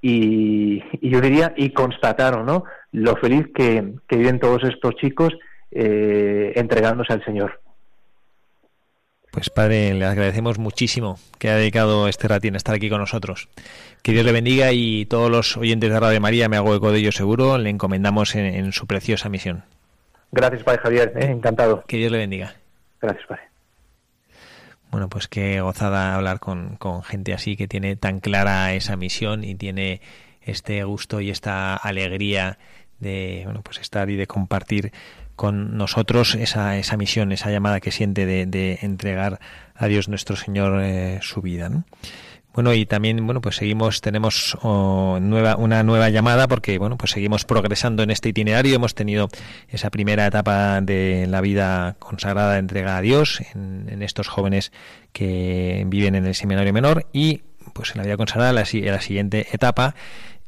y, 0.00 0.80
yo 1.02 1.20
diría, 1.20 1.52
y 1.56 1.70
constataron 1.70 2.46
¿no? 2.46 2.62
lo 2.92 3.16
feliz 3.16 3.48
que, 3.52 3.94
viven 4.08 4.38
todos 4.38 4.62
estos 4.62 4.94
chicos 4.94 5.32
eh, 5.72 6.52
entregándose 6.54 7.12
al 7.12 7.24
Señor. 7.24 7.60
Pues 9.32 9.50
padre, 9.50 9.94
le 9.94 10.04
agradecemos 10.04 10.60
muchísimo 10.60 11.18
que 11.40 11.50
ha 11.50 11.56
dedicado 11.56 12.06
este 12.06 12.28
ratín 12.28 12.54
a 12.54 12.58
estar 12.58 12.76
aquí 12.76 12.88
con 12.88 13.00
nosotros. 13.00 13.48
Que 14.02 14.12
Dios 14.12 14.24
le 14.24 14.30
bendiga 14.30 14.70
y 14.72 15.06
todos 15.06 15.28
los 15.28 15.56
oyentes 15.56 15.90
de 15.90 15.98
Radio 15.98 16.20
María, 16.20 16.48
me 16.48 16.56
hago 16.56 16.76
eco 16.76 16.92
de 16.92 17.00
ello 17.00 17.10
seguro, 17.10 17.58
le 17.58 17.70
encomendamos 17.70 18.36
en, 18.36 18.70
su 18.70 18.86
preciosa 18.86 19.28
misión. 19.28 19.64
Gracias, 20.30 20.62
padre 20.62 20.82
Javier, 20.82 21.12
¿eh? 21.16 21.32
encantado. 21.32 21.82
Que 21.88 21.96
Dios 21.96 22.12
le 22.12 22.18
bendiga. 22.18 22.54
Gracias, 23.00 23.26
padre. 23.26 23.49
Bueno, 24.90 25.08
pues 25.08 25.28
qué 25.28 25.60
gozada 25.60 26.14
hablar 26.14 26.40
con, 26.40 26.76
con 26.76 27.02
gente 27.02 27.32
así 27.32 27.56
que 27.56 27.68
tiene 27.68 27.96
tan 27.96 28.20
clara 28.20 28.74
esa 28.74 28.96
misión 28.96 29.44
y 29.44 29.54
tiene 29.54 30.00
este 30.40 30.82
gusto 30.84 31.20
y 31.20 31.30
esta 31.30 31.76
alegría 31.76 32.58
de 32.98 33.42
bueno 33.44 33.62
pues 33.62 33.78
estar 33.78 34.10
y 34.10 34.16
de 34.16 34.26
compartir 34.26 34.92
con 35.40 35.78
nosotros 35.78 36.34
esa, 36.34 36.76
esa 36.76 36.98
misión, 36.98 37.32
esa 37.32 37.50
llamada 37.50 37.80
que 37.80 37.92
siente 37.92 38.26
de, 38.26 38.78
entregar 38.82 39.40
a 39.74 39.86
Dios 39.86 40.06
nuestro 40.06 40.36
Señor 40.36 40.82
eh, 40.82 41.18
su 41.22 41.40
vida. 41.40 41.70
Bueno, 42.52 42.74
y 42.74 42.84
también, 42.84 43.24
bueno, 43.24 43.40
pues 43.40 43.56
seguimos, 43.56 44.00
tenemos 44.00 44.58
oh, 44.62 45.18
nueva, 45.20 45.56
una 45.56 45.84
nueva 45.84 46.10
llamada 46.10 46.48
porque, 46.48 46.78
bueno, 46.78 46.98
pues 46.98 47.12
seguimos 47.12 47.44
progresando 47.44 48.02
en 48.02 48.10
este 48.10 48.30
itinerario. 48.30 48.74
Hemos 48.74 48.94
tenido 48.94 49.28
esa 49.68 49.90
primera 49.90 50.26
etapa 50.26 50.80
de 50.80 51.26
la 51.28 51.40
vida 51.40 51.96
consagrada, 52.00 52.58
entrega 52.58 52.96
a 52.96 53.00
Dios, 53.00 53.40
en, 53.54 54.02
estos 54.02 54.28
jóvenes 54.28 54.72
que 55.12 55.84
viven 55.86 56.16
en 56.16 56.26
el 56.26 56.34
seminario 56.34 56.72
menor 56.72 57.06
y, 57.12 57.42
pues 57.72 57.92
en 57.92 57.98
la 57.98 58.04
vida 58.04 58.16
consagrada, 58.16 58.52
la, 58.52 58.62
la 58.62 59.00
siguiente 59.00 59.46
etapa 59.52 59.94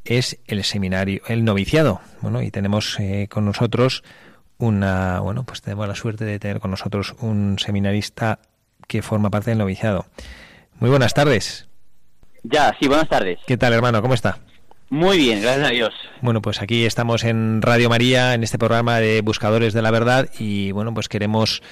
es 0.05 0.39
el 0.47 0.65
seminario, 0.65 1.23
el 1.29 1.45
noviciado. 1.45 2.01
Bueno, 2.21 2.43
y 2.43 2.51
tenemos 2.51 2.99
eh, 2.99 3.29
con 3.31 3.45
nosotros 3.45 4.03
una, 4.59 5.21
bueno, 5.21 5.45
pues 5.45 5.63
tenemos 5.63 5.87
la 5.87 5.95
suerte 5.95 6.25
de 6.25 6.39
tener 6.39 6.59
con 6.59 6.73
nosotros 6.73 7.15
un 7.21 7.59
seminarista 7.59 8.41
que 8.89 9.03
forma 9.03 9.31
parte 9.31 9.51
del 9.51 9.59
noviciado. 9.59 10.07
Muy 10.81 10.91
buenas 10.91 11.15
tardes. 11.15 11.69
Ya, 12.43 12.75
sí, 12.81 12.89
buenas 12.89 13.09
tardes. 13.09 13.39
¿Qué 13.47 13.57
tal, 13.57 13.73
hermano? 13.73 14.03
¿Cómo 14.03 14.15
está? 14.15 14.39
Muy 14.91 15.17
bien, 15.17 15.41
gracias 15.41 15.69
a 15.69 15.71
Dios. 15.71 15.95
Bueno, 16.21 16.43
pues 16.43 16.61
aquí 16.61 16.85
estamos 16.85 17.25
en 17.25 17.63
Radio 17.63 17.89
María, 17.89 18.35
en 18.35 18.43
este 18.43 18.59
programa 18.59 18.99
de 18.99 19.23
Buscadores 19.23 19.73
de 19.73 19.81
la 19.81 19.91
Verdad, 19.91 20.29
y 20.39 20.71
bueno, 20.73 20.93
pues 20.93 21.09
queremos 21.09 21.63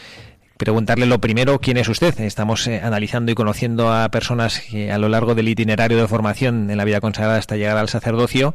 preguntarle 0.56 1.06
lo 1.06 1.20
primero, 1.20 1.59
¿quién 1.59 1.76
es 1.76 1.88
usted? 1.88 2.18
Estamos 2.20 2.66
eh, 2.66 2.80
analizando 2.83 3.33
y 3.33 3.35
conociendo 3.35 3.92
a 3.92 4.09
personas 4.11 4.61
que 4.61 4.92
a 4.92 4.98
lo 4.98 5.09
largo 5.09 5.35
del 5.35 5.48
itinerario 5.48 5.98
de 5.98 6.06
formación 6.06 6.70
en 6.70 6.76
la 6.76 6.85
vida 6.85 7.00
consagrada 7.00 7.38
hasta 7.38 7.56
llegar 7.56 7.76
al 7.76 7.88
sacerdocio 7.88 8.54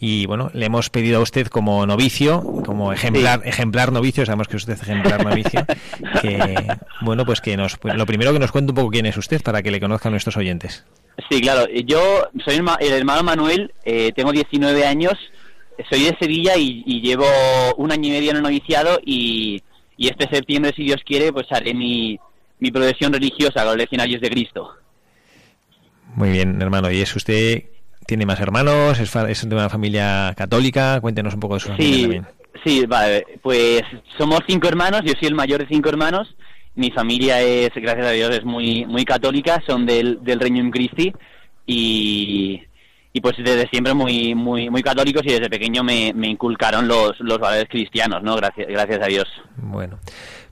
y 0.00 0.26
bueno, 0.26 0.50
le 0.54 0.66
hemos 0.66 0.90
pedido 0.90 1.18
a 1.18 1.22
usted 1.22 1.48
como 1.48 1.84
novicio, 1.84 2.42
como 2.64 2.92
ejemplar, 2.92 3.42
ejemplar 3.44 3.90
novicio, 3.90 4.24
sabemos 4.24 4.46
que 4.46 4.56
usted 4.56 4.74
es 4.74 4.82
ejemplar 4.82 5.24
novicio, 5.24 5.66
que 6.22 6.54
bueno, 7.00 7.24
pues 7.26 7.40
que 7.40 7.56
nos, 7.56 7.76
pues 7.78 7.94
lo 7.96 8.06
primero 8.06 8.32
que 8.32 8.38
nos 8.38 8.52
cuente 8.52 8.70
un 8.70 8.76
poco 8.76 8.90
quién 8.90 9.06
es 9.06 9.16
usted 9.16 9.42
para 9.42 9.62
que 9.62 9.72
le 9.72 9.80
conozcan 9.80 10.12
nuestros 10.12 10.36
oyentes. 10.36 10.84
Sí, 11.28 11.40
claro, 11.40 11.66
yo 11.84 12.28
soy 12.44 12.60
el 12.80 12.92
hermano 12.92 13.24
Manuel, 13.24 13.72
eh, 13.84 14.12
tengo 14.14 14.30
19 14.30 14.86
años, 14.86 15.14
soy 15.90 16.04
de 16.04 16.16
Sevilla 16.20 16.56
y, 16.56 17.00
llevo 17.00 17.26
un 17.76 17.90
año 17.90 18.08
y 18.08 18.12
medio 18.12 18.30
en 18.30 18.36
el 18.36 18.42
noviciado 18.42 19.00
y, 19.04 19.62
este 19.96 20.28
septiembre, 20.32 20.72
si 20.76 20.84
Dios 20.84 21.02
quiere, 21.04 21.32
pues 21.32 21.50
haré 21.50 21.74
mi, 21.74 22.20
mi 22.60 22.70
profesión 22.70 23.12
religiosa 23.12 23.62
con 23.62 23.70
los 23.70 23.76
legionarios 23.78 24.20
de 24.20 24.30
Cristo. 24.30 24.74
Muy 26.14 26.30
bien, 26.30 26.62
hermano, 26.62 26.88
¿y 26.88 27.00
es 27.00 27.16
usted 27.16 27.64
¿Tiene 28.08 28.24
más 28.24 28.40
hermanos? 28.40 28.98
¿Es, 28.98 29.46
de 29.46 29.54
una 29.54 29.68
familia 29.68 30.32
católica? 30.34 30.98
Cuéntenos 31.02 31.34
un 31.34 31.40
poco 31.40 31.54
de 31.54 31.60
su 31.60 31.68
familia 31.68 32.00
también. 32.00 32.26
Sí, 32.64 32.86
vale. 32.86 33.26
Pues 33.42 33.82
somos 34.16 34.40
cinco 34.48 34.66
hermanos, 34.66 35.02
yo 35.04 35.12
soy 35.12 35.28
el 35.28 35.34
mayor 35.34 35.60
de 35.60 35.68
cinco 35.68 35.90
hermanos. 35.90 36.34
Mi 36.74 36.90
familia 36.90 37.42
es, 37.42 37.68
gracias 37.74 38.06
a 38.06 38.12
Dios, 38.12 38.34
es 38.34 38.46
muy 38.46 38.86
muy 38.86 39.04
católica, 39.04 39.62
son 39.66 39.84
del, 39.84 40.24
del 40.24 40.40
Reino 40.40 40.70
Christi 40.70 41.12
y, 41.66 42.62
y 43.12 43.20
pues 43.20 43.36
desde 43.36 43.68
siempre 43.68 43.92
muy 43.92 44.34
muy 44.34 44.70
muy 44.70 44.82
católicos 44.82 45.22
y 45.26 45.32
desde 45.32 45.50
pequeño 45.50 45.84
me, 45.84 46.14
me 46.14 46.28
inculcaron 46.28 46.88
los, 46.88 47.20
los 47.20 47.38
valores 47.38 47.68
cristianos, 47.68 48.22
¿no? 48.22 48.36
Gracias, 48.36 48.68
gracias 48.68 49.00
a 49.02 49.06
Dios. 49.06 49.28
Bueno. 49.58 49.98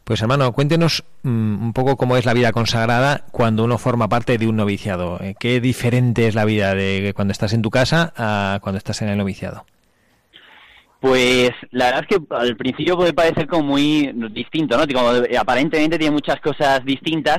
Pues 0.07 0.23
hermano, 0.23 0.53
cuéntenos 0.53 1.03
mm, 1.25 1.65
un 1.65 1.73
poco 1.73 1.97
cómo 1.97 2.17
es 2.17 2.25
la 2.25 2.33
vida 2.33 2.53
consagrada 2.53 3.25
cuando 3.33 3.65
uno 3.65 3.77
forma 3.77 4.07
parte 4.07 4.39
de 4.39 4.47
un 4.47 4.55
noviciado. 4.55 5.19
Eh, 5.21 5.35
¿Qué 5.37 5.61
diferente 5.61 6.29
es 6.29 6.37
la 6.37 6.45
vida 6.45 6.77
de 6.77 7.13
cuando 7.13 7.33
estás 7.33 7.53
en 7.53 7.61
tu 7.61 7.71
casa 7.71 8.13
a 8.17 8.61
cuando 8.63 8.79
estás 8.79 9.03
en 9.03 9.09
el 9.09 9.19
noviciado? 9.19 9.67
Pues 11.01 11.51
la 11.73 11.87
verdad 11.87 12.07
es 12.09 12.17
que 12.17 12.25
al 12.37 12.57
principio 12.57 12.97
puede 12.97 13.15
parecer 13.15 13.49
como 13.49 13.65
muy 13.65 14.13
distinto, 14.31 14.79
¿no? 14.79 14.87
Como, 14.87 15.11
aparentemente 15.37 15.99
tiene 15.99 16.15
muchas 16.15 16.41
cosas 16.41 16.85
distintas, 16.85 17.39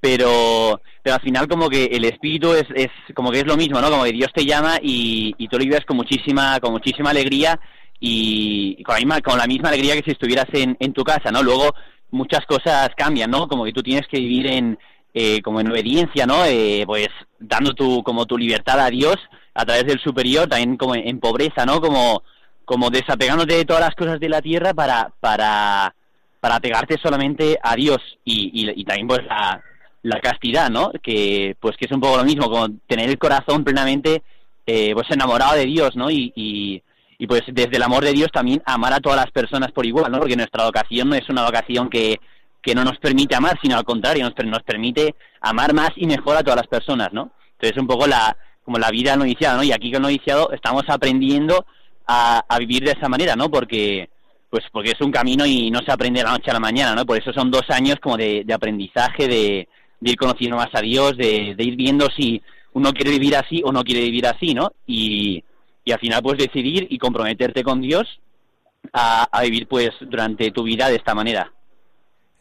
pero, 0.00 0.80
pero 1.02 1.16
al 1.16 1.20
final 1.20 1.46
como 1.46 1.68
que 1.68 1.84
el 1.84 2.06
espíritu 2.06 2.54
es, 2.54 2.64
es 2.74 2.90
como 3.14 3.30
que 3.30 3.40
es 3.40 3.46
lo 3.46 3.58
mismo, 3.58 3.82
¿no? 3.82 3.90
Como 3.90 4.04
que 4.04 4.12
Dios 4.12 4.32
te 4.32 4.46
llama 4.46 4.78
y, 4.80 5.34
y 5.36 5.46
tú 5.46 5.58
lo 5.58 5.64
vives 5.64 5.84
con 5.84 5.98
muchísima, 5.98 6.58
con 6.58 6.72
muchísima 6.72 7.10
alegría 7.10 7.60
y 8.04 8.82
con 8.82 8.94
la 8.94 8.98
misma, 8.98 9.20
con 9.20 9.38
la 9.38 9.46
misma 9.46 9.68
alegría 9.68 9.94
que 9.94 10.02
si 10.02 10.10
estuvieras 10.10 10.46
en, 10.52 10.76
en 10.80 10.92
tu 10.92 11.04
casa, 11.04 11.30
¿no? 11.30 11.40
Luego 11.40 11.72
muchas 12.10 12.44
cosas 12.46 12.90
cambian, 12.96 13.30
¿no? 13.30 13.46
Como 13.46 13.64
que 13.64 13.72
tú 13.72 13.80
tienes 13.80 14.08
que 14.08 14.18
vivir 14.18 14.48
en, 14.48 14.76
eh, 15.14 15.40
como 15.40 15.60
en 15.60 15.70
obediencia, 15.70 16.26
¿no? 16.26 16.44
Eh, 16.44 16.82
pues 16.84 17.10
dando 17.38 17.74
tu, 17.74 18.02
como 18.02 18.26
tu 18.26 18.36
libertad 18.36 18.80
a 18.80 18.90
Dios 18.90 19.16
a 19.54 19.64
través 19.64 19.86
del 19.86 20.00
superior, 20.00 20.48
también 20.48 20.76
como 20.76 20.96
en, 20.96 21.20
pobreza, 21.20 21.64
¿no? 21.64 21.80
Como, 21.80 22.24
como 22.64 22.90
desapegándote 22.90 23.54
de 23.54 23.64
todas 23.64 23.82
las 23.82 23.94
cosas 23.94 24.18
de 24.18 24.28
la 24.28 24.42
tierra 24.42 24.74
para, 24.74 25.12
para, 25.20 25.94
para 26.40 26.58
pegarte 26.58 26.98
solamente 27.00 27.56
a 27.62 27.76
Dios 27.76 28.00
y, 28.24 28.72
y, 28.74 28.84
también 28.84 29.06
pues 29.06 29.24
la, 29.26 29.62
la 30.02 30.20
castidad, 30.20 30.70
¿no? 30.70 30.90
Que 31.00 31.54
pues 31.60 31.76
que 31.76 31.84
es 31.84 31.92
un 31.92 32.00
poco 32.00 32.16
lo 32.16 32.24
mismo, 32.24 32.50
como 32.50 32.68
tener 32.88 33.08
el 33.08 33.18
corazón 33.18 33.62
plenamente 33.62 34.24
eh, 34.66 34.90
pues 34.92 35.08
enamorado 35.08 35.54
de 35.54 35.66
Dios, 35.66 35.94
¿no? 35.94 36.10
y 36.10 36.32
y 36.34 36.82
pues 37.26 37.42
desde 37.46 37.76
el 37.76 37.82
amor 37.82 38.04
de 38.04 38.12
Dios 38.12 38.28
también 38.32 38.62
amar 38.66 38.92
a 38.92 39.00
todas 39.00 39.16
las 39.16 39.30
personas 39.30 39.70
por 39.70 39.86
igual, 39.86 40.10
¿no? 40.10 40.18
Porque 40.18 40.36
nuestra 40.36 40.64
vocación 40.64 41.08
no 41.08 41.14
es 41.14 41.28
una 41.28 41.44
vocación 41.44 41.88
que, 41.88 42.18
que 42.60 42.74
no 42.74 42.84
nos 42.84 42.98
permite 42.98 43.36
amar, 43.36 43.58
sino 43.62 43.76
al 43.76 43.84
contrario, 43.84 44.24
nos, 44.24 44.46
nos 44.46 44.62
permite 44.62 45.14
amar 45.40 45.72
más 45.72 45.90
y 45.96 46.06
mejor 46.06 46.36
a 46.36 46.42
todas 46.42 46.56
las 46.56 46.66
personas, 46.66 47.12
¿no? 47.12 47.30
Entonces 47.52 47.78
un 47.78 47.86
poco 47.86 48.06
la 48.06 48.36
como 48.64 48.78
la 48.78 48.90
vida 48.90 49.16
noviciada, 49.16 49.56
¿no? 49.56 49.62
Y 49.62 49.72
aquí 49.72 49.90
con 49.90 49.96
el 49.96 50.02
noviciado 50.02 50.52
estamos 50.52 50.84
aprendiendo 50.88 51.64
a, 52.06 52.44
a 52.48 52.58
vivir 52.58 52.84
de 52.84 52.92
esa 52.92 53.08
manera, 53.08 53.36
¿no? 53.36 53.50
Porque 53.50 54.08
pues 54.50 54.64
porque 54.72 54.90
es 54.90 55.00
un 55.00 55.10
camino 55.10 55.46
y 55.46 55.70
no 55.70 55.80
se 55.80 55.92
aprende 55.92 56.20
de 56.20 56.24
la 56.24 56.32
noche 56.32 56.50
a 56.50 56.54
la 56.54 56.60
mañana, 56.60 56.94
¿no? 56.94 57.06
Por 57.06 57.18
eso 57.18 57.32
son 57.32 57.50
dos 57.50 57.68
años 57.70 57.96
como 58.00 58.16
de, 58.16 58.42
de 58.44 58.52
aprendizaje, 58.52 59.26
de, 59.26 59.68
de, 60.00 60.10
ir 60.10 60.16
conociendo 60.16 60.56
más 60.56 60.68
a 60.74 60.80
Dios, 60.80 61.16
de, 61.16 61.54
de 61.56 61.64
ir 61.64 61.76
viendo 61.76 62.08
si 62.10 62.42
uno 62.72 62.92
quiere 62.92 63.12
vivir 63.12 63.36
así 63.36 63.62
o 63.64 63.72
no 63.72 63.82
quiere 63.82 64.02
vivir 64.02 64.26
así, 64.26 64.54
¿no? 64.54 64.72
Y, 64.86 65.42
y 65.84 65.92
al 65.92 65.98
final 65.98 66.22
puedes 66.22 66.46
decidir 66.46 66.86
y 66.90 66.98
comprometerte 66.98 67.62
con 67.62 67.80
Dios 67.80 68.20
a, 68.92 69.28
vivir 69.42 69.66
pues 69.68 69.90
durante 70.00 70.50
tu 70.50 70.62
vida 70.62 70.88
de 70.88 70.96
esta 70.96 71.14
manera. 71.14 71.52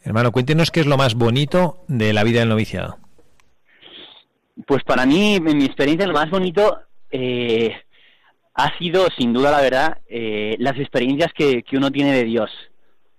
Hermano, 0.04 0.32
cuéntenos 0.32 0.72
qué 0.72 0.80
es 0.80 0.88
lo 0.88 0.98
más 0.98 1.16
bonito 1.16 1.84
de 1.88 2.14
la 2.14 2.24
vida 2.24 2.40
del 2.40 2.50
noviciado. 2.50 2.98
Pues 4.66 4.84
para 4.84 5.06
mí, 5.06 5.36
en 5.36 5.58
mi 5.58 5.66
experiencia, 5.66 6.08
lo 6.08 6.14
más 6.14 6.30
bonito 6.30 6.80
eh, 7.12 7.76
ha 8.56 8.78
sido, 8.78 9.08
sin 9.18 9.34
duda, 9.34 9.52
la 9.52 9.62
verdad, 9.62 9.98
eh, 10.08 10.56
las 10.60 10.78
experiencias 10.78 11.32
que, 11.34 11.64
que, 11.64 11.78
uno 11.78 11.92
tiene 11.92 12.14
de 12.14 12.24
Dios. 12.24 12.50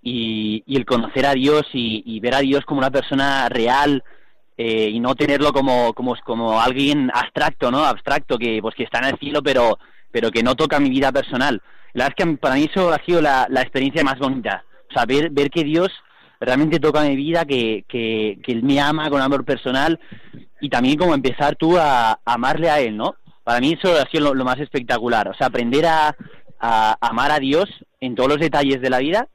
Y, 0.01 0.63
y 0.65 0.75
el 0.75 0.85
conocer 0.85 1.25
a 1.25 1.33
Dios 1.33 1.63
y, 1.73 2.03
y, 2.05 2.19
ver 2.19 2.35
a 2.35 2.41
Dios 2.41 2.65
como 2.65 2.79
una 2.79 2.91
persona 2.91 3.47
real 3.47 4.03
eh, 4.57 4.89
y 4.89 4.99
no 4.99 5.15
tenerlo 5.15 5.53
como, 5.53 5.93
como, 5.93 6.15
como 6.25 6.59
alguien 6.59 7.09
abstracto, 7.13 7.71
¿no? 7.71 7.85
Abstracto, 7.85 8.37
que, 8.37 8.59
pues, 8.61 8.75
que 8.75 8.83
está 8.83 8.99
en 8.99 9.05
el 9.05 9.19
cielo, 9.19 9.41
pero 9.41 9.79
pero 10.13 10.31
que 10.31 10.43
no 10.43 10.55
toca 10.55 10.79
mi 10.79 10.91
vida 10.91 11.11
personal. 11.11 11.61
La 11.93 12.05
verdad 12.05 12.15
es 12.17 12.25
que 12.25 12.37
para 12.37 12.55
mí 12.55 12.69
eso 12.71 12.93
ha 12.93 13.03
sido 13.03 13.19
la, 13.19 13.47
experiencia 13.61 14.03
más 14.03 14.19
bonita. 14.19 14.63
O 14.89 14.93
sea, 14.93 15.05
ver, 15.05 15.31
que 15.49 15.63
Dios 15.63 15.89
realmente 16.39 16.79
toca 16.79 17.01
mi 17.01 17.15
vida, 17.15 17.45
que, 17.45 17.83
que, 17.87 18.37
Él 18.45 18.63
me 18.63 18.79
ama 18.79 19.09
con 19.09 19.21
amor 19.21 19.43
personal 19.43 19.99
y 20.61 20.69
también 20.69 20.97
como 20.97 21.15
empezar 21.15 21.55
tú 21.55 21.77
a, 21.77 22.19
amarle 22.23 22.69
a 22.69 22.79
Él, 22.79 22.95
¿no? 22.95 23.15
Para 23.43 23.59
mí 23.59 23.73
eso 23.73 23.91
ha 23.97 24.09
sido 24.09 24.33
lo, 24.33 24.45
más 24.45 24.59
espectacular. 24.59 25.27
O 25.27 25.33
sea, 25.33 25.47
aprender 25.47 25.87
a, 25.87 26.15
a, 26.59 26.97
amar 27.01 27.31
a 27.31 27.39
Dios 27.39 27.65
en 27.99 28.13
todos 28.13 28.29
los 28.29 28.39
detalles 28.39 28.81
de 28.81 28.89
la 28.91 28.99
vida 28.99 29.27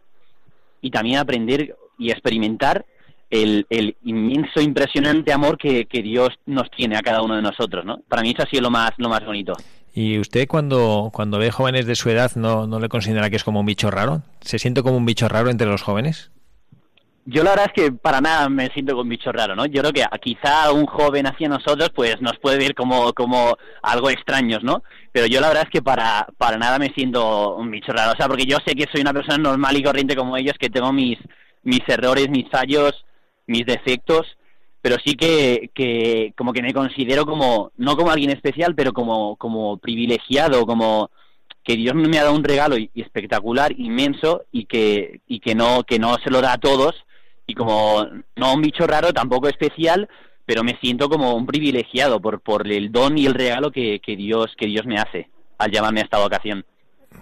y 0.81 0.91
también 0.93 1.19
aprender 1.19 1.77
y 1.99 2.13
experimentar 2.13 2.87
el, 3.31 3.67
el 3.69 3.97
inmenso, 4.05 4.61
impresionante 4.61 5.33
amor 5.33 5.59
que, 5.59 5.87
que, 5.87 6.03
Dios 6.03 6.31
nos 6.47 6.71
tiene 6.71 6.97
a 6.97 7.03
cada 7.03 7.21
uno 7.21 7.35
de 7.35 7.43
nosotros, 7.43 7.85
¿no? 7.85 7.99
Para 8.09 8.23
mí 8.23 8.31
eso 8.31 8.43
ha 8.43 8.51
sido 8.51 8.63
lo 8.63 8.71
más, 8.71 8.93
lo 8.97 9.09
más 9.09 9.25
bonito. 9.25 9.55
¿Y 9.95 10.19
usted 10.19 10.47
cuando, 10.47 11.11
cuando 11.13 11.39
ve 11.39 11.51
jóvenes 11.51 11.87
de 11.87 11.97
su 11.97 12.11
edad 12.11 12.33
no, 12.37 12.67
no 12.67 12.79
le 12.79 12.89
considera 12.89 13.31
que 13.31 13.37
es 13.37 13.45
como 13.45 13.61
un 13.61 13.67
bicho 13.67 13.91
raro? 13.91 14.23
¿Se 14.41 14.59
siente 14.59 14.83
como 14.83 14.97
un 14.97 15.07
bicho 15.07 15.29
raro 15.29 15.51
entre 15.51 15.67
los 15.67 15.83
jóvenes? 15.83 16.31
Yo 17.31 17.45
la 17.45 17.51
verdad 17.51 17.67
es 17.75 17.83
que 17.83 17.93
para 17.93 18.23
nada 18.23 18.49
me 18.49 18.69
siento 18.69 18.97
con 18.97 19.07
bicho 19.07 19.31
raro, 19.31 19.55
¿no? 19.55 19.67
Yo 19.67 19.83
creo 19.83 19.93
que 19.93 20.05
quizá 20.19 20.73
un 20.73 20.87
joven 20.87 21.27
hacia 21.27 21.47
nosotros 21.47 21.91
pues 21.95 22.23
nos 22.23 22.39
puede 22.39 22.57
ver 22.57 22.75
como, 22.75 23.13
como 23.13 23.55
algo 23.83 24.09
extraños, 24.09 24.65
¿no? 24.65 24.83
Pero 25.13 25.27
yo 25.27 25.39
la 25.43 25.49
verdad 25.49 25.65
es 25.67 25.71
que 25.71 25.83
para, 25.83 26.27
para 26.39 26.57
nada 26.57 26.79
me 26.79 26.89
siento 26.95 27.55
un 27.57 27.71
bicho 27.71 27.93
raro, 27.93 28.13
o 28.13 28.17
sea, 28.17 28.29
porque 28.29 28.47
yo 28.47 28.57
sé 28.67 28.75
que 28.75 28.87
soy 28.91 29.03
una 29.03 29.13
persona 29.13 29.37
normal 29.37 29.77
y 29.77 29.83
corriente 29.83 30.17
como 30.17 30.39
ellos, 30.39 30.57
que 30.59 30.71
tengo 30.71 30.91
mis, 30.91 31.19
mis 31.65 31.87
errores, 31.87 32.31
mis 32.31 32.49
fallos, 32.51 33.05
mis 33.47 33.67
defectos, 33.67 34.38
pero 34.81 34.97
sí 35.05 35.15
que, 35.15 35.71
que 35.75 36.33
como 36.37 36.53
que 36.53 36.63
me 36.63 36.73
considero 36.73 37.27
como, 37.27 37.73
no 37.77 37.97
como 37.97 38.11
alguien 38.11 38.31
especial, 38.31 38.75
pero 38.75 38.93
como, 38.93 39.37
como 39.37 39.79
privilegiado, 39.79 40.67
como 40.67 41.11
que 41.65 41.77
Dios 41.77 41.95
me 41.95 42.19
ha 42.19 42.25
dado 42.25 42.35
un 42.35 42.45
regalo 42.45 42.77
espectacular, 42.95 43.73
inmenso, 43.79 44.45
y 44.53 44.65
que, 44.65 45.21
y 45.27 45.41
que 45.41 45.55
no, 45.55 45.83
que 45.85 45.99
no 45.99 46.17
se 46.25 46.31
lo 46.31 46.41
da 46.41 46.55
a 46.55 46.59
todos, 46.59 46.95
y 47.47 47.55
como 47.55 48.07
no 48.37 48.55
un 48.55 48.63
bicho 48.63 48.87
raro, 48.87 49.13
tampoco 49.13 49.49
especial, 49.49 50.09
pero 50.47 50.65
me 50.65 50.79
siento 50.81 51.11
como 51.11 51.35
un 51.35 51.47
privilegiado 51.47 52.21
por, 52.21 52.41
por 52.41 52.67
el 52.67 52.91
don 52.91 53.19
y 53.19 53.27
el 53.27 53.35
regalo 53.35 53.71
que, 53.71 54.01
que 54.01 54.17
Dios 54.17 54.55
que 54.57 54.67
Dios 54.67 54.87
me 54.87 54.99
hace 54.99 55.29
al 55.59 55.71
llamarme 55.71 56.01
a 56.01 56.05
esta 56.05 56.19
vocación. 56.19 56.65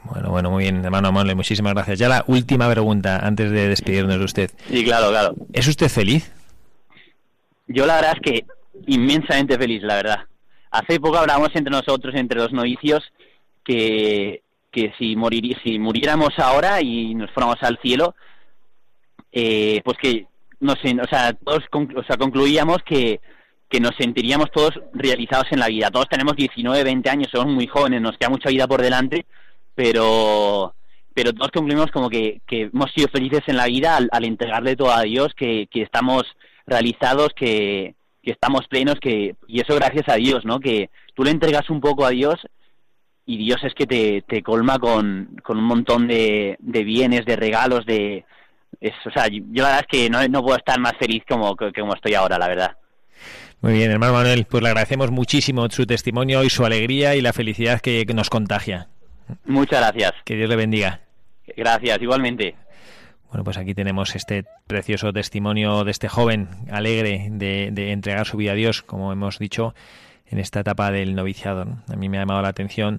Bueno, 0.05 0.31
bueno, 0.31 0.51
muy 0.51 0.65
bien, 0.65 0.85
hermano 0.85 1.09
Amable, 1.09 1.35
muchísimas 1.35 1.75
gracias. 1.75 1.99
Ya 1.99 2.09
la 2.09 2.25
última 2.29 2.71
pregunta 2.71 3.19
antes 3.19 3.51
de 3.51 3.69
despedirnos 3.69 4.19
de 4.19 4.25
usted. 4.25 4.51
Sí, 4.71 4.85
claro, 4.85 5.09
claro. 5.09 5.35
¿Es 5.53 5.67
usted 5.67 5.89
feliz? 5.89 6.33
Yo 7.67 7.87
la 7.87 7.97
verdad 7.97 8.15
es 8.17 8.21
que 8.21 8.47
inmensamente 8.87 9.59
feliz, 9.59 9.83
la 9.83 9.97
verdad. 9.97 10.21
Hace 10.71 11.01
poco 11.01 11.19
hablábamos 11.19 11.51
entre 11.55 11.71
nosotros, 11.71 12.15
entre 12.15 12.39
los 12.39 12.53
novicios, 12.53 13.03
que, 13.65 14.43
que 14.71 14.93
si, 14.99 15.17
morir, 15.17 15.57
si 15.63 15.79
muriéramos 15.79 16.39
ahora 16.39 16.81
y 16.81 17.15
nos 17.15 17.31
fuéramos 17.31 17.63
al 17.63 17.79
cielo, 17.79 18.15
eh, 19.33 19.81
pues 19.85 19.97
que 19.99 20.27
no 20.61 20.75
sé, 20.83 20.97
o 21.01 21.07
sea, 21.09 21.33
todos 21.33 21.65
o 21.73 22.03
sea, 22.05 22.17
concluíamos 22.17 22.79
que, 22.85 23.21
que 23.69 23.81
nos 23.81 23.95
sentiríamos 23.97 24.51
todos 24.51 24.81
realizados 24.93 25.47
en 25.51 25.61
la 25.61 25.69
vida. 25.69 25.91
Todos 25.91 26.09
tenemos 26.09 26.37
19, 26.37 26.85
20 26.85 27.11
años, 27.11 27.29
somos 27.31 27.53
muy 27.53 27.67
jóvenes, 27.67 28.01
nos 28.01 28.17
queda 28.17 28.31
mucha 28.31 28.49
vida 28.49 28.67
por 28.67 28.83
delante, 28.83 29.27
pero 29.75 30.73
pero 31.15 31.33
todos 31.33 31.51
concluimos 31.51 31.91
como 31.93 32.11
que, 32.11 32.43
que 32.47 32.69
hemos 32.73 32.93
sido 32.93 33.09
felices 33.09 33.41
en 33.47 33.57
la 33.57 33.65
vida 33.65 33.97
al, 33.97 34.25
entregarle 34.27 34.77
todo 34.77 34.93
a 34.93 35.01
Dios, 35.01 35.33
que, 35.35 35.67
que 35.71 35.81
estamos 35.81 36.25
realizados, 36.67 37.31
que, 37.35 37.95
que 38.23 38.31
estamos 38.31 38.67
plenos, 38.69 38.97
que 39.01 39.37
y 39.47 39.61
eso 39.61 39.75
gracias 39.75 40.09
a 40.09 40.17
Dios, 40.17 40.45
¿no? 40.45 40.61
Que 40.61 40.91
tú 41.15 41.25
le 41.25 41.31
entregas 41.31 41.71
un 41.71 41.81
poco 41.81 42.05
a 42.05 42.11
Dios 42.11 42.35
y 43.25 43.39
Dios 43.39 43.59
es 43.65 43.75
que 43.75 43.87
te, 43.87 44.23
te 44.23 44.43
colma 44.43 44.79
con, 44.79 45.37
con 45.43 45.59
un 45.59 45.65
montón 45.65 46.07
de, 46.07 46.57
de 46.61 46.85
bienes, 46.85 47.25
de 47.25 47.37
regalos, 47.37 47.85
de, 47.87 48.25
o 48.83 49.11
sea, 49.11 49.29
yo 49.29 49.63
la 49.63 49.69
verdad 49.69 49.87
es 49.91 49.99
que 50.01 50.11
no, 50.11 50.27
no 50.29 50.43
puedo 50.43 50.57
estar 50.57 50.79
más 50.79 50.95
feliz 50.99 51.23
como, 51.29 51.57
como 51.57 51.95
estoy 51.95 52.15
ahora, 52.15 52.39
la 52.39 52.49
verdad. 52.49 52.77
Muy 53.61 53.73
bien, 53.73 53.91
hermano 53.91 54.13
Manuel, 54.13 54.47
pues 54.49 54.63
le 54.63 54.69
agradecemos 54.69 55.11
muchísimo 55.11 55.69
su 55.71 55.87
testimonio 55.87 56.45
y 56.45 56.51
su 56.51 56.65
alegría 56.65 57.17
y 57.17 57.23
la 57.23 57.33
felicidad 57.33 57.81
que, 57.81 58.05
nos 58.15 58.29
contagia. 58.29 58.89
Muchas 59.45 59.81
gracias. 59.81 60.13
Que 60.25 60.37
Dios 60.37 60.49
le 60.49 60.57
bendiga. 60.57 61.01
Gracias, 61.57 62.01
igualmente. 62.03 62.55
Bueno, 63.31 63.45
pues 63.45 63.59
aquí 63.59 63.75
tenemos 63.75 64.15
este 64.15 64.45
precioso 64.67 65.13
testimonio 65.13 65.85
de 65.85 65.91
este 65.91 66.09
joven 66.09 66.49
alegre 66.71 67.29
de, 67.31 67.93
entregar 67.93 68.27
su 68.27 68.37
vida 68.37 68.53
a 68.53 68.55
Dios, 68.55 68.83
como 68.83 69.13
hemos 69.13 69.39
dicho, 69.39 69.75
en 70.27 70.39
esta 70.39 70.61
etapa 70.61 70.91
del 70.91 71.15
noviciado. 71.15 71.67
A 71.89 71.97
mí 71.97 72.09
me 72.09 72.19
ha 72.19 72.23
llamado 72.23 72.43
la 72.43 72.49
atención 72.49 72.99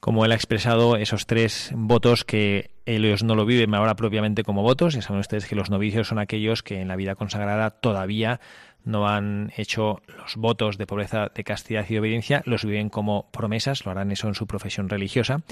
cómo 0.00 0.24
él 0.24 0.32
ha 0.32 0.34
expresado 0.34 0.96
esos 0.96 1.26
tres 1.26 1.72
votos 1.74 2.24
que 2.24 2.70
ellos 2.86 3.22
no 3.22 3.34
lo 3.34 3.44
viven 3.44 3.74
ahora 3.74 3.96
propiamente 3.96 4.42
como 4.42 4.62
votos. 4.62 4.94
Ya 4.94 5.02
saben 5.02 5.20
ustedes 5.20 5.46
que 5.46 5.56
los 5.56 5.70
novicios 5.70 6.08
son 6.08 6.18
aquellos 6.18 6.62
que 6.62 6.80
en 6.80 6.88
la 6.88 6.96
vida 6.96 7.14
consagrada 7.14 7.70
todavía 7.70 8.40
no 8.84 9.08
han 9.08 9.52
hecho 9.56 10.00
los 10.06 10.36
votos 10.36 10.78
de 10.78 10.86
pobreza, 10.86 11.30
de 11.34 11.44
castidad 11.44 11.84
y 11.88 11.94
de 11.94 12.00
obediencia, 12.00 12.42
los 12.46 12.64
viven 12.64 12.88
como 12.88 13.30
promesas, 13.30 13.84
lo 13.84 13.90
harán 13.90 14.10
eso 14.10 14.28
en 14.28 14.34
su 14.34 14.46
profesión 14.46 14.88
religiosa, 14.88 15.42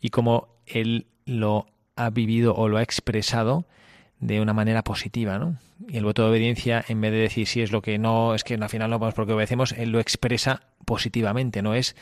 y 0.00 0.10
como 0.10 0.48
él 0.66 1.06
lo 1.26 1.66
ha 1.96 2.10
vivido 2.10 2.54
o 2.54 2.68
lo 2.68 2.78
ha 2.78 2.82
expresado 2.82 3.64
de 4.20 4.40
una 4.40 4.52
manera 4.52 4.82
positiva, 4.82 5.38
¿no? 5.38 5.58
Y 5.88 5.98
el 5.98 6.04
voto 6.04 6.22
de 6.22 6.30
obediencia, 6.30 6.84
en 6.88 7.00
vez 7.00 7.12
de 7.12 7.18
decir 7.18 7.46
si 7.46 7.60
es 7.60 7.72
lo 7.72 7.82
que 7.82 7.98
no, 7.98 8.34
es 8.34 8.44
que 8.44 8.54
al 8.54 8.68
final 8.68 8.90
no 8.90 8.98
vamos 8.98 9.14
porque 9.14 9.32
obedecemos, 9.32 9.72
él 9.72 9.90
lo 9.90 10.00
expresa 10.00 10.62
positivamente, 10.84 11.62
no 11.62 11.74
es 11.74 11.94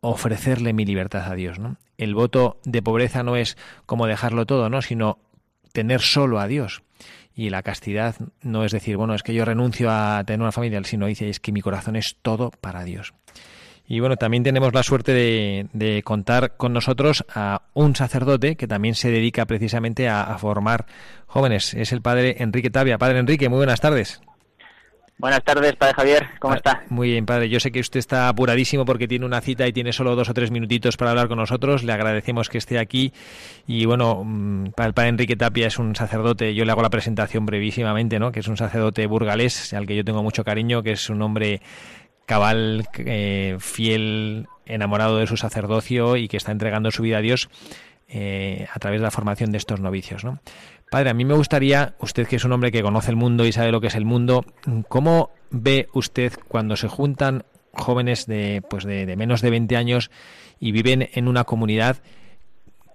ofrecerle 0.00 0.72
mi 0.72 0.84
libertad 0.84 1.30
a 1.30 1.34
Dios, 1.34 1.58
¿no? 1.58 1.76
El 1.98 2.14
voto 2.14 2.58
de 2.64 2.82
pobreza 2.82 3.22
no 3.22 3.36
es 3.36 3.58
como 3.84 4.06
dejarlo 4.06 4.46
todo, 4.46 4.70
¿no? 4.70 4.80
Sino 4.80 5.18
tener 5.72 6.00
solo 6.00 6.40
a 6.40 6.46
Dios. 6.46 6.82
Y 7.34 7.50
la 7.50 7.62
castidad 7.62 8.16
no 8.42 8.64
es 8.64 8.72
decir, 8.72 8.96
bueno, 8.96 9.14
es 9.14 9.22
que 9.22 9.34
yo 9.34 9.44
renuncio 9.44 9.90
a 9.90 10.22
tener 10.24 10.40
una 10.40 10.52
familia, 10.52 10.82
sino 10.84 11.06
dice, 11.06 11.28
es 11.28 11.40
que 11.40 11.52
mi 11.52 11.60
corazón 11.60 11.96
es 11.96 12.16
todo 12.22 12.50
para 12.50 12.84
Dios. 12.84 13.14
Y 13.90 13.98
bueno, 13.98 14.14
también 14.14 14.44
tenemos 14.44 14.72
la 14.72 14.84
suerte 14.84 15.12
de, 15.12 15.66
de, 15.72 16.04
contar 16.04 16.56
con 16.56 16.72
nosotros 16.72 17.24
a 17.34 17.62
un 17.74 17.96
sacerdote 17.96 18.54
que 18.54 18.68
también 18.68 18.94
se 18.94 19.10
dedica 19.10 19.46
precisamente 19.46 20.08
a, 20.08 20.22
a 20.22 20.38
formar 20.38 20.86
jóvenes. 21.26 21.74
Es 21.74 21.90
el 21.90 22.00
padre 22.00 22.36
Enrique 22.38 22.70
Tavia. 22.70 22.98
Padre 22.98 23.18
Enrique, 23.18 23.48
muy 23.48 23.56
buenas 23.56 23.80
tardes. 23.80 24.20
Buenas 25.18 25.42
tardes, 25.42 25.74
padre 25.74 25.94
Javier, 25.94 26.28
¿cómo 26.38 26.54
está? 26.54 26.84
Muy 26.88 27.10
bien, 27.10 27.26
padre. 27.26 27.48
Yo 27.48 27.58
sé 27.58 27.72
que 27.72 27.80
usted 27.80 27.98
está 27.98 28.28
apuradísimo 28.28 28.84
porque 28.84 29.08
tiene 29.08 29.26
una 29.26 29.40
cita 29.40 29.66
y 29.66 29.72
tiene 29.72 29.92
solo 29.92 30.14
dos 30.14 30.28
o 30.28 30.34
tres 30.34 30.52
minutitos 30.52 30.96
para 30.96 31.10
hablar 31.10 31.26
con 31.26 31.38
nosotros. 31.38 31.82
Le 31.82 31.92
agradecemos 31.92 32.48
que 32.48 32.58
esté 32.58 32.78
aquí. 32.78 33.12
Y 33.66 33.86
bueno, 33.86 34.22
mm, 34.24 34.66
el 34.82 34.94
padre 34.94 35.08
Enrique 35.08 35.34
Tapia 35.34 35.66
es 35.66 35.80
un 35.80 35.96
sacerdote, 35.96 36.54
yo 36.54 36.64
le 36.64 36.70
hago 36.70 36.80
la 36.80 36.90
presentación 36.90 37.44
brevísimamente, 37.44 38.20
¿no? 38.20 38.30
Que 38.30 38.38
es 38.38 38.46
un 38.46 38.56
sacerdote 38.56 39.06
burgalés, 39.06 39.74
al 39.74 39.86
que 39.86 39.96
yo 39.96 40.04
tengo 40.04 40.22
mucho 40.22 40.44
cariño, 40.44 40.82
que 40.82 40.92
es 40.92 41.10
un 41.10 41.20
hombre 41.20 41.60
cabal, 42.30 42.86
eh, 42.96 43.56
fiel, 43.58 44.46
enamorado 44.64 45.16
de 45.16 45.26
su 45.26 45.36
sacerdocio 45.36 46.16
y 46.16 46.28
que 46.28 46.36
está 46.36 46.52
entregando 46.52 46.92
su 46.92 47.02
vida 47.02 47.18
a 47.18 47.20
Dios 47.20 47.48
eh, 48.06 48.68
a 48.72 48.78
través 48.78 49.00
de 49.00 49.02
la 49.02 49.10
formación 49.10 49.50
de 49.50 49.58
estos 49.58 49.80
novicios, 49.80 50.22
¿no? 50.22 50.38
Padre, 50.92 51.10
a 51.10 51.14
mí 51.14 51.24
me 51.24 51.34
gustaría, 51.34 51.96
usted 51.98 52.28
que 52.28 52.36
es 52.36 52.44
un 52.44 52.52
hombre 52.52 52.70
que 52.70 52.82
conoce 52.82 53.10
el 53.10 53.16
mundo 53.16 53.46
y 53.46 53.50
sabe 53.50 53.72
lo 53.72 53.80
que 53.80 53.88
es 53.88 53.96
el 53.96 54.04
mundo, 54.04 54.44
¿cómo 54.86 55.30
ve 55.50 55.88
usted 55.92 56.32
cuando 56.46 56.76
se 56.76 56.86
juntan 56.86 57.42
jóvenes 57.72 58.26
de, 58.26 58.62
pues 58.70 58.84
de, 58.84 59.12
menos 59.16 59.40
de 59.40 59.50
20 59.50 59.76
años 59.76 60.12
y 60.60 60.70
viven 60.70 61.08
en 61.12 61.26
una 61.26 61.42
comunidad? 61.42 61.96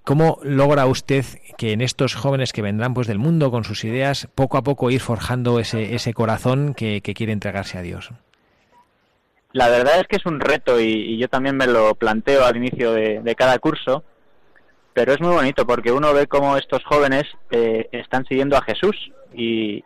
¿Cómo 0.05 0.39
logra 0.43 0.85
usted 0.85 1.25
que 1.57 1.73
en 1.73 1.81
estos 1.81 2.15
jóvenes 2.15 2.53
que 2.53 2.61
vendrán 2.61 2.93
pues 2.93 3.07
del 3.07 3.19
mundo 3.19 3.51
con 3.51 3.65
sus 3.65 3.83
ideas, 3.83 4.29
poco 4.33 4.57
a 4.57 4.63
poco 4.63 4.91
ir 4.91 5.01
forjando 5.01 5.59
ese, 5.59 5.93
ese 5.93 6.13
corazón 6.13 6.73
que, 6.73 7.01
quiere 7.01 7.33
entregarse 7.33 7.77
a 7.77 7.81
Dios? 7.81 8.11
La 9.55 9.69
verdad 9.69 9.99
es 9.99 10.07
que 10.07 10.17
es 10.17 10.25
un 10.25 10.39
reto 10.39 10.79
y, 10.79 11.17
yo 11.17 11.27
también 11.29 11.55
me 11.55 11.67
lo 11.67 11.95
planteo 11.95 12.45
al 12.45 12.57
inicio 12.57 12.91
de 12.93 13.35
cada 13.35 13.57
curso 13.59 14.03
pero 14.95 15.11
es 15.11 15.19
muy 15.19 15.35
bonito 15.35 15.67
porque 15.67 15.91
uno 15.91 16.13
ve 16.13 16.25
cómo 16.25 16.55
estos 16.55 16.81
jóvenes 16.85 17.25
eh, 17.51 17.89
están 17.91 18.25
siguiendo 18.25 18.55
a 18.55 18.61
Jesús 18.61 18.95
y 19.33 19.83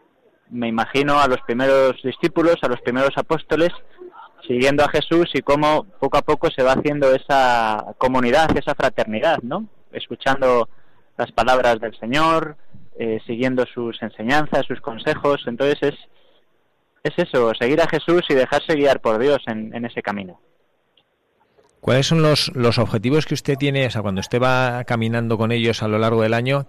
me 0.52 0.68
imagino 0.68 1.20
a 1.20 1.28
los 1.28 1.42
primeros 1.42 2.00
discípulos, 2.04 2.58
a 2.62 2.68
los 2.68 2.80
primeros 2.82 3.18
apóstoles, 3.18 3.70
siguiendo 4.48 4.84
a 4.84 4.90
Jesús 4.90 5.32
y 5.34 5.42
cómo 5.42 5.88
poco 6.00 6.20
a 6.20 6.22
poco 6.22 6.52
se 6.52 6.62
va 6.62 6.74
haciendo 6.74 7.12
esa 7.12 7.96
comunidad, 7.98 8.56
esa 8.56 8.76
fraternidad, 8.76 9.40
¿no? 9.42 9.66
Escuchando 9.92 10.70
las 11.18 11.32
palabras 11.32 11.80
del 11.80 11.98
Señor, 12.00 12.56
eh, 13.00 13.20
siguiendo 13.26 13.66
sus 13.66 14.00
enseñanzas, 14.04 14.68
sus 14.68 14.80
consejos. 14.80 15.42
Entonces 15.48 15.80
es, 15.82 15.96
es 17.04 17.14
eso, 17.18 17.52
seguir 17.54 17.82
a 17.82 17.88
Jesús 17.88 18.24
y 18.30 18.34
dejarse 18.34 18.76
guiar 18.76 19.00
por 19.00 19.20
Dios 19.20 19.40
en 19.48 19.86
ese 19.86 20.02
camino. 20.02 20.40
¿Cuáles 21.82 22.08
son 22.08 22.22
los, 22.22 22.52
los 22.56 22.78
objetivos 22.78 23.26
que 23.26 23.34
usted 23.34 23.56
tiene, 23.56 23.86
o 23.88 23.90
sea, 23.90 24.02
cuando 24.02 24.20
usted 24.20 24.42
va 24.42 24.84
caminando 24.84 25.38
con 25.38 25.52
ellos 25.52 25.82
a 25.82 25.88
lo 25.88 25.98
largo 25.98 26.22
del 26.22 26.34
año, 26.34 26.66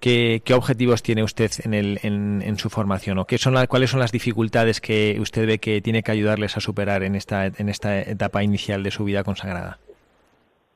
¿qué, 0.00 0.42
qué 0.44 0.52
objetivos 0.52 1.02
tiene 1.02 1.22
usted 1.22 1.50
en, 1.64 1.72
el, 1.72 1.98
en, 2.02 2.42
en 2.42 2.58
su 2.58 2.68
formación? 2.68 3.18
¿O 3.18 3.24
qué 3.24 3.38
son 3.38 3.54
cuáles 3.66 3.90
son 3.90 4.00
las 4.00 4.12
dificultades 4.12 4.80
que 4.80 5.16
usted 5.18 5.46
ve 5.46 5.58
que 5.58 5.80
tiene 5.80 6.02
que 6.02 6.12
ayudarles 6.12 6.58
a 6.58 6.60
superar 6.60 7.02
en 7.04 7.14
esta, 7.14 7.46
en 7.46 7.68
esta 7.70 8.00
etapa 8.00 8.42
inicial 8.42 8.82
de 8.82 8.90
su 8.90 9.04
vida 9.04 9.24
consagrada? 9.24 9.78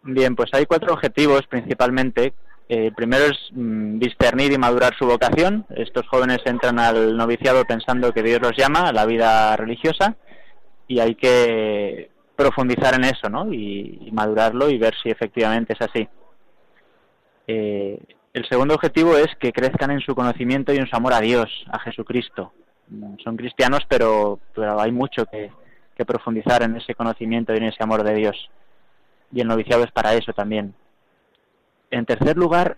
Bien, 0.02 0.34
pues 0.34 0.52
hay 0.54 0.64
cuatro 0.64 0.94
objetivos 0.94 1.46
principalmente. 1.46 2.32
Eh, 2.68 2.92
primero 2.96 3.24
es 3.26 3.38
mm, 3.52 3.98
discernir 3.98 4.52
y 4.52 4.58
madurar 4.58 4.94
su 4.96 5.06
vocación. 5.06 5.66
Estos 5.70 6.06
jóvenes 6.08 6.38
entran 6.44 6.78
al 6.78 7.16
noviciado 7.16 7.64
pensando 7.64 8.12
que 8.12 8.22
Dios 8.22 8.40
los 8.40 8.56
llama 8.56 8.88
a 8.88 8.92
la 8.92 9.04
vida 9.04 9.56
religiosa 9.56 10.16
y 10.88 11.00
hay 11.00 11.14
que 11.14 12.10
profundizar 12.36 12.94
en 12.94 13.04
eso, 13.04 13.28
¿no? 13.28 13.52
Y, 13.52 14.10
madurarlo 14.12 14.70
y 14.70 14.78
ver 14.78 14.94
si 15.02 15.10
efectivamente 15.10 15.74
es 15.74 15.82
así. 15.82 16.08
Eh, 17.46 17.98
el 18.32 18.48
segundo 18.48 18.74
objetivo 18.74 19.16
es 19.16 19.28
que 19.38 19.52
crezcan 19.52 19.90
en 19.90 20.00
su 20.00 20.14
conocimiento 20.14 20.72
y 20.72 20.78
en 20.78 20.86
su 20.86 20.96
amor 20.96 21.12
a 21.12 21.20
Dios, 21.20 21.48
a 21.70 21.78
Jesucristo. 21.80 22.52
son 23.22 23.36
cristianos, 23.36 23.80
pero, 23.88 24.38
pero 24.54 24.80
hay 24.80 24.92
mucho 24.92 25.26
que, 25.26 25.50
que 25.96 26.04
profundizar 26.04 26.62
en 26.62 26.76
ese 26.76 26.94
conocimiento 26.94 27.52
y 27.52 27.58
en 27.58 27.64
ese 27.64 27.82
amor 27.82 28.02
de 28.02 28.14
Dios. 28.14 28.50
Y 29.32 29.40
el 29.40 29.48
noviciado 29.48 29.84
es 29.84 29.92
para 29.92 30.14
eso 30.14 30.32
también. 30.32 30.74
En 31.94 32.06
tercer 32.06 32.36
lugar, 32.36 32.76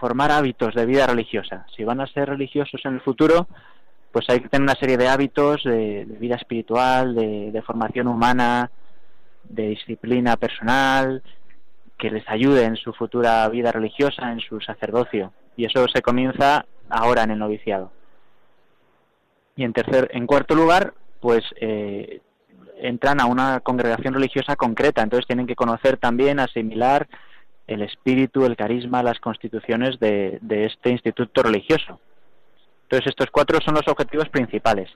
formar 0.00 0.30
hábitos 0.32 0.74
de 0.74 0.86
vida 0.86 1.06
religiosa. 1.06 1.66
Si 1.76 1.84
van 1.84 2.00
a 2.00 2.06
ser 2.06 2.30
religiosos 2.30 2.80
en 2.86 2.94
el 2.94 3.02
futuro, 3.02 3.46
pues 4.10 4.24
hay 4.30 4.40
que 4.40 4.48
tener 4.48 4.62
una 4.62 4.74
serie 4.74 4.96
de 4.96 5.06
hábitos 5.06 5.64
de, 5.64 6.06
vida 6.18 6.36
espiritual, 6.36 7.14
de, 7.14 7.62
formación 7.66 8.06
humana, 8.06 8.70
de 9.44 9.68
disciplina 9.68 10.38
personal, 10.38 11.22
que 11.98 12.10
les 12.10 12.26
ayude 12.26 12.64
en 12.64 12.76
su 12.76 12.94
futura 12.94 13.46
vida 13.50 13.70
religiosa, 13.70 14.32
en 14.32 14.40
su 14.40 14.62
sacerdocio. 14.62 15.30
Y 15.54 15.66
eso 15.66 15.86
se 15.86 16.00
comienza 16.00 16.64
ahora 16.88 17.24
en 17.24 17.32
el 17.32 17.38
noviciado. 17.38 17.92
Y 19.56 19.64
en 19.64 19.74
tercer, 19.74 20.08
en 20.14 20.26
cuarto 20.26 20.54
lugar, 20.54 20.94
pues 21.20 21.44
eh, 21.60 22.22
entran 22.80 23.20
a 23.20 23.26
una 23.26 23.60
congregación 23.60 24.14
religiosa 24.14 24.56
concreta, 24.56 25.02
entonces 25.02 25.26
tienen 25.26 25.46
que 25.46 25.54
conocer 25.54 25.98
también, 25.98 26.40
asimilar 26.40 27.06
el 27.68 27.82
espíritu, 27.82 28.44
el 28.44 28.56
carisma, 28.56 29.02
las 29.02 29.20
constituciones 29.20 30.00
de, 30.00 30.40
este 30.48 30.90
instituto 30.90 31.42
religioso. 31.42 32.00
Entonces 32.84 33.10
estos 33.10 33.28
cuatro 33.30 33.58
son 33.64 33.74
los 33.74 33.86
objetivos 33.86 34.28
principales. 34.30 34.90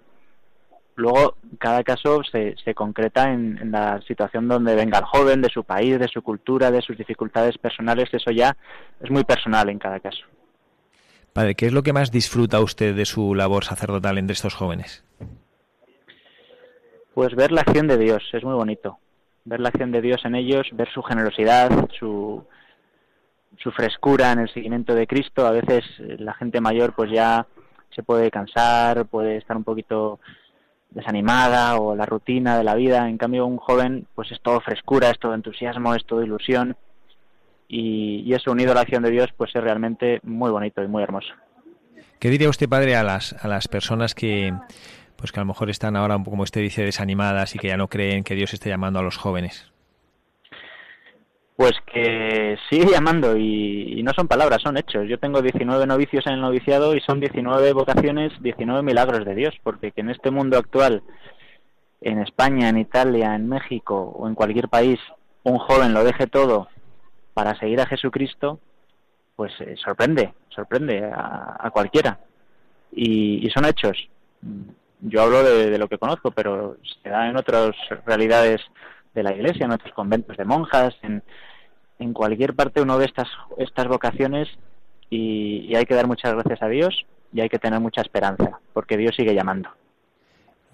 Luego 0.94 1.36
cada 1.58 1.82
caso 1.84 2.22
se, 2.24 2.56
se 2.64 2.74
concreta 2.74 3.30
en, 3.32 3.70
la 3.70 4.00
situación 4.02 4.48
donde 4.48 4.74
venga 4.74 4.98
el 4.98 5.04
joven, 5.04 5.42
de 5.42 5.50
su 5.50 5.64
país, 5.64 5.98
de 5.98 6.08
su 6.08 6.22
cultura, 6.22 6.70
de 6.70 6.82
sus 6.82 6.96
dificultades 6.96 7.56
personales, 7.58 8.08
eso 8.12 8.30
ya 8.30 8.56
es 9.00 9.10
muy 9.10 9.24
personal 9.24 9.68
en 9.68 9.78
cada 9.78 10.00
caso. 10.00 10.24
Padre, 11.32 11.54
¿qué 11.54 11.66
es 11.66 11.72
lo 11.72 11.82
que 11.82 11.92
más 11.92 12.10
disfruta 12.10 12.60
usted 12.60 12.94
de 12.94 13.06
su 13.06 13.34
labor 13.34 13.64
sacerdotal 13.64 14.18
entre 14.18 14.34
estos 14.34 14.54
jóvenes? 14.54 15.04
Pues 17.14 17.34
ver 17.34 17.52
la 17.52 17.62
acción 17.62 17.86
de 17.86 17.98
Dios, 17.98 18.22
es 18.32 18.44
muy 18.44 18.54
bonito. 18.54 18.98
Ver 19.44 19.60
la 19.60 19.68
acción 19.68 19.92
de 19.92 20.00
Dios 20.00 20.24
en 20.24 20.34
ellos, 20.34 20.68
ver 20.72 20.88
su 20.92 21.02
generosidad, 21.02 21.70
su, 21.98 22.46
su 23.58 23.70
frescura 23.70 24.32
en 24.32 24.40
el 24.40 24.52
seguimiento 24.52 24.94
de 24.94 25.06
Cristo. 25.06 25.46
A 25.46 25.50
veces 25.50 25.84
eh, 25.98 26.16
la 26.18 26.34
gente 26.34 26.60
mayor 26.60 26.94
pues 26.94 27.10
ya 27.10 27.46
se 27.94 28.02
puede 28.02 28.30
cansar, 28.30 29.06
puede 29.06 29.36
estar 29.36 29.56
un 29.56 29.64
poquito 29.64 30.20
desanimada 30.90 31.76
o 31.76 31.96
la 31.96 32.06
rutina 32.06 32.56
de 32.58 32.64
la 32.64 32.74
vida. 32.74 33.08
En 33.08 33.18
cambio, 33.18 33.46
un 33.46 33.58
joven 33.58 34.06
pues 34.14 34.30
es 34.32 34.40
todo 34.40 34.60
frescura, 34.60 35.10
es 35.10 35.18
todo 35.18 35.34
entusiasmo, 35.34 35.94
es 35.94 36.04
todo 36.04 36.22
ilusión. 36.22 36.76
Y, 37.68 38.22
y 38.26 38.34
eso 38.34 38.52
unido 38.52 38.72
a 38.72 38.74
la 38.74 38.82
acción 38.82 39.02
de 39.02 39.10
Dios 39.10 39.30
pues 39.36 39.54
es 39.54 39.62
realmente 39.62 40.20
muy 40.22 40.50
bonito 40.50 40.82
y 40.82 40.88
muy 40.88 41.02
hermoso. 41.02 41.32
¿Qué 42.18 42.30
diría 42.30 42.48
usted, 42.48 42.68
padre, 42.68 42.94
a 42.94 43.02
las, 43.02 43.32
a 43.44 43.48
las 43.48 43.66
personas 43.66 44.14
que, 44.14 44.54
pues 45.16 45.32
que 45.32 45.40
a 45.40 45.42
lo 45.42 45.46
mejor 45.46 45.70
están 45.70 45.96
ahora, 45.96 46.22
como 46.22 46.44
usted 46.44 46.60
dice, 46.60 46.84
desanimadas 46.84 47.56
y 47.56 47.58
que 47.58 47.68
ya 47.68 47.76
no 47.76 47.88
creen 47.88 48.22
que 48.22 48.36
Dios 48.36 48.54
esté 48.54 48.68
llamando 48.68 49.00
a 49.00 49.02
los 49.02 49.16
jóvenes? 49.16 49.71
Pues 51.62 51.76
que 51.86 52.58
sigue 52.68 52.90
llamando 52.90 53.36
y, 53.38 54.02
no 54.02 54.12
son 54.14 54.26
palabras, 54.26 54.62
son 54.62 54.76
hechos. 54.76 55.08
Yo 55.08 55.20
tengo 55.20 55.40
19 55.40 55.86
novicios 55.86 56.26
en 56.26 56.32
el 56.32 56.40
noviciado 56.40 56.96
y 56.96 57.00
son 57.02 57.20
19 57.20 57.72
vocaciones, 57.72 58.32
19 58.40 58.82
milagros 58.82 59.24
de 59.24 59.36
Dios, 59.36 59.54
porque 59.62 59.92
que 59.92 60.00
en 60.00 60.10
este 60.10 60.32
mundo 60.32 60.58
actual, 60.58 61.04
en 62.00 62.18
España, 62.18 62.68
en 62.68 62.78
Italia, 62.78 63.36
en 63.36 63.48
México 63.48 63.94
o 63.96 64.26
en 64.26 64.34
cualquier 64.34 64.68
país, 64.68 64.98
un 65.44 65.58
joven 65.58 65.94
lo 65.94 66.02
deje 66.02 66.26
todo 66.26 66.66
para 67.32 67.56
seguir 67.60 67.80
a 67.80 67.86
Jesucristo, 67.86 68.58
pues 69.36 69.52
eh, 69.60 69.76
sorprende, 69.76 70.34
sorprende 70.48 71.12
a, 71.14 71.70
cualquiera. 71.72 72.18
Y, 72.90 73.48
son 73.50 73.66
hechos 73.66 74.08
yo 75.00 75.22
hablo 75.22 75.44
de, 75.44 75.78
lo 75.78 75.86
que 75.86 75.98
conozco, 75.98 76.32
pero 76.32 76.76
se 77.04 77.08
da 77.08 77.28
en 77.28 77.36
otras 77.36 77.70
realidades 78.04 78.60
de 79.14 79.22
la 79.22 79.32
iglesia, 79.32 79.66
en 79.66 79.72
otros 79.72 79.92
conventos 79.94 80.36
de 80.36 80.44
monjas, 80.44 80.96
en, 81.02 81.22
en 82.02 82.12
cualquier 82.12 82.54
parte 82.54 82.80
uno 82.80 82.98
ve 82.98 83.06
estas, 83.06 83.28
estas 83.58 83.86
vocaciones 83.86 84.48
y, 85.10 85.74
hay 85.74 85.84
que 85.84 85.94
dar 85.94 86.06
muchas 86.06 86.32
gracias 86.34 86.62
a 86.62 86.68
Dios 86.68 87.06
y 87.32 87.40
hay 87.40 87.48
que 87.48 87.58
tener 87.58 87.80
mucha 87.80 88.00
esperanza, 88.00 88.58
porque 88.72 88.96
Dios 88.96 89.14
sigue 89.16 89.34
llamando. 89.34 89.70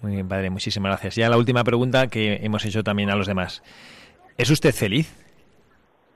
Muy 0.01 0.13
bien, 0.13 0.27
padre, 0.27 0.49
muchísimas 0.49 0.91
gracias. 0.91 1.15
Ya 1.15 1.29
la 1.29 1.37
última 1.37 1.63
pregunta 1.63 2.07
que 2.07 2.39
hemos 2.41 2.65
hecho 2.65 2.83
también 2.83 3.09
a 3.09 3.15
los 3.15 3.27
demás. 3.27 3.63
¿Es 4.37 4.49
usted 4.49 4.73
feliz? 4.73 5.13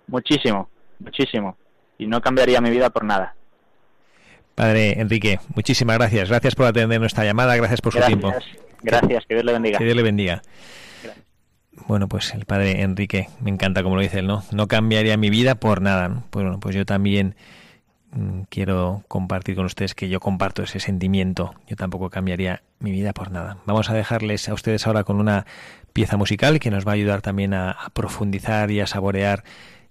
Muchísimo, 0.07 0.69
muchísimo. 0.99 1.57
Y 1.97 2.07
no 2.07 2.21
cambiaría 2.21 2.61
mi 2.61 2.69
vida 2.69 2.89
por 2.89 3.03
nada. 3.03 3.35
Padre 4.55 4.99
Enrique, 4.99 5.39
muchísimas 5.55 5.97
gracias. 5.97 6.29
Gracias 6.29 6.55
por 6.55 6.65
atender 6.65 6.99
nuestra 6.99 7.25
llamada, 7.25 7.55
gracias 7.55 7.81
por 7.81 7.93
su 7.93 7.99
tiempo. 8.01 8.33
Gracias, 8.81 9.25
que 9.25 9.35
Dios 9.35 9.45
le 9.45 9.53
bendiga. 9.53 9.77
Que 9.77 9.85
Dios 9.85 9.95
le 9.95 10.03
bendiga. 10.03 10.41
Bueno, 11.87 12.07
pues 12.07 12.33
el 12.33 12.45
padre 12.45 12.81
Enrique, 12.81 13.29
me 13.41 13.49
encanta 13.49 13.83
como 13.83 13.95
lo 13.95 14.01
dice 14.01 14.19
él, 14.19 14.27
¿no? 14.27 14.43
No 14.51 14.67
cambiaría 14.67 15.17
mi 15.17 15.29
vida 15.29 15.55
por 15.55 15.81
nada. 15.81 16.23
Pues 16.29 16.43
bueno, 16.43 16.59
pues 16.59 16.75
yo 16.75 16.85
también 16.85 17.35
mm, 18.11 18.41
quiero 18.49 19.03
compartir 19.07 19.55
con 19.55 19.65
ustedes 19.65 19.95
que 19.95 20.09
yo 20.09 20.19
comparto 20.19 20.63
ese 20.63 20.79
sentimiento. 20.79 21.55
Yo 21.67 21.75
tampoco 21.75 22.09
cambiaría 22.09 22.63
mi 22.79 22.91
vida 22.91 23.13
por 23.13 23.31
nada. 23.31 23.57
Vamos 23.65 23.89
a 23.89 23.93
dejarles 23.93 24.47
a 24.49 24.53
ustedes 24.53 24.87
ahora 24.87 25.03
con 25.03 25.17
una 25.17 25.45
pieza 25.93 26.17
musical 26.17 26.59
que 26.59 26.71
nos 26.71 26.87
va 26.87 26.91
a 26.91 26.95
ayudar 26.95 27.21
también 27.21 27.53
a 27.53 27.75
profundizar 27.93 28.71
y 28.71 28.79
a 28.79 28.87
saborear 28.87 29.43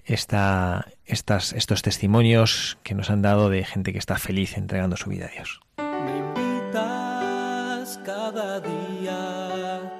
esta, 0.05 0.87
estas, 1.05 1.53
estos 1.53 1.83
testimonios 1.83 2.79
que 2.83 2.95
nos 2.95 3.11
han 3.11 3.23
dado 3.23 3.51
de 3.51 3.65
gente 3.65 3.93
que 3.93 3.99
está 3.99 4.17
feliz 4.19 4.57
entregando 4.57 4.97
su 4.97 5.11
vida 5.11 5.27
a 5.27 5.29
Dios. 5.29 5.61
Me 5.79 6.19
invitas 6.19 8.01
cada 8.05 8.61
día 8.61 9.92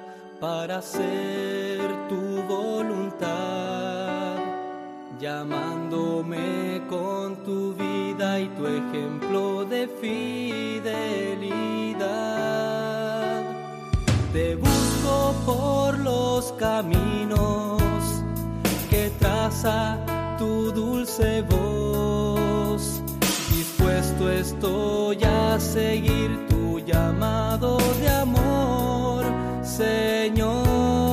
para 0.43 0.79
hacer 0.79 1.79
tu 2.09 2.43
voluntad, 2.53 4.35
llamándome 5.17 6.81
con 6.89 7.37
tu 7.45 7.73
vida 7.73 8.41
y 8.41 8.47
tu 8.57 8.67
ejemplo 8.67 9.63
de 9.63 9.87
fidelidad. 10.01 10.83
Te 14.33 14.55
busco 14.55 15.33
por 15.45 15.97
los 15.99 16.51
caminos 16.59 17.81
tu 20.37 20.71
dulce 20.71 21.41
voz. 21.43 23.01
Dispuesto 23.49 24.29
estoy 24.29 25.23
a 25.23 25.59
seguir 25.59 26.29
tu 26.49 26.79
llamado 26.79 27.77
de 27.99 28.09
amor, 28.09 28.42
Señor. 29.77 31.12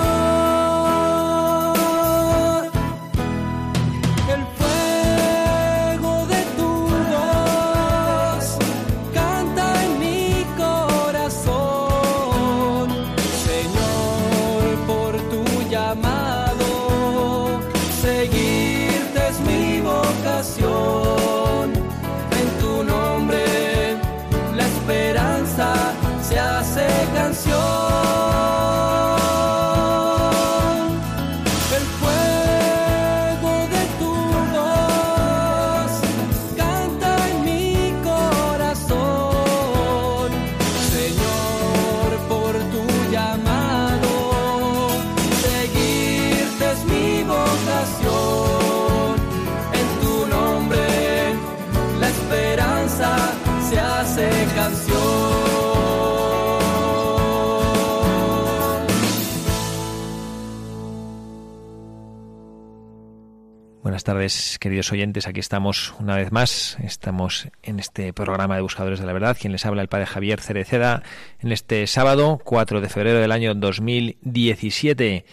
Buenas 64.01 64.15
tardes, 64.15 64.57
queridos 64.57 64.91
oyentes. 64.91 65.27
Aquí 65.27 65.39
estamos 65.39 65.93
una 65.99 66.15
vez 66.15 66.31
más. 66.31 66.75
Estamos 66.83 67.49
en 67.61 67.79
este 67.79 68.13
programa 68.13 68.55
de 68.55 68.63
Buscadores 68.63 68.99
de 68.99 69.05
la 69.05 69.13
Verdad. 69.13 69.37
Quien 69.39 69.53
les 69.53 69.63
habla, 69.63 69.83
el 69.83 69.89
padre 69.89 70.07
Javier 70.07 70.41
Cereceda, 70.41 71.03
en 71.39 71.51
este 71.51 71.85
sábado, 71.85 72.41
4 72.43 72.81
de 72.81 72.89
febrero 72.89 73.19
del 73.19 73.31
año 73.31 73.53
2017. 73.53 75.23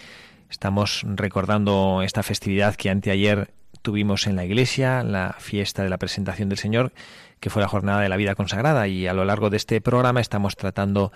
Estamos 0.50 1.02
recordando 1.06 2.02
esta 2.02 2.22
festividad 2.22 2.74
que 2.74 2.90
anteayer 2.90 3.54
tuvimos 3.80 4.26
en 4.26 4.36
la 4.36 4.44
iglesia, 4.44 5.02
la 5.02 5.36
fiesta 5.38 5.82
de 5.82 5.88
la 5.88 5.96
presentación 5.96 6.50
del 6.50 6.58
Señor, 6.58 6.92
que 7.40 7.48
fue 7.48 7.62
la 7.62 7.68
jornada 7.68 8.02
de 8.02 8.10
la 8.10 8.18
vida 8.18 8.34
consagrada. 8.34 8.86
Y 8.86 9.06
a 9.06 9.14
lo 9.14 9.24
largo 9.24 9.48
de 9.48 9.56
este 9.56 9.80
programa 9.80 10.20
estamos 10.20 10.56
tratando 10.56 11.10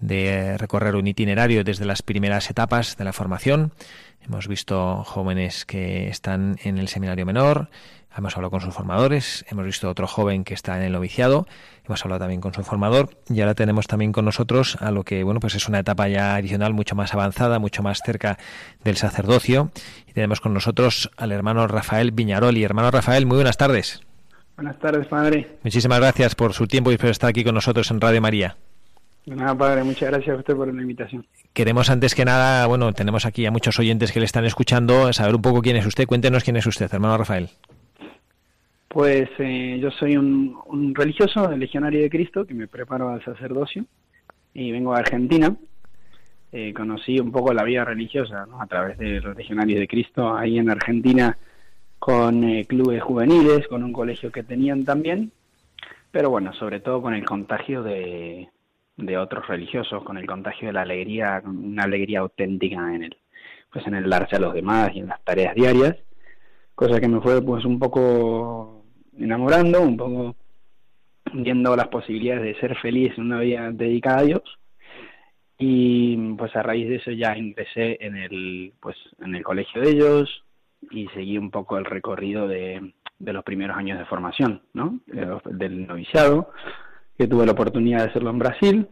de 0.00 0.56
recorrer 0.58 0.96
un 0.96 1.06
itinerario 1.06 1.64
desde 1.64 1.84
las 1.84 2.02
primeras 2.02 2.50
etapas 2.50 2.96
de 2.96 3.04
la 3.04 3.12
formación. 3.12 3.72
Hemos 4.20 4.48
visto 4.48 5.04
jóvenes 5.04 5.64
que 5.64 6.08
están 6.08 6.58
en 6.62 6.78
el 6.78 6.88
seminario 6.88 7.24
menor, 7.24 7.70
hemos 8.18 8.36
hablado 8.36 8.50
con 8.50 8.60
sus 8.60 8.74
formadores, 8.74 9.44
hemos 9.48 9.64
visto 9.64 9.88
otro 9.88 10.06
joven 10.06 10.44
que 10.44 10.54
está 10.54 10.76
en 10.76 10.82
el 10.82 10.92
noviciado, 10.92 11.46
hemos 11.86 12.04
hablado 12.04 12.20
también 12.20 12.40
con 12.40 12.52
su 12.52 12.62
formador 12.64 13.10
y 13.28 13.40
ahora 13.40 13.54
tenemos 13.54 13.86
también 13.86 14.12
con 14.12 14.24
nosotros 14.24 14.76
a 14.80 14.90
lo 14.90 15.04
que 15.04 15.22
bueno 15.22 15.40
pues 15.40 15.54
es 15.54 15.68
una 15.68 15.78
etapa 15.78 16.08
ya 16.08 16.34
adicional 16.34 16.74
mucho 16.74 16.94
más 16.96 17.14
avanzada, 17.14 17.58
mucho 17.58 17.82
más 17.82 18.00
cerca 18.04 18.38
del 18.84 18.96
sacerdocio 18.96 19.70
y 20.06 20.12
tenemos 20.12 20.40
con 20.40 20.52
nosotros 20.52 21.10
al 21.16 21.32
hermano 21.32 21.66
Rafael 21.66 22.10
Viñaroli. 22.10 22.64
Hermano 22.64 22.90
Rafael, 22.90 23.24
muy 23.24 23.36
buenas 23.36 23.56
tardes. 23.56 24.02
Buenas 24.56 24.78
tardes, 24.80 25.06
padre. 25.06 25.58
Muchísimas 25.62 26.00
gracias 26.00 26.34
por 26.34 26.52
su 26.52 26.66
tiempo 26.66 26.90
y 26.90 26.98
por 26.98 27.10
estar 27.10 27.30
aquí 27.30 27.44
con 27.44 27.54
nosotros 27.54 27.90
en 27.92 28.00
Radio 28.00 28.20
María. 28.20 28.56
Nada, 29.26 29.54
padre, 29.54 29.84
muchas 29.84 30.10
gracias 30.10 30.36
a 30.36 30.38
usted 30.38 30.56
por 30.56 30.72
la 30.72 30.80
invitación. 30.80 31.26
Queremos 31.52 31.90
antes 31.90 32.14
que 32.14 32.24
nada, 32.24 32.66
bueno, 32.66 32.92
tenemos 32.92 33.26
aquí 33.26 33.44
a 33.44 33.50
muchos 33.50 33.78
oyentes 33.78 34.10
que 34.10 34.20
le 34.20 34.26
están 34.26 34.44
escuchando, 34.44 35.12
saber 35.12 35.34
un 35.34 35.42
poco 35.42 35.60
quién 35.60 35.76
es 35.76 35.86
usted. 35.86 36.06
Cuéntenos 36.06 36.44
quién 36.44 36.56
es 36.56 36.66
usted, 36.66 36.88
hermano 36.92 37.18
Rafael. 37.18 37.50
Pues 38.88 39.28
eh, 39.38 39.78
yo 39.82 39.90
soy 39.90 40.16
un, 40.16 40.56
un 40.66 40.94
religioso, 40.94 41.50
legionario 41.50 42.00
de 42.00 42.08
Cristo, 42.08 42.46
que 42.46 42.54
me 42.54 42.68
preparo 42.68 43.10
al 43.10 43.22
sacerdocio 43.22 43.84
y 44.54 44.72
vengo 44.72 44.94
de 44.94 45.00
Argentina. 45.00 45.54
Eh, 46.50 46.72
conocí 46.72 47.20
un 47.20 47.30
poco 47.30 47.52
la 47.52 47.62
vida 47.62 47.84
religiosa 47.84 48.46
¿no? 48.46 48.60
a 48.60 48.66
través 48.66 48.96
de 48.96 49.20
los 49.20 49.36
legionarios 49.36 49.80
de 49.80 49.88
Cristo 49.88 50.34
ahí 50.34 50.58
en 50.58 50.70
Argentina 50.70 51.36
con 51.98 52.42
eh, 52.44 52.64
clubes 52.64 53.02
juveniles, 53.02 53.68
con 53.68 53.84
un 53.84 53.92
colegio 53.92 54.32
que 54.32 54.42
tenían 54.42 54.84
también, 54.84 55.30
pero 56.10 56.30
bueno, 56.30 56.54
sobre 56.54 56.80
todo 56.80 57.02
con 57.02 57.12
el 57.12 57.26
contagio 57.26 57.82
de, 57.82 58.48
de 58.98 59.16
otros 59.16 59.46
religiosos, 59.46 60.02
con 60.04 60.18
el 60.18 60.26
contagio 60.26 60.68
de 60.68 60.74
la 60.74 60.82
alegría, 60.82 61.40
una 61.44 61.84
alegría 61.84 62.20
auténtica 62.20 62.94
en 62.94 63.04
el, 63.04 63.16
pues 63.72 63.86
en 63.86 63.94
el 63.94 64.10
darse 64.10 64.36
a 64.36 64.40
los 64.40 64.52
demás 64.52 64.90
y 64.94 64.98
en 64.98 65.06
las 65.06 65.22
tareas 65.24 65.54
diarias, 65.54 65.96
cosa 66.74 67.00
que 67.00 67.08
me 67.08 67.20
fue 67.20 67.40
pues 67.40 67.64
un 67.64 67.78
poco 67.78 68.84
enamorando, 69.16 69.80
un 69.82 69.96
poco 69.96 70.36
viendo 71.32 71.74
las 71.76 71.88
posibilidades 71.88 72.42
de 72.42 72.60
ser 72.60 72.76
feliz 72.78 73.12
en 73.16 73.24
una 73.24 73.40
vida 73.40 73.70
dedicada 73.72 74.18
a 74.18 74.22
Dios 74.22 74.42
y 75.58 76.16
pues 76.34 76.54
a 76.56 76.62
raíz 76.62 76.88
de 76.88 76.96
eso 76.96 77.10
ya 77.10 77.36
ingresé 77.36 77.98
en 78.00 78.16
el 78.16 78.72
pues 78.80 78.96
en 79.20 79.34
el 79.34 79.42
colegio 79.42 79.82
de 79.82 79.90
ellos 79.90 80.44
y 80.90 81.06
seguí 81.08 81.36
un 81.36 81.50
poco 81.50 81.76
el 81.78 81.84
recorrido 81.84 82.46
de, 82.46 82.92
de 83.18 83.32
los 83.32 83.42
primeros 83.44 83.76
años 83.76 83.98
de 83.98 84.04
formación, 84.06 84.62
¿no? 84.72 85.00
Los- 85.06 85.42
del 85.44 85.86
noviciado, 85.86 86.50
que 87.18 87.26
tuve 87.26 87.44
la 87.44 87.52
oportunidad 87.52 87.98
de 87.98 88.10
hacerlo 88.10 88.30
en 88.30 88.38
Brasil, 88.38 88.88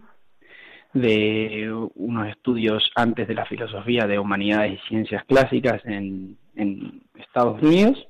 de 0.92 1.88
unos 1.94 2.28
estudios 2.28 2.90
antes 2.96 3.28
de 3.28 3.34
la 3.34 3.44
filosofía 3.46 4.06
de 4.06 4.18
humanidades 4.18 4.74
y 4.74 4.88
ciencias 4.88 5.24
clásicas 5.24 5.80
en, 5.84 6.36
en 6.56 7.02
Estados 7.14 7.62
Unidos, 7.62 8.04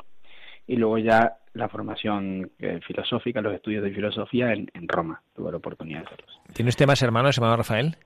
y 0.66 0.76
luego 0.76 0.98
ya 0.98 1.34
la 1.52 1.68
formación 1.68 2.50
eh, 2.58 2.80
filosófica, 2.86 3.40
los 3.40 3.54
estudios 3.54 3.82
de 3.82 3.90
filosofía 3.92 4.52
en, 4.52 4.70
en 4.74 4.88
Roma, 4.88 5.20
tuve 5.34 5.50
la 5.50 5.58
oportunidad 5.58 6.00
de 6.00 6.06
hacerlos. 6.06 6.40
¿Tiene 6.54 6.68
usted 6.70 6.86
más 6.86 7.02
hermanos, 7.02 7.36
hermano 7.36 7.56
Rafael? 7.56 7.96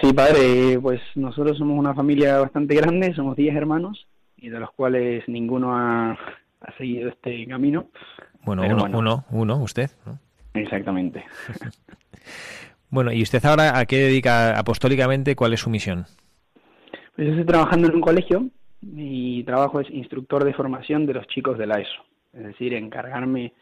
Sí, 0.00 0.12
padre, 0.12 0.78
pues 0.80 1.00
nosotros 1.14 1.58
somos 1.58 1.78
una 1.78 1.94
familia 1.94 2.38
bastante 2.38 2.74
grande, 2.74 3.14
somos 3.14 3.36
10 3.36 3.54
hermanos, 3.56 4.06
y 4.36 4.48
de 4.48 4.58
los 4.60 4.70
cuales 4.72 5.24
ninguno 5.28 5.76
ha, 5.76 6.12
ha 6.12 6.76
seguido 6.78 7.08
este 7.08 7.46
camino. 7.46 7.86
Bueno, 8.44 8.62
Pero 8.62 8.74
uno, 8.74 8.82
bueno. 8.82 8.98
uno, 8.98 9.24
uno, 9.30 9.56
usted. 9.62 9.90
¿no? 10.06 10.18
Exactamente. 10.54 11.24
Bueno, 12.90 13.12
¿y 13.12 13.22
usted 13.22 13.44
ahora 13.44 13.78
a 13.78 13.86
qué 13.86 13.98
dedica 13.98 14.58
apostólicamente? 14.58 15.36
¿Cuál 15.36 15.52
es 15.52 15.60
su 15.60 15.70
misión? 15.70 16.06
Pues 17.14 17.28
yo 17.28 17.34
estoy 17.34 17.46
trabajando 17.46 17.86
en 17.86 17.94
un 17.94 18.00
colegio, 18.00 18.48
mi 18.80 19.44
trabajo 19.44 19.80
es 19.80 19.88
instructor 19.90 20.42
de 20.42 20.54
formación 20.54 21.06
de 21.06 21.14
los 21.14 21.26
chicos 21.28 21.56
de 21.56 21.66
la 21.66 21.80
ESO, 21.80 22.04
es 22.32 22.44
decir, 22.44 22.74
encargarme 22.74 23.52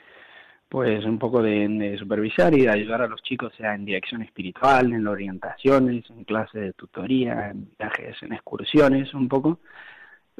pues 0.68 1.04
un 1.04 1.18
poco 1.18 1.42
de, 1.42 1.66
de 1.68 1.98
supervisar 1.98 2.54
y 2.54 2.62
de 2.62 2.70
ayudar 2.70 3.02
a 3.02 3.06
los 3.06 3.22
chicos 3.22 3.52
sea 3.56 3.74
en 3.74 3.84
dirección 3.84 4.22
espiritual, 4.22 4.92
en 4.92 5.06
orientaciones, 5.06 6.08
en 6.10 6.24
clases 6.24 6.60
de 6.60 6.72
tutoría, 6.74 7.50
en 7.50 7.70
viajes, 7.78 8.16
en 8.22 8.32
excursiones, 8.32 9.12
un 9.12 9.28
poco, 9.28 9.60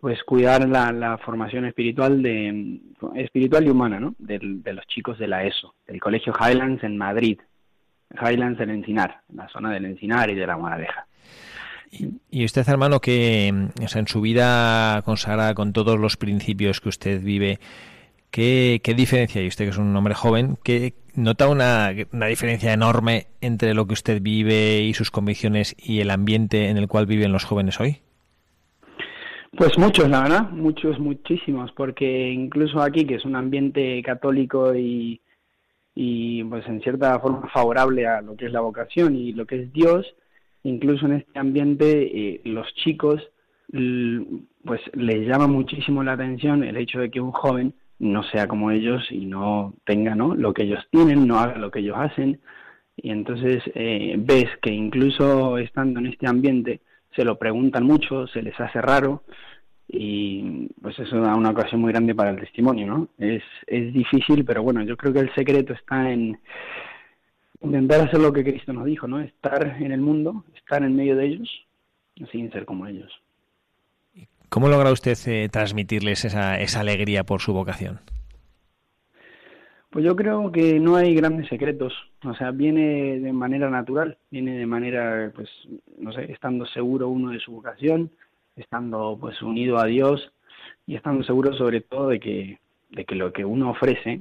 pues 0.01 0.23
cuidar 0.23 0.69
la, 0.69 1.19
formación 1.19 1.65
espiritual 1.65 2.23
de 2.23 2.81
espiritual 3.17 3.67
y 3.67 3.71
humana, 3.71 3.99
¿no? 3.99 4.15
Del- 4.19 4.63
de 4.63 4.73
los 4.73 4.87
chicos 4.87 5.19
de 5.19 5.29
la 5.29 5.45
ESO, 5.45 5.75
del 5.87 6.01
Colegio 6.01 6.33
Highlands 6.39 6.85
en 6.85 6.97
Madrid, 6.97 7.41
Highlands 8.15 8.61
en 8.61 8.71
Encinar, 8.71 9.23
en 9.29 9.37
la 9.37 9.49
zona 9.49 9.71
del 9.71 9.87
Encinar 9.87 10.31
y 10.31 10.35
de 10.35 10.47
la 10.47 10.57
Moraleja. 10.57 11.07
Y 12.31 12.45
usted, 12.45 12.69
hermano, 12.69 13.01
que 13.01 13.47
en 13.49 14.07
su 14.07 14.21
vida 14.21 15.01
consagrada 15.03 15.55
con 15.55 15.73
todos 15.73 15.99
los 15.99 16.17
principios 16.19 16.81
que 16.81 16.91
usted 16.91 17.23
vive, 17.23 17.61
¿qué, 18.31 18.81
diferencia? 18.95 19.43
Y 19.43 19.49
usted 19.49 19.65
que 19.65 19.71
es 19.71 19.79
un 19.79 19.97
hombre 19.97 20.15
joven, 20.15 20.59
¿qué 20.63 20.95
nota 21.15 21.49
una 21.49 21.93
diferencia 22.29 22.75
enorme 22.75 23.29
entre 23.41 23.73
lo 23.73 23.87
que 23.87 23.95
usted 23.95 24.21
vive 24.21 24.83
y 24.83 24.93
sus 24.93 25.11
convicciones 25.11 25.75
y 25.79 26.01
el 26.01 26.11
ambiente 26.11 26.69
en 26.69 26.77
el 26.77 26.89
cual 26.89 27.07
viven 27.07 27.33
los 27.33 27.45
jóvenes 27.45 27.81
hoy? 27.81 28.03
Pues 29.57 29.79
muchos, 29.79 30.09
la 30.09 30.23
verdad, 30.23 30.51
muchos, 30.51 30.99
muchísimos, 30.99 31.73
porque 31.73 32.31
incluso 32.31 32.81
aquí, 32.81 33.07
que 33.07 33.17
es 33.17 33.25
un 33.25 33.35
ambiente 33.35 34.03
católico 34.03 34.75
y, 34.75 35.21
y 35.95 36.45
pues 36.45 36.67
en 36.69 36.81
cierta 36.81 37.19
forma 37.19 37.49
favorable 37.49 38.07
a 38.07 38.21
lo 38.21 38.37
que 38.37 38.47
es 38.47 38.53
la 38.53 38.61
vocación 38.61 39.17
y 39.17 39.33
lo 39.33 39.47
que 39.47 39.63
es 39.63 39.73
Dios, 39.73 40.07
incluso 40.63 41.07
en 41.07 41.15
este 41.15 41.39
ambiente 41.39 42.35
eh, 42.35 42.41
los 42.45 42.73
chicos 42.75 43.23
pues 44.65 44.81
les 44.95 45.27
llama 45.27 45.47
muchísimo 45.47 46.03
la 46.03 46.13
atención 46.13 46.65
el 46.65 46.77
hecho 46.79 47.01
de 47.01 47.11
que 47.11 47.21
un 47.21 47.33
joven 47.33 47.75
no 47.99 48.23
sea 48.23 48.47
como 48.47 48.71
ellos 48.71 49.05
y 49.11 49.27
no 49.27 49.75
tenga 49.85 50.15
¿no? 50.15 50.35
lo 50.35 50.55
que 50.55 50.63
ellos 50.63 50.87
tienen, 50.91 51.27
no 51.27 51.39
haga 51.39 51.59
lo 51.59 51.71
que 51.71 51.81
ellos 51.81 51.97
hacen. 51.99 52.41
Y 52.97 53.11
entonces 53.11 53.63
eh, 53.75 54.15
ves 54.19 54.49
que 54.63 54.71
incluso 54.71 55.59
estando 55.59 56.01
en 56.01 56.07
este 56.07 56.27
ambiente 56.27 56.81
se 57.15 57.25
lo 57.25 57.39
preguntan 57.39 57.85
mucho, 57.85 58.27
se 58.27 58.43
les 58.43 58.59
hace 58.61 58.81
raro 58.81 59.23
y 59.89 60.69
pues 60.83 60.99
eso 60.99 61.21
da 61.21 61.35
una 61.35 61.51
ocasión 61.51 61.81
muy 61.81 61.93
grande 61.93 62.15
para 62.15 62.31
el 62.31 62.41
testimonio, 62.41 62.87
¿no? 62.87 63.09
Es, 63.19 63.43
es 63.67 63.93
difícil, 63.93 64.45
pero 64.45 64.63
bueno, 64.63 64.83
yo 64.83 64.97
creo 64.97 65.13
que 65.13 65.21
el 65.21 65.35
secreto 65.35 65.73
está 65.73 66.11
en 66.11 66.39
intentar 67.63 68.03
hacer 68.03 68.21
lo 68.21 68.33
que 68.33 68.45
Cristo 68.45 68.73
nos 68.73 68.85
dijo, 68.85 69.09
¿no? 69.09 69.21
Estar 69.21 69.77
en 69.81 69.93
el 69.93 70.01
mundo, 70.01 70.45
estar 70.55 70.83
en 70.83 70.95
medio 70.95 71.17
de 71.17 71.27
ellos, 71.27 71.67
sin 72.31 72.53
ser 72.53 72.67
como 72.67 72.87
ellos. 72.87 73.11
¿Cómo 74.49 74.69
logra 74.69 74.93
usted 74.93 75.17
eh, 75.27 75.49
transmitirles 75.51 76.25
esa, 76.25 76.59
esa 76.61 76.81
alegría 76.81 77.25
por 77.25 77.41
su 77.41 77.53
vocación? 77.53 78.01
Pues 79.91 80.05
yo 80.05 80.15
creo 80.15 80.53
que 80.53 80.79
no 80.79 80.97
hay 80.97 81.15
grandes 81.15 81.49
secretos, 81.49 81.95
o 82.23 82.35
sea, 82.35 82.51
viene 82.51 83.21
de 83.21 83.33
manera 83.33 83.71
natural, 83.71 84.19
viene 84.31 84.59
de 84.59 84.67
manera, 84.67 85.33
pues, 85.35 85.49
no 85.99 86.13
sé, 86.13 86.31
estando 86.31 86.67
seguro 86.67 87.09
uno 87.09 87.31
de 87.31 87.41
su 87.41 87.53
vocación, 87.53 88.11
estando 88.55 89.17
pues 89.19 89.41
unido 89.41 89.79
a 89.79 89.87
Dios 89.87 90.33
y 90.87 90.95
estando 90.97 91.25
seguro 91.25 91.55
sobre 91.55 91.81
todo 91.81 92.09
de 92.09 92.21
que, 92.21 92.59
de 92.91 93.05
que 93.07 93.15
lo 93.15 93.33
que 93.33 93.47
uno 93.47 93.71
ofrece, 93.71 94.21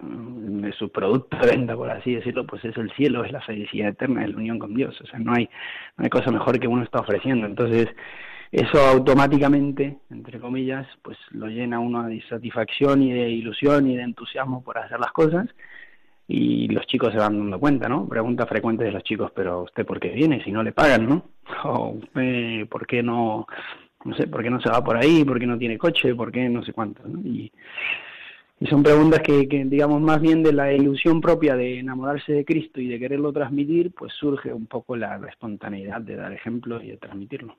mm, 0.00 0.60
de 0.60 0.72
su 0.72 0.90
producto 0.90 1.38
de 1.38 1.46
venta, 1.46 1.76
por 1.76 1.90
así 1.90 2.14
decirlo, 2.14 2.46
pues 2.46 2.62
es 2.66 2.76
el 2.76 2.90
cielo, 2.92 3.24
es 3.24 3.32
la 3.32 3.40
felicidad 3.40 3.88
eterna, 3.88 4.22
es 4.24 4.30
la 4.30 4.36
unión 4.36 4.58
con 4.58 4.74
Dios, 4.74 5.00
o 5.00 5.06
sea, 5.06 5.18
no 5.18 5.32
hay, 5.32 5.48
no 5.96 6.04
hay 6.04 6.10
cosa 6.10 6.30
mejor 6.30 6.60
que 6.60 6.68
uno 6.68 6.82
está 6.82 7.00
ofreciendo, 7.00 7.46
entonces 7.46 7.88
eso 8.52 8.78
automáticamente, 8.80 9.98
entre 10.10 10.38
comillas, 10.38 10.86
pues 11.02 11.18
lo 11.30 11.46
llena 11.46 11.80
uno 11.80 12.04
de 12.04 12.22
satisfacción 12.28 13.02
y 13.02 13.12
de 13.12 13.28
ilusión 13.30 13.90
y 13.90 13.96
de 13.96 14.02
entusiasmo 14.02 14.62
por 14.62 14.78
hacer 14.78 15.00
las 15.00 15.12
cosas 15.12 15.48
y 16.26 16.68
los 16.68 16.86
chicos 16.86 17.12
se 17.12 17.18
van 17.18 17.38
dando 17.38 17.60
cuenta, 17.60 17.88
¿no? 17.88 18.08
Pregunta 18.08 18.46
frecuente 18.46 18.84
de 18.84 18.92
los 18.92 19.02
chicos, 19.02 19.30
pero 19.34 19.62
usted 19.62 19.84
por 19.84 20.00
qué 20.00 20.10
viene 20.10 20.42
si 20.42 20.52
no 20.52 20.62
le 20.62 20.72
pagan, 20.72 21.08
¿no? 21.08 21.24
O 21.64 21.98
por 22.68 22.86
qué 22.86 23.02
no, 23.02 23.46
no 24.04 24.16
sé, 24.16 24.26
por 24.26 24.42
qué 24.42 24.50
no 24.50 24.60
se 24.60 24.70
va 24.70 24.82
por 24.82 24.96
ahí, 24.96 25.24
por 25.24 25.38
qué 25.38 25.46
no 25.46 25.58
tiene 25.58 25.78
coche, 25.78 26.14
por 26.14 26.32
qué 26.32 26.48
no 26.48 26.62
sé 26.64 26.72
cuánto, 26.72 27.02
¿no? 27.06 27.20
Y, 27.20 27.52
y 28.60 28.66
son 28.66 28.82
preguntas 28.82 29.20
que, 29.20 29.48
que, 29.48 29.64
digamos, 29.64 30.00
más 30.00 30.20
bien 30.20 30.42
de 30.42 30.52
la 30.52 30.72
ilusión 30.72 31.20
propia 31.20 31.56
de 31.56 31.80
enamorarse 31.80 32.32
de 32.32 32.44
Cristo 32.44 32.80
y 32.80 32.88
de 32.88 32.98
quererlo 32.98 33.32
transmitir, 33.32 33.92
pues 33.92 34.12
surge 34.14 34.52
un 34.52 34.66
poco 34.66 34.96
la, 34.96 35.18
la 35.18 35.28
espontaneidad 35.28 36.00
de 36.00 36.16
dar 36.16 36.32
ejemplo 36.32 36.80
y 36.82 36.88
de 36.88 36.96
transmitirlo. 36.96 37.56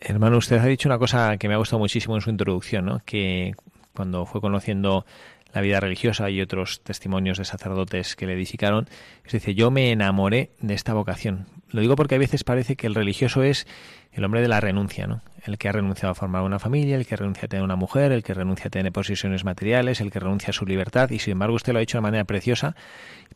Hermano, 0.00 0.38
usted 0.38 0.58
ha 0.58 0.66
dicho 0.66 0.88
una 0.88 0.98
cosa 0.98 1.36
que 1.38 1.48
me 1.48 1.54
ha 1.54 1.58
gustado 1.58 1.80
muchísimo 1.80 2.14
en 2.14 2.20
su 2.20 2.30
introducción, 2.30 2.84
¿no? 2.84 3.00
Que 3.04 3.54
cuando 3.94 4.26
fue 4.26 4.40
conociendo 4.40 5.04
la 5.52 5.60
vida 5.60 5.80
religiosa 5.80 6.30
y 6.30 6.40
otros 6.40 6.80
testimonios 6.82 7.38
de 7.38 7.44
sacerdotes 7.44 8.16
que 8.16 8.26
le 8.26 8.34
edificaron, 8.34 8.88
es 9.24 9.32
decir, 9.32 9.54
yo 9.54 9.70
me 9.70 9.90
enamoré 9.90 10.50
de 10.60 10.74
esta 10.74 10.94
vocación. 10.94 11.46
Lo 11.70 11.80
digo 11.80 11.96
porque 11.96 12.14
a 12.14 12.18
veces 12.18 12.44
parece 12.44 12.76
que 12.76 12.86
el 12.86 12.94
religioso 12.94 13.42
es 13.42 13.66
el 14.12 14.24
hombre 14.24 14.40
de 14.40 14.48
la 14.48 14.60
renuncia, 14.60 15.06
¿no? 15.06 15.22
El 15.44 15.58
que 15.58 15.68
ha 15.68 15.72
renunciado 15.72 16.10
a 16.12 16.14
formar 16.14 16.42
una 16.42 16.58
familia, 16.58 16.96
el 16.96 17.06
que 17.06 17.16
renuncia 17.16 17.46
a 17.46 17.48
tener 17.48 17.62
una 17.62 17.76
mujer, 17.76 18.10
el 18.12 18.22
que 18.22 18.34
renuncia 18.34 18.66
a 18.66 18.70
tener 18.70 18.90
posiciones 18.92 19.44
materiales, 19.44 20.00
el 20.00 20.10
que 20.10 20.18
renuncia 20.18 20.50
a 20.50 20.52
su 20.52 20.66
libertad, 20.66 21.10
y 21.10 21.18
sin 21.18 21.32
embargo 21.32 21.56
usted 21.56 21.72
lo 21.72 21.78
ha 21.78 21.82
hecho 21.82 21.98
de 21.98 22.02
manera 22.02 22.24
preciosa, 22.24 22.74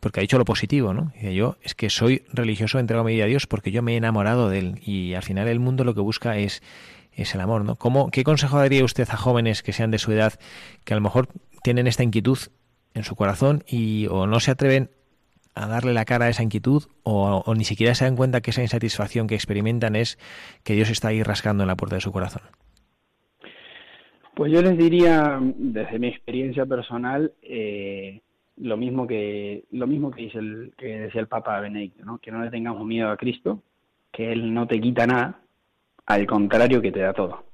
porque 0.00 0.20
ha 0.20 0.22
dicho 0.22 0.38
lo 0.38 0.44
positivo, 0.44 0.94
¿no? 0.94 1.12
Y 1.20 1.34
yo 1.34 1.56
es 1.62 1.74
que 1.74 1.90
soy 1.90 2.24
religioso, 2.32 2.78
entrego 2.78 3.04
mi 3.04 3.14
vida 3.14 3.24
a 3.24 3.28
Dios 3.28 3.46
porque 3.46 3.70
yo 3.70 3.82
me 3.82 3.94
he 3.94 3.96
enamorado 3.96 4.48
de 4.48 4.58
él, 4.58 4.80
y 4.84 5.14
al 5.14 5.22
final 5.22 5.48
el 5.48 5.60
mundo 5.60 5.84
lo 5.84 5.94
que 5.94 6.00
busca 6.00 6.36
es 6.36 6.62
es 7.14 7.34
el 7.34 7.42
amor, 7.42 7.64
¿no? 7.64 7.76
¿Cómo, 7.76 8.10
¿Qué 8.10 8.24
consejo 8.24 8.58
daría 8.58 8.82
usted 8.84 9.06
a 9.10 9.18
jóvenes 9.18 9.62
que 9.62 9.74
sean 9.74 9.90
de 9.90 9.98
su 9.98 10.12
edad, 10.12 10.32
que 10.84 10.94
a 10.94 10.96
lo 10.96 11.02
mejor 11.02 11.28
tienen 11.62 11.86
esta 11.86 12.02
inquietud 12.02 12.38
en 12.94 13.04
su 13.04 13.16
corazón 13.16 13.64
y 13.66 14.06
o 14.08 14.26
no 14.26 14.40
se 14.40 14.50
atreven 14.50 14.90
a 15.54 15.66
darle 15.66 15.92
la 15.92 16.04
cara 16.04 16.26
a 16.26 16.28
esa 16.28 16.42
inquietud 16.42 16.84
o, 17.02 17.54
ni 17.54 17.64
siquiera 17.64 17.94
se 17.94 18.04
dan 18.04 18.16
cuenta 18.16 18.40
que 18.40 18.50
esa 18.50 18.62
insatisfacción 18.62 19.26
que 19.26 19.34
experimentan 19.34 19.96
es 19.96 20.18
que 20.64 20.74
Dios 20.74 20.90
está 20.90 21.08
ahí 21.08 21.22
rascando 21.22 21.62
en 21.64 21.68
la 21.68 21.76
puerta 21.76 21.96
de 21.96 22.00
su 22.00 22.12
corazón? 22.12 22.42
Pues 24.34 24.50
yo 24.50 24.62
les 24.62 24.78
diría, 24.78 25.38
desde 25.42 25.98
mi 25.98 26.08
experiencia 26.08 26.64
personal, 26.64 27.32
eh, 27.42 28.22
lo 28.56 28.78
mismo 28.78 29.06
que 29.06 29.64
lo 29.72 29.86
mismo 29.86 30.10
que 30.10 30.22
dice 30.22 30.38
el 30.38 30.72
que 30.78 31.00
decía 31.00 31.20
el 31.20 31.28
Papa 31.28 31.60
Benedicto, 31.60 32.04
¿no? 32.04 32.18
que 32.18 32.30
no 32.30 32.42
le 32.42 32.50
tengamos 32.50 32.86
miedo 32.86 33.10
a 33.10 33.16
Cristo, 33.18 33.62
que 34.10 34.32
él 34.32 34.54
no 34.54 34.66
te 34.66 34.80
quita 34.80 35.06
nada, 35.06 35.40
al 36.06 36.26
contrario 36.26 36.80
que 36.80 36.92
te 36.92 37.00
da 37.00 37.12
todo 37.12 37.51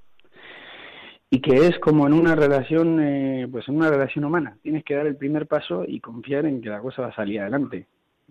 y 1.31 1.41
que 1.41 1.66
es 1.66 1.79
como 1.79 2.07
en 2.07 2.14
una 2.14 2.35
relación, 2.35 3.01
eh, 3.01 3.47
pues 3.51 3.68
en 3.68 3.76
una 3.76 3.91
relación 3.91 4.24
humana. 4.24 4.57
Tienes 4.62 4.85
que 4.85 4.95
dar 4.95 5.07
el 5.07 5.16
primer 5.16 5.47
paso 5.47 5.85
y 5.87 6.01
confiar 6.01 6.47
en 6.47 6.62
que 6.62 6.70
la 6.70 6.81
cosa 6.81 7.03
va 7.03 7.09
a 7.09 7.14
salir 7.14 7.41
adelante. 7.41 7.87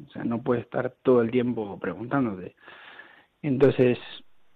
O 0.07 0.11
sea, 0.11 0.23
no 0.23 0.41
puedes 0.41 0.63
estar 0.63 0.95
todo 1.03 1.21
el 1.21 1.31
tiempo 1.31 1.79
preguntándote. 1.79 2.55
Entonces, 3.41 3.99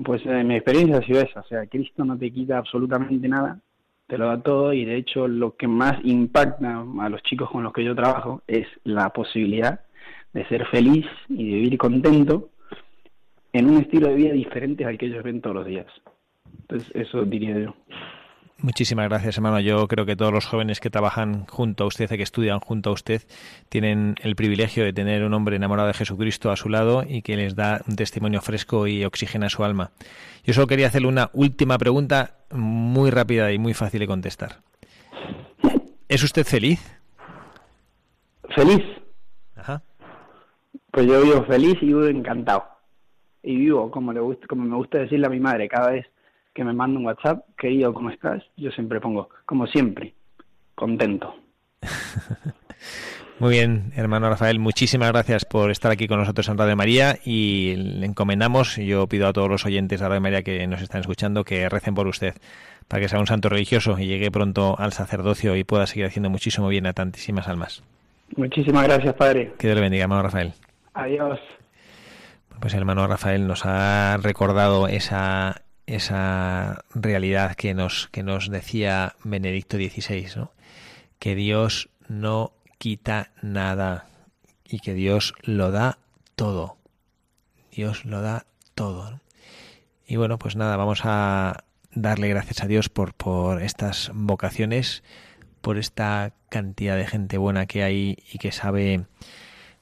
pues 0.04 0.26
eh, 0.26 0.44
mi 0.44 0.56
experiencia 0.56 0.98
ha 0.98 1.04
sido 1.04 1.22
esa. 1.22 1.42
O 1.42 1.46
sea, 1.46 1.66
Cristo 1.68 2.04
no 2.04 2.18
te 2.18 2.32
quita 2.32 2.58
absolutamente 2.58 3.28
nada, 3.28 3.60
te 4.08 4.18
lo 4.18 4.28
da 4.28 4.42
todo 4.42 4.74
y 4.74 4.86
de 4.86 4.98
hecho 4.98 5.28
lo 5.28 5.56
que 5.56 5.68
más 5.68 6.00
impacta 6.04 6.84
a 7.00 7.10
los 7.10 7.22
chicos 7.24 7.50
con 7.52 7.64
los 7.64 7.74
que 7.74 7.84
yo 7.84 7.96
trabajo 7.96 8.42
es 8.48 8.68
la 8.84 9.10
posibilidad 9.12 9.82
de 10.34 10.46
ser 10.48 10.66
feliz 10.68 11.06
y 11.30 11.50
de 11.50 11.56
vivir 11.58 11.78
contento 11.78 12.50
en 13.54 13.70
un 13.70 13.78
estilo 13.78 14.08
de 14.08 14.16
vida 14.16 14.34
diferente 14.34 14.86
al 14.86 14.98
que 14.98 15.08
ellos 15.08 15.24
ven 15.24 15.42
todos 15.42 15.58
los 15.58 15.66
días. 15.66 15.88
Entonces, 16.62 16.90
eso 16.96 17.24
diría 17.24 17.60
yo. 17.60 17.76
Muchísimas 18.64 19.10
gracias, 19.10 19.38
hermano. 19.38 19.60
Yo 19.60 19.88
creo 19.88 20.06
que 20.06 20.16
todos 20.16 20.32
los 20.32 20.46
jóvenes 20.46 20.80
que 20.80 20.92
trabajan 20.92 21.46
junto 21.48 21.84
a 21.84 21.88
usted, 21.88 22.08
que 22.08 22.22
estudian 22.22 22.60
junto 22.60 22.92
a 22.92 22.94
usted, 22.94 23.24
tienen 23.70 24.16
el 24.22 24.36
privilegio 24.36 24.84
de 24.84 24.94
tener 24.94 25.24
un 25.24 25.34
hombre 25.34 25.56
enamorado 25.56 25.88
de 25.88 25.96
Jesucristo 25.96 26.52
a 26.52 26.56
su 26.56 26.70
lado 26.70 27.04
y 27.08 27.24
que 27.24 27.36
les 27.38 27.56
da 27.56 27.82
un 27.88 27.96
testimonio 27.96 28.40
fresco 28.40 28.86
y 28.86 29.04
oxigena 29.04 29.50
su 29.50 29.64
alma. 29.64 29.90
Yo 30.44 30.54
solo 30.54 30.68
quería 30.68 30.88
hacerle 30.88 31.08
una 31.08 31.32
última 31.34 31.80
pregunta 31.80 32.36
muy 32.52 33.10
rápida 33.10 33.52
y 33.52 33.58
muy 33.58 33.74
fácil 33.74 34.02
de 34.02 34.08
contestar. 34.08 34.58
¿Es 36.08 36.22
usted 36.24 36.46
feliz? 36.46 37.02
¿Feliz? 38.54 38.84
Ajá. 39.56 39.82
Pues 40.92 41.08
yo 41.08 41.20
vivo 41.22 41.44
feliz 41.46 41.78
y 41.82 41.88
vivo 41.88 42.06
encantado. 42.06 42.64
Y 43.42 43.56
vivo 43.56 43.90
como, 43.90 44.14
le 44.14 44.20
gusta, 44.20 44.46
como 44.46 44.66
me 44.66 44.76
gusta 44.76 45.00
decirle 45.00 45.26
a 45.26 45.32
mi 45.32 45.40
madre 45.40 45.68
cada 45.68 45.90
vez 45.92 46.06
que 46.54 46.64
me 46.64 46.74
manda 46.74 47.00
un 47.00 47.06
WhatsApp, 47.06 47.46
querido, 47.58 47.94
¿cómo 47.94 48.10
estás? 48.10 48.44
Yo 48.58 48.72
siempre 48.72 49.00
pongo, 49.00 49.30
como 49.46 49.68
siempre, 49.68 50.14
contento. 50.76 51.36
Muy 53.40 53.54
bien, 53.54 53.92
hermano 53.96 54.30
Rafael, 54.30 54.60
muchísimas 54.60 55.10
gracias 55.12 55.46
por 55.46 55.72
estar 55.72 55.92
aquí 55.92 56.08
con 56.08 56.20
nosotros 56.20 56.48
en 56.48 56.60
Radio 56.60 56.76
María 56.76 57.18
y 57.26 57.76
le 57.76 58.06
encomendamos, 58.06 58.76
yo 58.76 59.08
pido 59.08 59.28
a 59.28 59.34
todos 59.34 59.50
los 59.50 59.66
oyentes 59.66 60.00
de 60.00 60.08
Radio 60.08 60.22
María 60.22 60.44
que 60.44 60.68
nos 60.68 60.82
están 60.82 61.02
escuchando 61.02 61.44
que 61.44 61.68
recen 61.68 61.96
por 61.96 62.06
usted 62.06 62.36
para 62.88 63.02
que 63.02 63.10
sea 63.10 63.20
un 63.20 63.26
santo 63.26 63.50
religioso 63.50 63.98
y 63.98 64.06
llegue 64.06 64.30
pronto 64.30 64.78
al 64.78 64.94
sacerdocio 64.94 65.56
y 65.56 65.64
pueda 65.64 65.88
seguir 65.88 66.06
haciendo 66.06 66.30
muchísimo 66.30 66.68
bien 66.68 66.86
a 66.86 66.94
tantísimas 66.94 67.48
almas. 67.48 67.84
Muchísimas 68.36 68.84
gracias, 68.84 69.14
Padre. 69.16 69.54
Que 69.58 69.68
Dios 69.68 69.76
le 69.76 69.82
bendiga, 69.82 70.04
hermano 70.04 70.22
Rafael. 70.24 70.54
Adiós. 70.94 71.40
Pues 72.60 72.74
el 72.74 72.82
hermano 72.82 73.08
Rafael 73.08 73.48
nos 73.48 73.66
ha 73.66 74.18
recordado 74.22 74.88
esa 74.88 75.64
esa 75.86 76.86
realidad 76.94 77.56
que 77.56 77.74
nos, 77.74 78.08
que 78.12 78.24
nos 78.24 78.50
decía 78.50 79.16
Benedicto 79.24 79.78
XVI, 79.78 80.48
que 81.20 81.36
Dios 81.36 81.90
no 82.08 82.54
quita 82.78 83.32
nada 83.42 84.08
y 84.66 84.80
que 84.80 84.94
Dios 84.94 85.34
lo 85.44 85.72
da 85.72 86.00
todo. 86.36 86.78
Dios 87.72 88.06
lo 88.06 88.22
da 88.22 88.46
todo. 88.76 89.22
Y 90.08 90.16
bueno, 90.16 90.38
pues 90.38 90.56
nada, 90.56 90.76
vamos 90.78 91.02
a 91.04 91.64
darle 91.94 92.30
gracias 92.30 92.64
a 92.64 92.68
Dios 92.68 92.90
por, 92.90 93.14
por 93.14 93.62
estas 93.62 94.12
vocaciones, 94.14 95.04
por 95.62 95.78
esta 95.78 96.34
cantidad 96.50 96.98
de 96.98 97.08
gente 97.08 97.38
buena 97.38 97.66
que 97.66 97.84
hay 97.84 98.18
y 98.32 98.38
que 98.40 98.52
sabe 98.52 99.06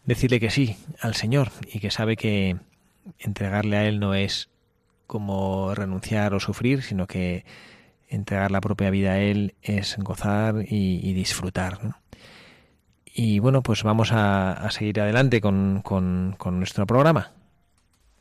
decirle 0.06 0.40
que 0.40 0.50
sí 0.50 0.76
al 1.00 1.16
Señor 1.16 1.52
y 1.72 1.80
que 1.80 1.92
sabe 1.92 2.16
que 2.16 2.58
entregarle 3.18 3.78
a 3.78 3.88
Él 3.88 4.00
no 4.00 4.14
es 4.14 4.49
como 5.10 5.74
renunciar 5.74 6.36
o 6.36 6.40
sufrir, 6.40 6.84
sino 6.84 7.08
que 7.08 7.44
entregar 8.10 8.52
la 8.52 8.62
propia 8.62 8.92
vida 8.92 9.14
a 9.14 9.20
Él 9.20 9.56
es 9.64 9.98
gozar 9.98 10.64
y, 10.70 11.14
disfrutar. 11.14 11.96
Y 13.06 13.40
bueno, 13.40 13.64
pues 13.64 13.82
vamos 13.82 14.12
a, 14.14 14.70
seguir 14.70 15.02
adelante 15.02 15.42
con, 15.42 15.82
con, 15.82 16.38
nuestro 16.60 16.86
programa. 16.86 17.32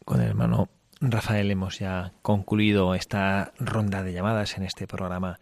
Con 0.07 0.23
el 0.23 0.29
hermano 0.29 0.71
Rafael 1.03 1.51
hemos 1.51 1.79
ya 1.79 2.15
concluido 2.23 2.95
esta 2.95 3.53
ronda 3.59 4.03
de 4.03 4.15
llamadas 4.15 4.57
en 4.57 4.63
este 4.63 4.87
programa 4.87 5.41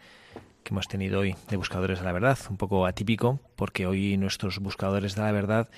que 0.65 0.75
hemos 0.75 0.89
tenido 0.89 1.21
hoy 1.21 1.37
de 1.49 1.57
Buscadores 1.57 2.01
de 2.01 2.07
la 2.07 2.13
Verdad, 2.13 2.39
un 2.51 2.57
poco 2.57 2.87
atípico, 2.87 3.39
porque 3.55 3.87
hoy 3.87 4.17
nuestros 4.17 4.59
buscadores 4.59 5.15
de 5.15 5.23
la 5.23 5.31
verdad 5.31 5.69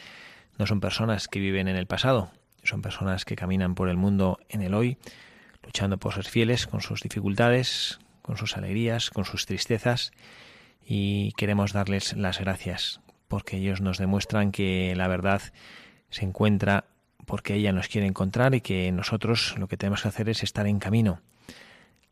no 0.59 0.67
son 0.67 0.81
personas 0.81 1.29
que 1.29 1.41
viven 1.41 1.69
en 1.69 1.77
el 1.77 1.87
pasado, 1.87 2.31
son 2.63 2.81
personas 2.81 3.27
que 3.27 3.37
caminan 3.37 3.75
por 3.75 3.91
el 3.91 3.99
mundo 3.99 4.39
en 4.49 4.63
el 4.63 4.73
hoy, 4.73 4.97
luchando 5.69 5.99
por 5.99 6.15
ser 6.15 6.25
fieles 6.25 6.67
con 6.67 6.81
sus 6.81 7.03
dificultades, 7.03 7.99
con 8.23 8.39
sus 8.39 8.57
alegrías, 8.57 9.11
con 9.11 9.27
sus 9.27 9.45
tristezas 9.45 10.13
y 10.83 11.33
queremos 11.33 11.75
darles 11.75 12.15
las 12.15 12.41
gracias 12.41 13.03
porque 13.29 13.59
ellos 13.59 13.83
nos 13.83 13.99
demuestran 13.99 14.51
que 14.51 14.95
la 14.97 15.09
verdad 15.09 15.43
se 16.09 16.25
encuentra 16.25 16.87
porque 17.27 17.55
ella 17.55 17.73
nos 17.73 17.89
quiere 17.89 18.07
encontrar 18.07 18.55
y 18.55 18.63
que 18.63 18.91
nosotros 18.93 19.57
lo 19.59 19.69
que 19.69 19.77
tenemos 19.77 20.01
que 20.01 20.09
hacer 20.09 20.31
es 20.31 20.43
estar 20.43 20.67
en 20.67 20.79
camino. 20.79 21.21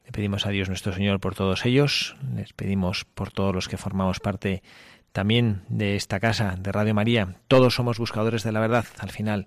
Le 0.05 0.13
pedimos 0.13 0.45
a 0.45 0.51
Dios 0.51 0.69
nuestro 0.69 0.93
Señor 0.93 1.19
por 1.19 1.35
todos 1.35 1.65
ellos, 1.65 2.15
les 2.35 2.53
pedimos 2.53 3.07
por 3.07 3.33
todos 3.33 3.55
los 3.55 3.69
que 3.69 3.79
formamos 3.79 4.21
parte 4.21 4.63
también 5.13 5.63
de 5.71 5.97
esta 5.97 6.21
casa 6.21 6.57
de 6.59 6.73
Radio 6.73 6.93
María. 6.93 7.37
Todos 7.49 7.75
somos 7.75 7.99
buscadores 7.99 8.43
de 8.43 8.53
la 8.53 8.61
verdad, 8.61 8.85
al 8.99 9.11
final 9.11 9.47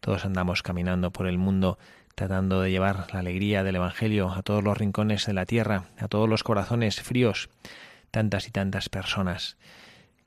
todos 0.00 0.24
andamos 0.24 0.62
caminando 0.62 1.10
por 1.10 1.26
el 1.26 1.36
mundo 1.36 1.78
tratando 2.20 2.60
de 2.60 2.70
llevar 2.70 3.06
la 3.14 3.20
alegría 3.20 3.64
del 3.64 3.76
Evangelio 3.76 4.30
a 4.30 4.42
todos 4.42 4.62
los 4.62 4.76
rincones 4.76 5.24
de 5.24 5.32
la 5.32 5.46
tierra, 5.46 5.84
a 5.96 6.06
todos 6.06 6.28
los 6.28 6.42
corazones 6.42 7.00
fríos, 7.00 7.48
tantas 8.10 8.46
y 8.46 8.50
tantas 8.50 8.90
personas 8.90 9.56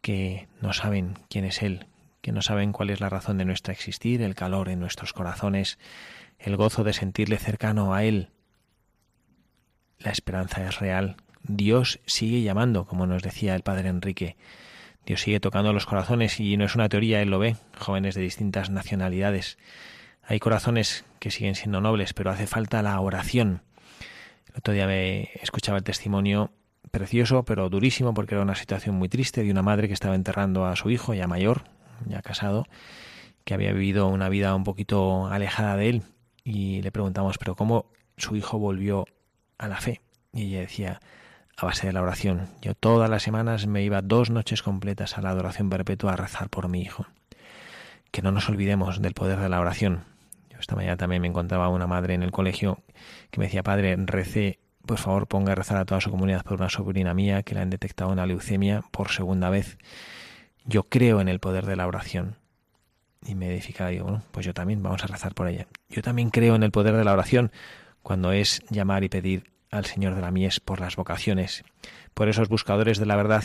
que 0.01 0.47
no 0.59 0.73
saben 0.73 1.19
quién 1.29 1.45
es 1.45 1.61
Él, 1.61 1.85
que 2.21 2.31
no 2.31 2.41
saben 2.41 2.71
cuál 2.71 2.89
es 2.89 2.99
la 2.99 3.09
razón 3.09 3.37
de 3.37 3.45
nuestro 3.45 3.73
existir, 3.73 4.23
el 4.23 4.33
calor 4.33 4.69
en 4.69 4.79
nuestros 4.79 5.13
corazones, 5.13 5.77
el 6.39 6.57
gozo 6.57 6.83
de 6.83 6.93
sentirle 6.93 7.37
cercano 7.37 7.93
a 7.93 8.03
Él, 8.03 8.29
la 9.99 10.09
esperanza 10.09 10.67
es 10.67 10.79
real. 10.79 11.17
Dios 11.43 11.99
sigue 12.07 12.41
llamando, 12.41 12.87
como 12.87 13.05
nos 13.05 13.21
decía 13.21 13.53
el 13.53 13.61
padre 13.61 13.89
Enrique. 13.89 14.35
Dios 15.05 15.21
sigue 15.21 15.39
tocando 15.39 15.73
los 15.73 15.85
corazones 15.85 16.39
y 16.39 16.57
no 16.57 16.65
es 16.65 16.73
una 16.73 16.89
teoría, 16.89 17.21
Él 17.21 17.29
lo 17.29 17.37
ve, 17.37 17.55
jóvenes 17.77 18.15
de 18.15 18.21
distintas 18.21 18.71
nacionalidades. 18.71 19.59
Hay 20.25 20.39
corazones 20.39 21.05
que 21.19 21.31
siguen 21.31 21.55
siendo 21.55 21.81
nobles, 21.81 22.13
pero 22.13 22.31
hace 22.31 22.47
falta 22.47 22.81
la 22.81 22.99
oración. 22.99 23.61
El 24.47 24.57
otro 24.57 24.73
día 24.73 24.87
me 24.87 25.29
escuchaba 25.41 25.77
el 25.77 25.83
testimonio 25.83 26.51
precioso, 26.91 27.43
pero 27.43 27.69
durísimo, 27.69 28.13
porque 28.13 28.35
era 28.35 28.43
una 28.43 28.55
situación 28.55 28.95
muy 28.95 29.09
triste 29.09 29.43
de 29.43 29.51
una 29.51 29.61
madre 29.61 29.87
que 29.87 29.93
estaba 29.93 30.15
enterrando 30.15 30.65
a 30.65 30.75
su 30.75 30.89
hijo, 30.89 31.13
ya 31.13 31.27
mayor, 31.27 31.63
ya 32.05 32.21
casado, 32.21 32.67
que 33.43 33.53
había 33.53 33.73
vivido 33.73 34.07
una 34.07 34.29
vida 34.29 34.55
un 34.55 34.63
poquito 34.63 35.27
alejada 35.27 35.75
de 35.75 35.89
él. 35.89 36.03
Y 36.43 36.81
le 36.81 36.91
preguntamos, 36.91 37.37
pero 37.37 37.55
¿cómo 37.55 37.87
su 38.17 38.35
hijo 38.35 38.57
volvió 38.57 39.05
a 39.57 39.67
la 39.67 39.79
fe. 39.79 40.01
Y 40.33 40.43
ella 40.47 40.61
decía, 40.61 40.99
a 41.57 41.65
base 41.65 41.87
de 41.87 41.93
la 41.93 42.01
oración. 42.01 42.47
Yo 42.61 42.73
todas 42.73 43.09
las 43.09 43.23
semanas 43.23 43.67
me 43.67 43.83
iba 43.83 44.01
dos 44.01 44.29
noches 44.29 44.63
completas 44.63 45.17
a 45.17 45.21
la 45.21 45.29
adoración 45.29 45.69
perpetua 45.69 46.13
a 46.13 46.17
rezar 46.17 46.49
por 46.49 46.67
mi 46.67 46.81
hijo. 46.81 47.05
Que 48.11 48.21
no 48.21 48.31
nos 48.31 48.49
olvidemos 48.49 49.01
del 49.01 49.13
poder 49.13 49.39
de 49.39 49.49
la 49.49 49.59
oración. 49.59 50.05
Esta 50.63 50.77
mañana 50.77 50.95
también 50.95 51.21
me 51.21 51.27
encontraba 51.27 51.67
una 51.67 51.87
madre 51.87 52.13
en 52.13 52.23
el 52.23 52.31
colegio 52.31 52.79
que 53.31 53.41
me 53.41 53.47
decía, 53.47 53.63
padre, 53.63 53.97
rece, 53.97 54.59
por 54.85 54.97
favor 54.97 55.27
ponga 55.27 55.51
a 55.51 55.55
rezar 55.55 55.75
a 55.75 55.83
toda 55.83 55.99
su 55.99 56.09
comunidad 56.09 56.45
por 56.45 56.53
una 56.53 56.69
sobrina 56.69 57.13
mía 57.13 57.43
que 57.43 57.53
le 57.53 57.59
han 57.59 57.69
detectado 57.69 58.09
una 58.09 58.25
leucemia 58.25 58.81
por 58.91 59.09
segunda 59.09 59.49
vez. 59.49 59.77
Yo 60.63 60.83
creo 60.83 61.19
en 61.19 61.27
el 61.27 61.41
poder 61.41 61.65
de 61.65 61.75
la 61.75 61.85
oración. 61.85 62.37
Y 63.25 63.35
me 63.35 63.51
edificaba, 63.51 63.89
digo, 63.89 64.05
bueno, 64.05 64.23
pues 64.31 64.45
yo 64.45 64.53
también, 64.53 64.81
vamos 64.81 65.03
a 65.03 65.07
rezar 65.07 65.33
por 65.33 65.49
ella. 65.49 65.67
Yo 65.89 66.01
también 66.01 66.29
creo 66.29 66.55
en 66.55 66.63
el 66.63 66.71
poder 66.71 66.95
de 66.95 67.03
la 67.03 67.11
oración 67.11 67.51
cuando 68.01 68.31
es 68.31 68.61
llamar 68.69 69.03
y 69.03 69.09
pedir 69.09 69.51
al 69.69 69.83
Señor 69.83 70.15
de 70.15 70.21
la 70.21 70.31
Mies 70.31 70.61
por 70.61 70.79
las 70.79 70.95
vocaciones, 70.95 71.65
por 72.13 72.29
esos 72.29 72.47
buscadores 72.47 72.99
de 72.99 73.05
la 73.05 73.17
verdad 73.17 73.43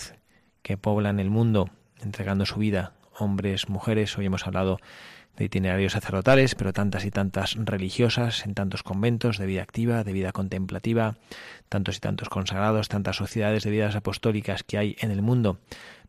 que 0.62 0.76
poblan 0.76 1.18
el 1.18 1.30
mundo 1.30 1.68
entregando 2.00 2.46
su 2.46 2.60
vida, 2.60 2.92
hombres, 3.18 3.68
mujeres, 3.68 4.16
hoy 4.16 4.26
hemos 4.26 4.46
hablado 4.46 4.78
de 5.38 5.44
itinerarios 5.44 5.92
sacerdotales, 5.92 6.56
pero 6.56 6.72
tantas 6.72 7.04
y 7.04 7.12
tantas 7.12 7.54
religiosas 7.56 8.44
en 8.44 8.54
tantos 8.54 8.82
conventos 8.82 9.38
de 9.38 9.46
vida 9.46 9.62
activa, 9.62 10.02
de 10.02 10.12
vida 10.12 10.32
contemplativa, 10.32 11.16
tantos 11.68 11.96
y 11.96 12.00
tantos 12.00 12.28
consagrados, 12.28 12.88
tantas 12.88 13.16
sociedades 13.16 13.62
de 13.62 13.70
vidas 13.70 13.94
apostólicas 13.94 14.64
que 14.64 14.78
hay 14.78 14.96
en 14.98 15.12
el 15.12 15.22
mundo. 15.22 15.60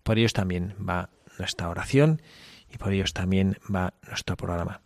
Por 0.01 0.17
ellos 0.17 0.33
también 0.33 0.73
va 0.77 1.09
nuestra 1.37 1.69
oración 1.69 2.21
y 2.73 2.77
por 2.77 2.91
ellos 2.91 3.13
también 3.13 3.57
va 3.73 3.93
nuestro 4.07 4.35
programa. 4.35 4.81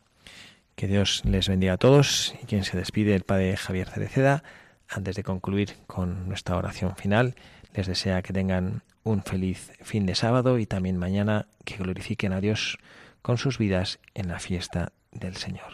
Que 0.76 0.88
Dios 0.88 1.24
les 1.24 1.48
bendiga 1.48 1.74
a 1.74 1.78
todos 1.78 2.36
y 2.42 2.46
quien 2.46 2.66
se 2.66 2.76
despide, 2.76 3.16
el 3.16 3.24
Padre 3.24 3.56
Javier 3.56 3.88
Cereceda, 3.90 4.44
antes 4.90 5.16
de 5.16 5.24
concluir 5.24 5.76
con 5.88 6.28
nuestra 6.28 6.58
oración 6.58 6.96
final, 6.98 7.36
les 7.74 7.88
desea 7.88 8.22
que 8.22 8.34
tengan 8.34 8.84
un 9.04 9.24
feliz 9.24 9.72
fin 9.82 10.06
de 10.06 10.16
sábado 10.16 10.60
y 10.60 10.66
también 10.66 10.98
mañana 10.98 11.48
que 11.64 11.78
glorifiquen 11.78 12.34
a 12.34 12.42
Dios 12.42 12.78
con 13.24 13.38
sus 13.38 13.58
vidas 13.58 14.00
en 14.14 14.28
la 14.28 14.38
fiesta 14.38 14.92
del 15.12 15.38
Señor. 15.38 15.74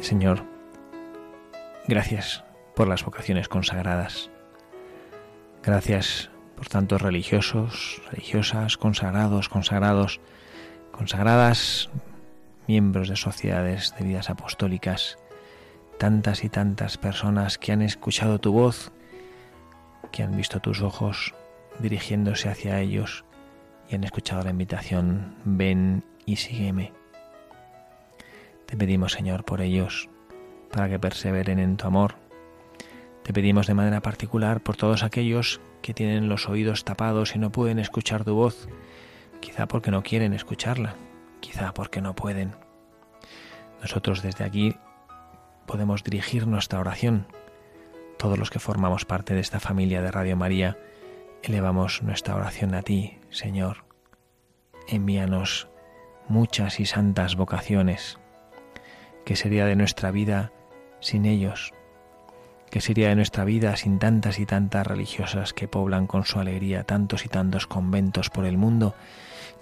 Señor, 0.00 0.44
gracias 1.86 2.44
por 2.74 2.88
las 2.88 3.04
vocaciones 3.04 3.48
consagradas. 3.48 4.30
Gracias 5.62 6.30
por 6.56 6.68
tantos 6.68 7.02
religiosos, 7.02 8.00
religiosas, 8.10 8.76
consagrados, 8.76 9.48
consagrados, 9.48 10.20
consagradas, 10.92 11.90
miembros 12.66 13.08
de 13.08 13.16
sociedades 13.16 13.94
de 13.98 14.04
vidas 14.04 14.30
apostólicas, 14.30 15.18
tantas 15.98 16.44
y 16.44 16.48
tantas 16.48 16.96
personas 16.98 17.58
que 17.58 17.72
han 17.72 17.82
escuchado 17.82 18.38
tu 18.38 18.52
voz, 18.52 18.92
que 20.12 20.22
han 20.22 20.36
visto 20.36 20.60
tus 20.60 20.82
ojos 20.82 21.34
dirigiéndose 21.78 22.48
hacia 22.48 22.80
ellos 22.80 23.24
y 23.88 23.94
han 23.94 24.04
escuchado 24.04 24.42
la 24.42 24.50
invitación, 24.50 25.36
ven 25.44 26.04
y 26.26 26.36
sígueme. 26.36 26.92
Te 28.66 28.76
pedimos, 28.76 29.12
Señor, 29.12 29.44
por 29.44 29.60
ellos, 29.60 30.08
para 30.70 30.88
que 30.88 30.98
perseveren 30.98 31.58
en 31.58 31.76
tu 31.76 31.86
amor. 31.86 32.16
Te 33.28 33.34
pedimos 33.34 33.66
de 33.66 33.74
manera 33.74 34.00
particular 34.00 34.62
por 34.62 34.76
todos 34.76 35.02
aquellos 35.02 35.60
que 35.82 35.92
tienen 35.92 36.30
los 36.30 36.48
oídos 36.48 36.84
tapados 36.84 37.36
y 37.36 37.38
no 37.38 37.52
pueden 37.52 37.78
escuchar 37.78 38.24
tu 38.24 38.34
voz, 38.34 38.70
quizá 39.40 39.68
porque 39.68 39.90
no 39.90 40.02
quieren 40.02 40.32
escucharla, 40.32 40.94
quizá 41.40 41.74
porque 41.74 42.00
no 42.00 42.14
pueden. 42.14 42.56
Nosotros 43.82 44.22
desde 44.22 44.44
aquí 44.44 44.76
podemos 45.66 46.02
dirigir 46.04 46.46
nuestra 46.46 46.80
oración. 46.80 47.26
Todos 48.16 48.38
los 48.38 48.48
que 48.48 48.60
formamos 48.60 49.04
parte 49.04 49.34
de 49.34 49.40
esta 49.40 49.60
familia 49.60 50.00
de 50.00 50.10
Radio 50.10 50.34
María, 50.34 50.78
elevamos 51.42 52.02
nuestra 52.02 52.34
oración 52.34 52.74
a 52.74 52.80
ti, 52.80 53.18
Señor. 53.28 53.84
Envíanos 54.88 55.68
muchas 56.28 56.80
y 56.80 56.86
santas 56.86 57.36
vocaciones 57.36 58.18
¿Qué 59.26 59.36
sería 59.36 59.66
de 59.66 59.76
nuestra 59.76 60.12
vida 60.12 60.50
sin 61.00 61.26
ellos? 61.26 61.74
¿Qué 62.70 62.82
sería 62.82 63.08
de 63.08 63.16
nuestra 63.16 63.44
vida 63.44 63.76
sin 63.76 63.98
tantas 63.98 64.38
y 64.38 64.44
tantas 64.44 64.86
religiosas 64.86 65.54
que 65.54 65.68
poblan 65.68 66.06
con 66.06 66.26
su 66.26 66.38
alegría 66.38 66.84
tantos 66.84 67.24
y 67.24 67.28
tantos 67.28 67.66
conventos 67.66 68.28
por 68.28 68.44
el 68.44 68.58
mundo, 68.58 68.94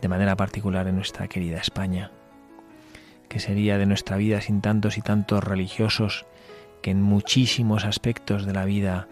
de 0.02 0.08
manera 0.08 0.36
particular 0.36 0.88
en 0.88 0.96
nuestra 0.96 1.28
querida 1.28 1.58
España? 1.58 2.10
¿Qué 3.28 3.38
sería 3.38 3.78
de 3.78 3.86
nuestra 3.86 4.16
vida 4.16 4.40
sin 4.40 4.60
tantos 4.60 4.98
y 4.98 5.02
tantos 5.02 5.44
religiosos 5.44 6.26
que 6.82 6.90
en 6.90 7.00
muchísimos 7.00 7.84
aspectos 7.84 8.44
de 8.44 8.52
la 8.52 8.64
vida 8.64 9.06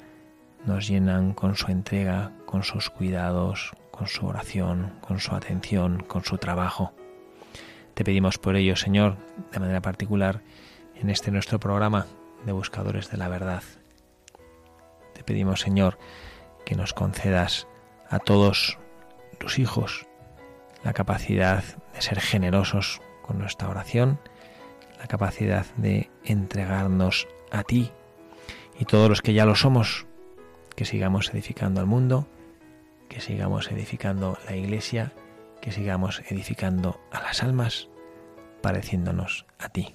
nos 0.67 0.89
llenan 0.89 1.33
con 1.33 1.55
su 1.55 1.71
entrega, 1.71 2.33
con 2.47 2.65
sus 2.65 2.91
cuidados, 2.91 3.73
con 3.93 4.09
su 4.09 4.27
oración, 4.27 4.95
con 5.03 5.21
su 5.21 5.37
atención, 5.37 6.03
con 6.03 6.25
su 6.25 6.37
trabajo? 6.39 6.95
Te 7.95 8.03
pedimos 8.03 8.39
por 8.39 8.57
ello, 8.57 8.75
Señor, 8.75 9.19
de 9.53 9.61
manera 9.61 9.81
particular, 9.81 10.41
en 10.97 11.11
este 11.11 11.31
nuestro 11.31 11.61
programa 11.61 12.07
de 12.45 12.51
Buscadores 12.51 13.09
de 13.09 13.19
la 13.19 13.29
Verdad. 13.29 13.63
Pedimos, 15.25 15.61
Señor, 15.61 15.99
que 16.65 16.75
nos 16.75 16.93
concedas 16.93 17.67
a 18.09 18.19
todos 18.19 18.79
tus 19.39 19.59
hijos 19.59 20.07
la 20.83 20.93
capacidad 20.93 21.65
de 21.95 22.03
ser 22.03 22.21
generosos 22.21 23.01
con 23.23 23.39
nuestra 23.39 23.69
oración, 23.69 24.21
la 24.99 25.07
capacidad 25.07 25.67
de 25.77 26.11
entregarnos 26.25 27.27
a 27.51 27.63
ti 27.63 27.91
y 28.79 28.85
todos 28.85 29.09
los 29.09 29.23
que 29.23 29.33
ya 29.35 29.47
lo 29.47 29.55
somos, 29.55 30.07
que 30.77 30.85
sigamos 30.85 31.31
edificando 31.31 31.81
el 31.81 31.87
mundo, 31.87 32.27
que 33.09 33.21
sigamos 33.21 33.71
edificando 33.71 34.39
la 34.47 34.57
iglesia 34.57 35.13
que 35.65 35.73
sigamos 35.73 36.21
edificando 36.29 37.01
a 37.11 37.23
las 37.23 37.43
almas 37.43 37.89
pareciéndonos 38.61 39.47
a 39.59 39.71
ti. 39.71 39.95